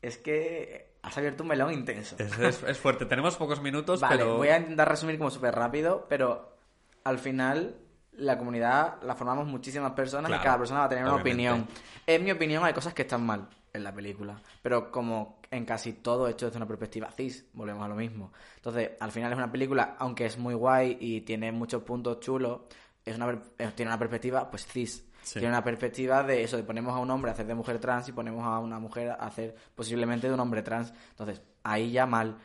[0.00, 2.16] Es que has abierto un melón intenso.
[2.18, 3.06] Es, es- es fuerte.
[3.06, 4.36] Tenemos pocos minutos, Vale, pero...
[4.36, 6.56] voy a intentar resumir como súper rápido, pero
[7.04, 7.76] al final
[8.12, 11.66] la comunidad la formamos muchísimas personas Claro, y cada persona va a tener una opinión.
[12.06, 15.94] En mi opinión hay cosas que están mal en la película, pero como en casi
[15.94, 18.32] todo hecho desde una perspectiva cis, volvemos a lo mismo.
[18.56, 22.60] Entonces, al final es una película, aunque es muy guay y tiene muchos puntos chulos,
[23.04, 25.06] es una, eh, tiene una perspectiva pues cis.
[25.22, 25.38] Sí.
[25.38, 28.08] Tiene una perspectiva de eso, de ponemos a un hombre a hacer de mujer trans
[28.08, 30.92] y ponemos a una mujer a hacer posiblemente de un hombre trans.
[31.10, 32.38] Entonces, ahí ya mal.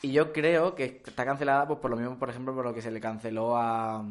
[0.00, 2.82] Y yo creo que está cancelada pues por lo mismo, por ejemplo, por lo que
[2.82, 4.04] se le canceló a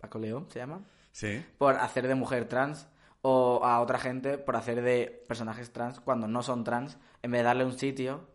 [0.00, 0.80] Paco León, ¿se llama?
[1.12, 1.44] Sí.
[1.58, 2.88] Por hacer de mujer trans
[3.22, 7.40] o a otra gente por hacer de personajes trans cuando no son trans, en vez
[7.40, 8.28] de darle un sitio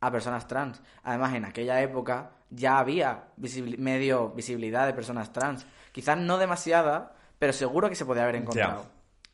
[0.00, 0.82] a personas trans.
[1.02, 5.66] Además, en aquella época ya había visibili- medio visibilidad de personas trans.
[5.92, 8.86] Quizás no demasiada, pero seguro que se podía haber encontrado.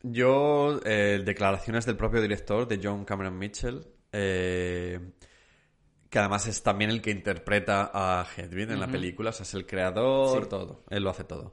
[0.02, 4.98] Yo, eh, declaraciones del propio director, de John Cameron Mitchell, eh,
[6.10, 9.54] que además es también el que interpreta a Hedwig en la película, o sea, es
[9.54, 10.48] el creador, Sí.
[10.48, 11.52] todo, él lo hace todo.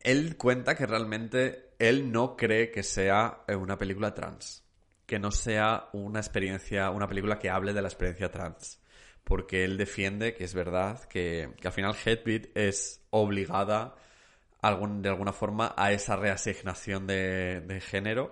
[0.00, 4.64] Él cuenta que realmente él no cree que sea eh, una película trans,
[5.06, 8.80] que no sea una experiencia, una película que hable de la experiencia trans,
[9.24, 13.94] porque él defiende que es verdad que, que al final Hedwig es obligada
[14.60, 18.30] algún, de alguna forma a esa reasignación de, de género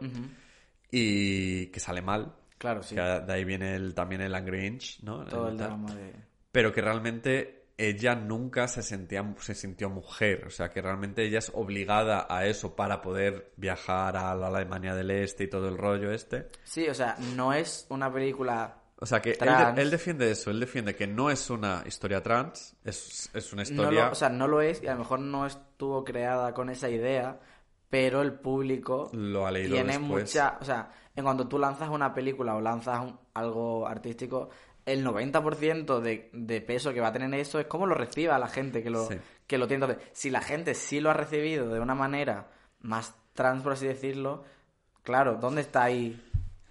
[0.91, 2.35] y que sale mal.
[2.59, 2.95] Claro, sí.
[2.95, 5.25] Que de ahí viene el, también el Angry Inch, ¿no?
[5.25, 5.69] Todo el tal.
[5.69, 6.13] drama de...
[6.53, 11.41] Pero que realmente ella nunca se sentía se sintió mujer, o sea que realmente ella
[11.41, 15.77] es obligada a eso para poder viajar a la Alemania del Este y todo el
[15.77, 16.49] rollo este.
[16.63, 20.59] Sí, o sea, no es una película O sea que él, él defiende eso, él
[20.61, 24.07] defiende que no es una historia trans, es, es una No historia...
[24.07, 26.89] lo, o sea, no lo es y a lo mejor no estuvo creada con esa
[26.89, 27.39] idea,
[27.91, 30.25] pero el público Lo ha leído tiene después.
[30.25, 30.57] mucha...
[30.59, 34.49] O sea, en cuanto tú lanzas una película o lanzas un- algo artístico,
[34.87, 38.49] el 90% de, de peso que va a tener eso es cómo lo reciba la
[38.49, 39.17] gente que lo, Sí.
[39.47, 39.85] que lo tiene.
[39.85, 42.49] Entonces, si la gente sí lo ha recibido de una manera
[42.81, 44.45] más trans, por así decirlo,
[45.03, 46.21] claro, ¿dónde está ahí?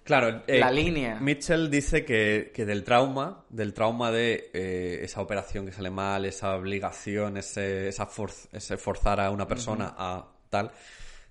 [0.04, 1.18] Claro, eh, La línea.
[1.20, 6.26] Mitchell dice que, que del trauma, del trauma de eh, esa operación que sale mal,
[6.26, 8.10] esa obligación, ese, esa
[8.52, 10.72] ese forzar a una persona a tal,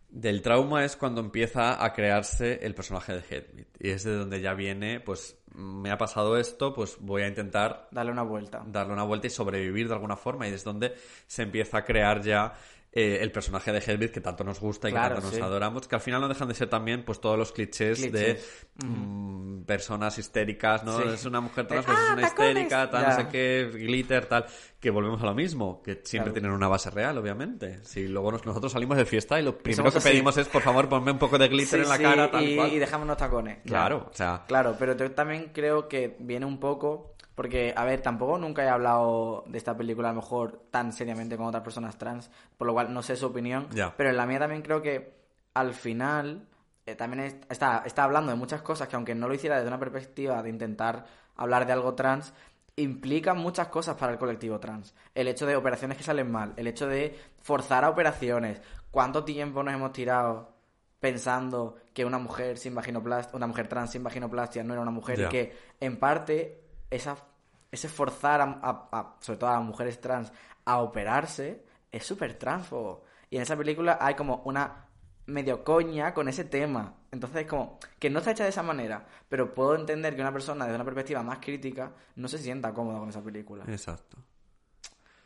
[0.09, 3.66] del trauma es cuando empieza a crearse el personaje de Hedwig.
[3.78, 7.89] Y es de donde ya viene, pues, me ha pasado esto, pues voy a intentar
[7.90, 8.62] Darle una vuelta.
[8.66, 10.49] darle una vuelta y sobrevivir de alguna forma.
[10.49, 10.94] Y es donde
[11.27, 12.55] se empieza a crear ya
[12.94, 15.40] eh, el personaje de Hedwig que tanto nos gusta y Claro, que tanto sí.
[15.40, 15.89] nos adoramos.
[15.89, 18.12] Que al final no dejan de ser también pues todos los clichés, Clichés.
[18.81, 20.98] de mm, personas histéricas, ¿no?
[20.98, 21.05] Sí.
[21.14, 22.51] Es una mujer trans, pues es "Ah, una tacones".
[22.51, 23.09] histérica, tal, Ya.
[23.09, 24.47] no sé qué, glitter, tal.
[24.81, 26.32] Que volvemos a lo mismo, que siempre Claro.
[26.35, 27.78] tienen una base real, obviamente.
[27.85, 30.09] Si luego nos- nosotros salimos de fiesta y lo primero que así.
[30.10, 32.56] pedimos es, por favor, ponme un poco de glitter Sí, en la cara, tal y,
[32.56, 32.73] cual.
[32.73, 33.59] y dejamos los tacones.
[33.64, 34.44] Claro, o sea...
[34.48, 37.12] Claro, pero yo también creo que viene un poco.
[37.35, 41.37] Porque, a ver, tampoco nunca he hablado de esta película a lo mejor tan seriamente
[41.37, 43.69] con otras personas trans, por lo cual no sé su opinión.
[43.97, 45.15] Pero en la mía también creo que
[45.55, 46.47] al final
[46.85, 49.69] eh, también es- está, está hablando de muchas cosas que, aunque no lo hiciera desde
[49.69, 51.07] una perspectiva de intentar
[51.37, 52.35] hablar de algo trans,
[52.77, 54.95] implican muchas cosas para el colectivo trans.
[55.15, 58.61] El hecho de operaciones que salen mal, el hecho de forzar a operaciones,
[58.91, 60.53] cuánto tiempo nos hemos tirado
[61.01, 65.19] pensando que una mujer sin vaginoplastia, una mujer trans sin vaginoplastia no era una mujer
[65.19, 65.27] Ya.
[65.27, 66.62] y que en parte
[66.94, 67.16] esa,
[67.70, 70.32] ese forzar a, a- a- sobre todo a las mujeres trans
[70.64, 73.05] a operarse es súper transfobo.
[73.31, 74.86] Y en esa película hay como una
[75.27, 76.94] medio coña con ese tema.
[77.10, 80.64] Entonces, como que no está hecha de esa manera, pero puedo entender que una persona
[80.64, 83.64] desde una perspectiva más crítica no se sienta cómoda con esa película.
[83.69, 84.16] Exacto.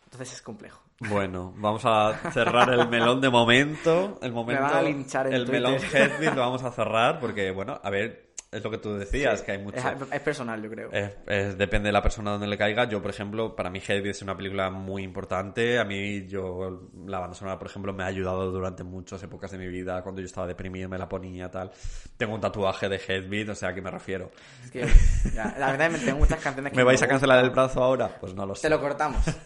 [0.05, 0.81] Entonces es complejo.
[1.01, 4.19] Bueno, vamos a cerrar el melón de momento.
[4.23, 4.63] El momento.
[4.63, 5.63] van a linchar en El Twitter.
[5.63, 8.26] melón Hedwig lo vamos a cerrar porque, bueno, a ver,
[8.57, 9.77] es lo que tú decías, que hay mucho.
[9.79, 10.91] Es, es personal, yo creo.
[10.93, 12.89] Es- es- depende de la persona donde le caiga.
[12.89, 15.79] Yo, por ejemplo, para mí Hedwig es una película muy importante.
[15.79, 19.59] A mí, yo, la banda sonora, por ejemplo, me ha ayudado durante muchas épocas de
[19.59, 20.03] mi vida.
[20.03, 21.71] Cuando yo estaba deprimido, me la ponía, tal.
[22.17, 24.31] Tengo un tatuaje de Hedwig, o sea, ¿a qué me refiero?
[24.65, 24.87] Es que,
[25.35, 28.09] ya, la verdad, me tengo muchas canciones que ¿Me vais a cancelar el brazo ahora?
[28.21, 28.63] Pues no lo sé.
[28.63, 29.25] Te lo cortamos.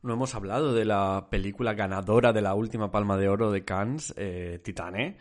[0.00, 4.14] No hemos hablado de la película ganadora de la última Palma de Oro de Cannes,
[4.16, 5.16] eh, Titane,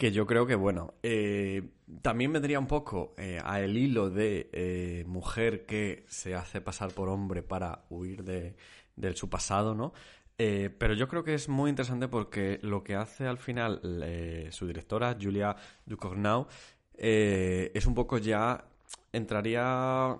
[0.00, 4.48] que yo creo que, bueno, eh, también vendría un poco eh, a el hilo de
[4.50, 8.56] eh, mujer que se hace pasar por hombre para huir de,
[8.96, 9.92] de su pasado, ¿no?
[10.38, 14.48] Eh, pero yo creo que es muy interesante porque lo que hace al final eh,
[14.52, 15.54] su directora, Julia
[15.84, 16.46] Ducournau,
[16.94, 18.64] es un poco ya
[19.12, 20.16] entraría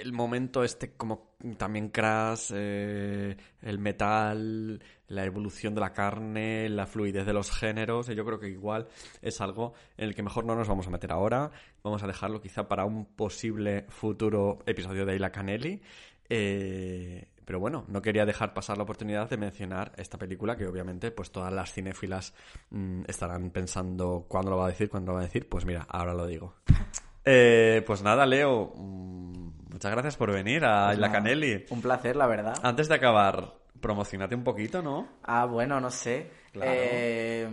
[0.00, 7.26] el momento este como también crash, el metal, la evolución de la carne, la fluidez
[7.26, 8.88] de los géneros, y yo creo que igual
[9.22, 11.50] es algo en el que mejor no nos vamos a meter ahora,
[11.82, 15.80] vamos a dejarlo quizá para un posible futuro episodio de Ayla Canelli.
[16.28, 21.12] Eh, pero bueno, no quería dejar pasar la oportunidad de mencionar esta película que obviamente
[21.12, 22.34] pues todas las cinéfilas
[22.70, 25.48] mm, estarán pensando cuándo lo va a decir, cuándo lo va a decir.
[25.48, 26.54] Pues mira, ahora lo digo.
[27.28, 31.64] Eh, pues nada, Leo, mm, muchas gracias por venir a Pues La Canelli.
[31.70, 32.54] Un placer, la verdad.
[32.62, 35.08] Antes de acabar, promocionate un poquito, ¿no?
[35.22, 36.30] Ah, bueno, no sé.
[36.52, 36.70] Claro.
[36.74, 37.48] Eh,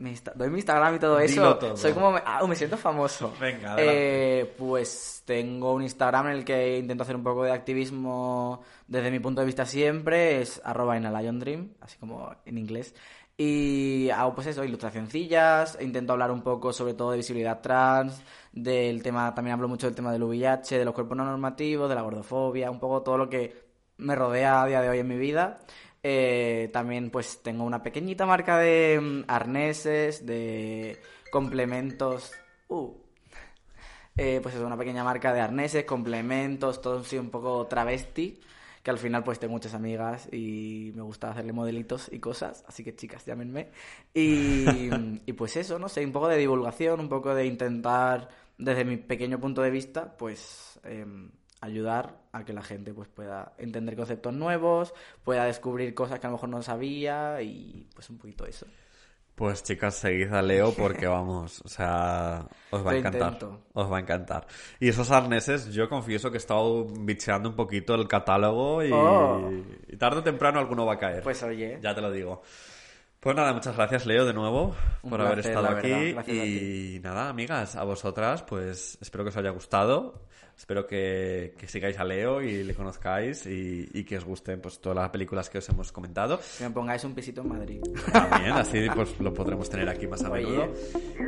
[0.00, 1.56] mi doy mi Instagram y todo eso.
[1.56, 1.76] todo.
[1.76, 2.16] Soy como.
[2.24, 3.34] Ah, me siento famoso.
[3.38, 3.76] Venga.
[3.78, 9.10] Eh, pues tengo un Instagram en el que intento hacer un poco de activismo desde
[9.10, 10.40] mi punto de vista siempre.
[10.40, 12.94] Es arroba in a Lion Dream, así como en inglés.
[13.36, 18.22] Y hago pues eso, ilustracioncillas, intento hablar un poco sobre todo de visibilidad trans,
[18.52, 21.94] del tema, también hablo mucho del tema del VIH, de los cuerpos no normativos, de
[21.94, 23.69] la gordofobia, un poco todo lo que
[24.00, 25.60] me rodea a día de hoy en mi vida.
[26.02, 31.00] Eh, también pues tengo una pequeñita marca de mm, arneses, de
[31.30, 32.32] complementos.
[32.68, 32.94] Uh.
[34.16, 38.40] Eh, pues es una pequeña marca de arneses, complementos, todo así un poco travesti.
[38.82, 42.64] Que al final pues tengo muchas amigas y me gusta hacerle modelitos y cosas.
[42.66, 43.70] Así que chicas, llámenme.
[44.14, 44.64] Y,
[45.26, 48.96] y pues eso, no sé, un poco de divulgación, un poco de intentar, desde mi
[48.96, 51.30] pequeño punto de vista, pues em,
[51.60, 56.30] ayudar a que la gente pues pueda entender conceptos nuevos, pueda descubrir cosas que a
[56.30, 58.66] lo mejor no sabía y pues un poquito eso.
[59.34, 63.32] Pues chicas, seguid a Leo porque vamos, o sea, os va a encantar.
[63.32, 63.60] intento.
[63.72, 64.46] Os va a encantar.
[64.78, 69.50] Y esos arneses, yo confieso que he estado bicheando un poquito el catálogo y, Oh.
[69.88, 71.22] y tarde o temprano alguno va a caer.
[71.22, 72.42] Pues oye, Ya te lo digo.
[73.18, 76.16] Pues nada, muchas gracias Leo de nuevo Un por haber estado aquí.
[76.96, 80.22] Y nada, amigas, a vosotras, pues espero que os haya gustado.
[80.60, 84.78] Espero que, que sigáis a Leo y le conozcáis y, y que os gusten pues
[84.78, 86.38] todas las películas que os hemos comentado.
[86.58, 87.80] que me pongáis un pisito en Madrid.
[88.12, 90.44] También, así pues lo podremos tener aquí más a Oye.
[90.44, 90.68] menudo.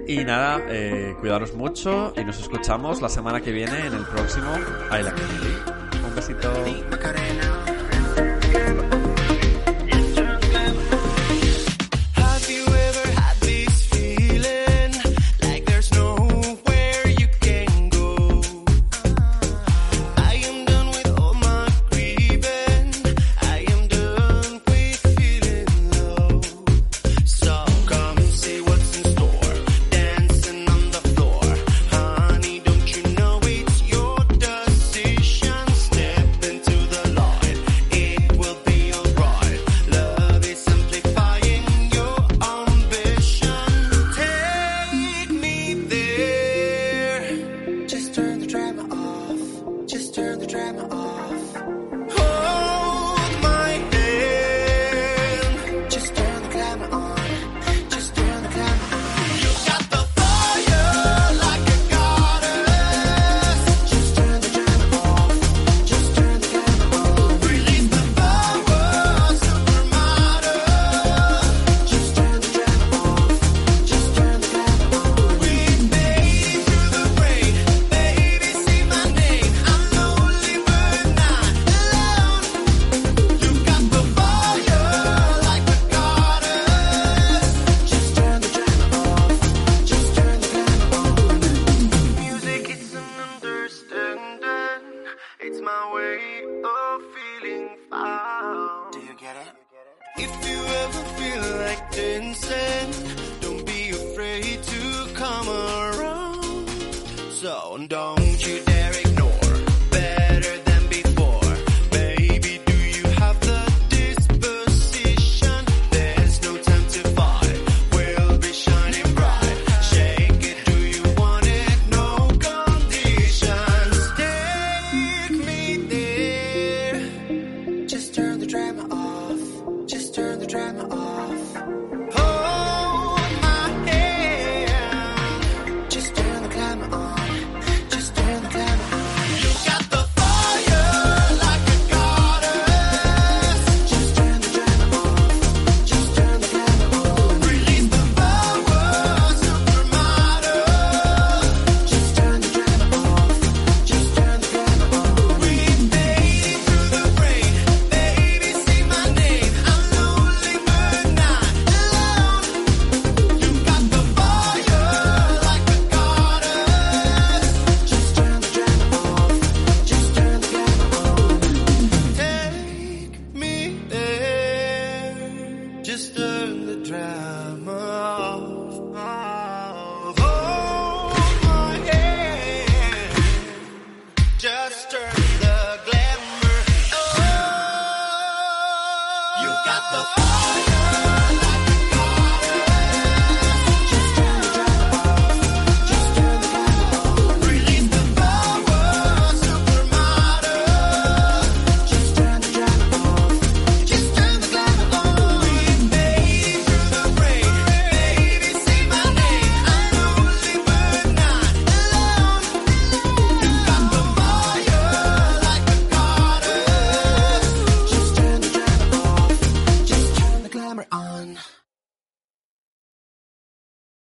[0.07, 4.55] Y nada, eh, cuidaros mucho y nos escuchamos la semana que viene en el próximo
[4.91, 6.05] I Like It.
[6.05, 7.82] Un besito.